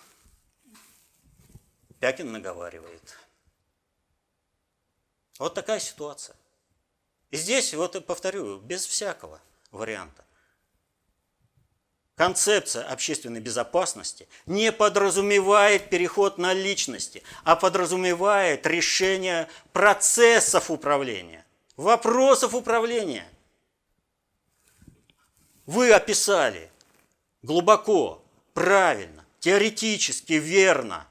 Пякин 1.99 2.31
наговаривает. 2.31 3.17
Вот 5.39 5.55
такая 5.55 5.81
ситуация. 5.81 6.37
И 7.31 7.37
здесь, 7.37 7.75
вот 7.75 8.05
повторю, 8.07 8.59
без 8.59 8.87
всякого 8.87 9.41
варианта 9.71 10.25
концепция 12.17 12.85
общественной 12.89 13.41
безопасности 13.41 14.27
не 14.47 14.73
подразумевает 14.73 15.91
переход 15.91 16.39
на 16.39 16.55
личности, 16.55 17.23
а 17.45 17.57
подразумевает 17.57 18.67
решение 18.67 19.49
процессов 19.73 20.71
управления, 20.71 21.45
вопросов 21.77 22.55
управления. 22.55 23.29
Вы 25.67 25.93
описали 25.93 26.71
глубоко, 27.43 28.25
правильно, 28.55 29.25
теоретически 29.41 30.35
верно 30.35 31.07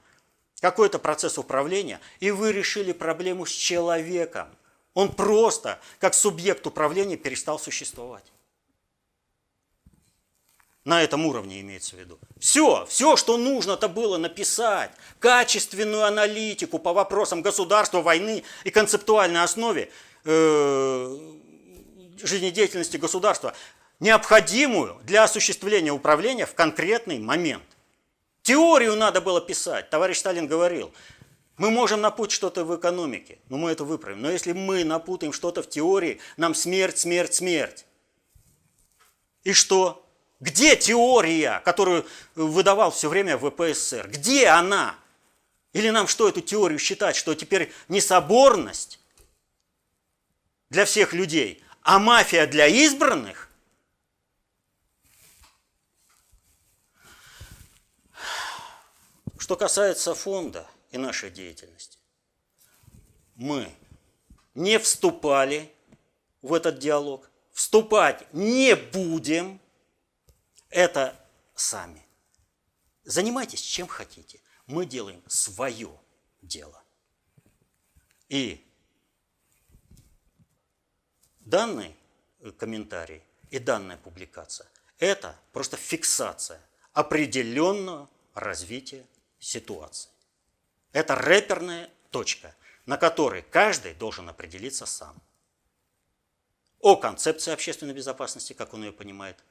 какой-то 0.61 0.99
процесс 0.99 1.37
управления, 1.37 1.99
и 2.19 2.31
вы 2.31 2.51
решили 2.51 2.91
проблему 2.91 3.45
с 3.45 3.51
человеком. 3.51 4.47
Он 4.93 5.11
просто, 5.11 5.79
как 5.99 6.13
субъект 6.13 6.65
управления, 6.65 7.17
перестал 7.17 7.59
существовать. 7.59 8.23
На 10.85 11.01
этом 11.01 11.25
уровне 11.25 11.61
имеется 11.61 11.95
в 11.95 11.99
виду. 11.99 12.19
Все, 12.39 12.85
все, 12.87 13.17
что 13.17 13.37
нужно-то 13.37 13.89
было 13.89 14.17
написать, 14.17 14.91
качественную 15.19 16.05
аналитику 16.05 16.77
по 16.77 16.93
вопросам 16.93 17.41
государства, 17.41 18.01
войны 18.01 18.43
и 18.63 18.69
концептуальной 18.69 19.41
основе 19.41 19.91
э, 20.25 21.17
жизнедеятельности 22.21 22.97
государства, 22.97 23.55
необходимую 23.99 24.97
для 25.03 25.23
осуществления 25.23 25.91
управления 25.91 26.45
в 26.45 26.53
конкретный 26.53 27.17
момент. 27.17 27.63
Теорию 28.45 28.95
надо 28.95 29.21
было 29.21 29.41
писать. 29.41 29.89
Товарищ 29.89 30.19
Сталин 30.19 30.45
говорил, 30.45 30.93
мы 31.57 31.71
можем 31.71 32.01
напутать 32.01 32.31
что-то 32.31 32.63
в 32.63 32.75
экономике, 32.75 33.39
но 33.49 33.57
мы 33.57 33.71
это 33.71 33.83
выправим. 33.83 34.21
Но 34.21 34.29
если 34.29 34.51
мы 34.51 34.83
напутаем 34.83 35.33
что-то 35.33 35.63
в 35.63 35.69
теории, 35.69 36.21
нам 36.37 36.53
смерть, 36.53 36.99
смерть, 36.99 37.33
смерть. 37.33 37.85
И 39.43 39.51
что? 39.51 40.07
Где 40.39 40.75
теория, 40.75 41.59
которую 41.65 42.05
выдавал 42.35 42.91
все 42.91 43.09
время 43.09 43.35
ВПСР? 43.39 44.09
Где 44.09 44.45
она? 44.45 44.95
Или 45.73 45.89
нам 45.89 46.07
что, 46.07 46.29
эту 46.29 46.41
теорию 46.41 46.77
считать, 46.77 47.15
что 47.15 47.33
теперь 47.33 47.73
не 47.87 47.99
соборность 47.99 48.99
для 50.69 50.85
всех 50.85 51.13
людей, 51.13 51.63
а 51.81 51.97
мафия 51.97 52.45
для 52.45 52.67
избранных? 52.67 53.44
Что 59.45 59.55
касается 59.55 60.15
фонда 60.15 60.67
и 60.89 60.97
нашей 60.97 61.29
деятельности, 61.29 61.99
мы 63.35 63.71
не 64.55 64.79
вступали 64.79 65.71
в 66.41 66.51
этот 66.51 66.79
диалог, 66.79 67.29
вступать 67.51 68.25
не 68.33 68.75
будем– 68.75 69.61
это 70.71 71.15
сами. 71.53 72.03
Занимайтесь 73.03 73.61
чем 73.61 73.85
хотите. 73.85 74.41
Мы 74.65 74.87
делаем 74.87 75.21
свое 75.27 75.95
дело. 76.41 76.81
И 78.29 78.65
данный 81.41 81.95
комментарий 82.57 83.21
и 83.51 83.59
данная 83.59 83.97
публикация– 83.97 84.67
это 84.97 85.39
просто 85.53 85.77
фиксация 85.77 86.59
определенного 86.93 88.09
развития 88.33 89.05
ситуации. 89.39 90.09
Это 90.91 91.15
рэперная 91.15 91.89
точка, 92.11 92.55
на 92.85 92.97
которой 92.97 93.41
каждый 93.41 93.93
должен 93.93 94.29
определиться 94.29 94.85
сам. 94.85 95.21
О 96.79 96.95
концепции 96.95 97.51
общественной 97.51 97.93
безопасности, 97.93 98.53
как 98.53 98.73
он 98.73 98.83
ее 98.83 98.91
понимает– 98.91 99.37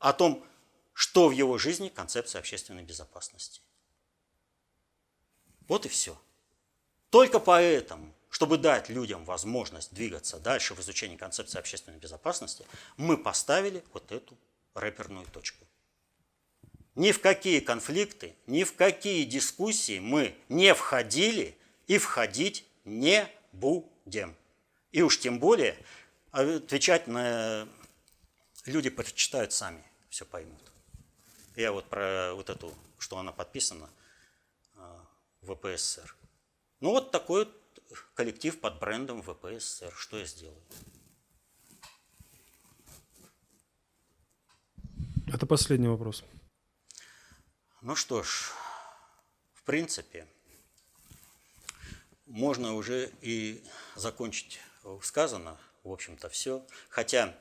о 0.00 0.14
том, 0.14 0.44
что 0.92 1.28
в 1.28 1.30
его 1.30 1.56
жизни 1.58 1.88
концепция 1.88 2.40
общественной 2.40 2.82
безопасности. 2.82 3.60
Вот 5.68 5.86
и 5.86 5.88
все. 5.88 6.20
Только 7.10 7.38
поэтому, 7.38 8.12
чтобы 8.30 8.58
дать 8.58 8.88
людям 8.88 9.24
возможность 9.24 9.94
двигаться 9.94 10.38
дальше 10.38 10.74
в 10.74 10.80
изучении 10.80 11.16
концепции 11.16 11.58
общественной 11.58 11.98
безопасности, 11.98 12.66
мы 12.96 13.16
поставили 13.16 13.84
вот 13.92 14.10
эту 14.10 14.36
рэперную 14.74 15.26
точку. 15.26 15.64
Ни 16.94 17.12
в 17.12 17.20
какие 17.20 17.60
конфликты, 17.60 18.34
ни 18.46 18.64
в 18.64 18.74
какие 18.74 19.24
дискуссии 19.24 20.00
мы 20.00 20.34
не 20.48 20.74
входили 20.74 21.56
и 21.86 21.98
входить 21.98 22.66
не 22.84 23.28
будем. 23.52 24.34
И 24.92 25.02
уж 25.02 25.18
тем 25.18 25.38
более 25.38 25.76
отвечать 26.32 27.06
на 27.06 27.68
люди 28.66 28.90
прочитают 28.90 29.52
сами 29.52 29.82
все 30.10 30.24
поймут. 30.26 30.60
Я 31.56 31.72
вот 31.72 31.88
про 31.88 32.34
вот 32.34 32.50
эту, 32.50 32.74
что 32.98 33.18
она 33.18 33.32
подписана, 33.32 33.88
а, 34.74 35.04
ВПСР. 35.42 36.14
Ну 36.80 36.90
вот 36.90 37.10
такой 37.10 37.48
коллектив 38.14 38.58
под 38.60 38.78
брендом 38.78 39.22
ВПСР. 39.22 39.92
Что 39.96 40.18
я 40.18 40.24
сделаю? 40.24 40.60
Это 45.32 45.46
последний 45.46 45.88
вопрос. 45.88 46.24
Ну 47.82 47.96
что 47.96 48.22
ж, 48.22 48.52
в 49.54 49.62
принципе, 49.62 50.28
можно 52.26 52.74
уже 52.74 53.10
и 53.22 53.64
закончить 53.96 54.60
сказано, 55.02 55.58
в 55.82 55.90
общем-то, 55.90 56.28
все. 56.28 56.66
Хотя 56.90 57.34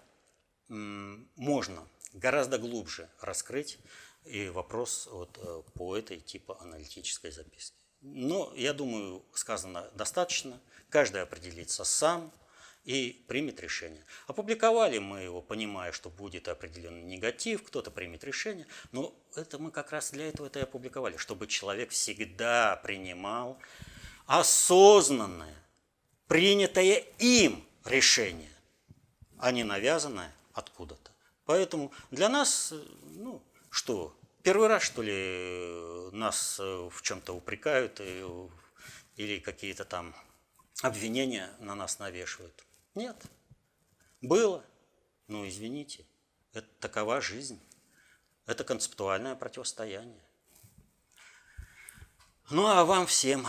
можно 0.69 1.85
гораздо 2.13 2.57
глубже 2.57 3.09
раскрыть 3.19 3.79
и 4.23 4.47
вопрос 4.49 5.07
вот 5.11 5.37
э, 5.41 5.63
по 5.73 5.97
этой 5.97 6.19
типа 6.19 6.57
аналитической 6.61 7.31
записке. 7.31 7.77
Но 8.01 8.53
я 8.55 8.73
думаю, 8.73 9.25
сказано 9.33 9.89
достаточно. 9.95 10.61
Каждый 10.89 11.21
определится 11.21 11.83
сам 11.83 12.31
и 12.89 13.23
примет 13.27 13.59
решение. 13.61 14.03
Опубликовали 14.25 14.97
мы 14.97 15.19
его, 15.19 15.43
понимая, 15.43 15.91
что 15.91 16.09
будет 16.09 16.47
определенный 16.47 17.03
негатив, 17.03 17.61
кто-то 17.61 17.91
примет 17.91 18.23
решение. 18.23 18.65
Но 18.91 19.13
это 19.35 19.59
мы 19.59 19.69
как 19.69 19.91
раз 19.91 20.09
для 20.09 20.27
этого 20.27 20.47
это 20.47 20.57
и 20.57 20.63
опубликовали, 20.63 21.15
чтобы 21.17 21.45
человек 21.45 21.91
всегда 21.91 22.77
принимал 22.77 23.59
осознанное, 24.25 25.55
принятое 26.27 27.05
им 27.19 27.63
решение, 27.85 28.51
а 29.37 29.51
не 29.51 29.63
навязанное 29.63 30.33
откуда-то. 30.53 31.11
Поэтому 31.45 31.91
для 32.09 32.27
нас, 32.27 32.73
ну, 33.03 33.39
что, 33.69 34.17
первый 34.41 34.67
раз, 34.67 34.81
что 34.81 35.03
ли, 35.03 36.09
нас 36.11 36.57
в 36.57 37.03
чем-то 37.03 37.33
упрекают 37.33 38.01
или 39.15 39.37
какие-то 39.37 39.85
там 39.85 40.15
обвинения 40.81 41.51
на 41.59 41.75
нас 41.75 41.99
навешивают? 41.99 42.65
Нет. 42.95 43.23
Было. 44.21 44.65
Ну, 45.27 45.47
извините, 45.47 46.05
это 46.53 46.67
такова 46.79 47.21
жизнь. 47.21 47.59
Это 48.45 48.63
концептуальное 48.63 49.35
противостояние. 49.35 50.23
Ну, 52.49 52.65
а 52.65 52.83
вам 52.83 53.05
всем 53.05 53.45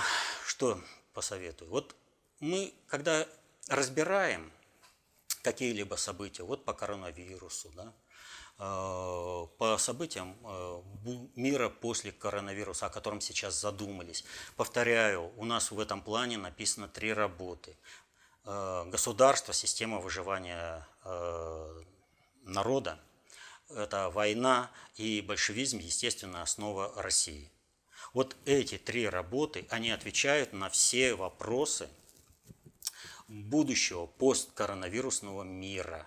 что 0.46 0.78
посоветую? 1.14 1.70
Вот 1.70 1.96
мы, 2.40 2.74
когда 2.86 3.26
разбираем 3.68 4.52
какие-либо 5.42 5.94
события, 5.94 6.42
вот 6.42 6.64
по 6.64 6.74
коронавирусу, 6.74 7.70
да, 7.70 7.94
э, 8.58 9.46
по 9.56 9.78
событиям 9.78 10.36
э, 10.44 10.82
мира 11.34 11.70
после 11.70 12.12
коронавируса, 12.12 12.86
о 12.86 12.90
котором 12.90 13.20
сейчас 13.20 13.58
задумались. 13.58 14.24
Повторяю, 14.56 15.32
у 15.36 15.44
нас 15.44 15.70
в 15.70 15.80
этом 15.80 16.02
плане 16.02 16.36
написано 16.36 16.88
три 16.88 17.14
работы. 17.14 17.78
Э, 18.44 18.84
государство, 18.86 19.54
система 19.54 19.98
выживания 19.98 20.86
народа, 22.42 22.98
это 23.70 24.10
война 24.10 24.70
и 24.96 25.22
большевизм, 25.22 25.78
естественно, 25.78 26.42
основа 26.42 26.92
России. 27.02 27.50
Вот 28.12 28.36
эти 28.44 28.76
три 28.76 29.08
работы, 29.08 29.66
они 29.70 29.90
отвечают 29.90 30.52
на 30.52 30.68
все 30.68 31.14
вопросы– 31.14 31.88
будущего 33.30 34.06
посткоронавирусного 34.06 35.44
мира. 35.44 36.06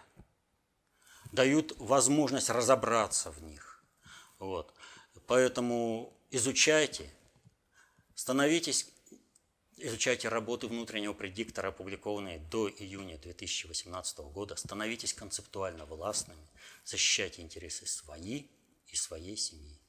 Дают 1.32 1.74
возможность 1.80 2.50
разобраться 2.50 3.32
в 3.32 3.42
них. 3.44 3.84
Вот. 4.40 4.74
Поэтому 5.26 6.14
изучайте, 6.32 7.10
становитесь, 8.14 8.90
изучайте 9.86 10.30
работы 10.30 10.68
внутреннего 10.68 11.14
предиктора, 11.14 11.70
опубликованные 11.70 12.40
до 12.40 12.70
июня 12.70 13.18
2018 13.18 14.20
года, 14.20 14.56
становитесь 14.56 15.14
концептуально 15.14 15.86
властными, 15.86 16.48
защищайте 16.86 17.42
интересы 17.42 17.86
свои 17.86 18.48
и 18.88 18.96
своей 18.96 19.36
семьи. 19.36 19.80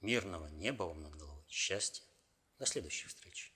Мирного 0.00 0.48
неба 0.48 0.84
вам 0.84 1.02
над 1.02 1.14
головой, 1.14 1.44
счастья. 1.48 2.04
До 2.58 2.66
следующей 2.66 3.08
встречи. 3.08 3.52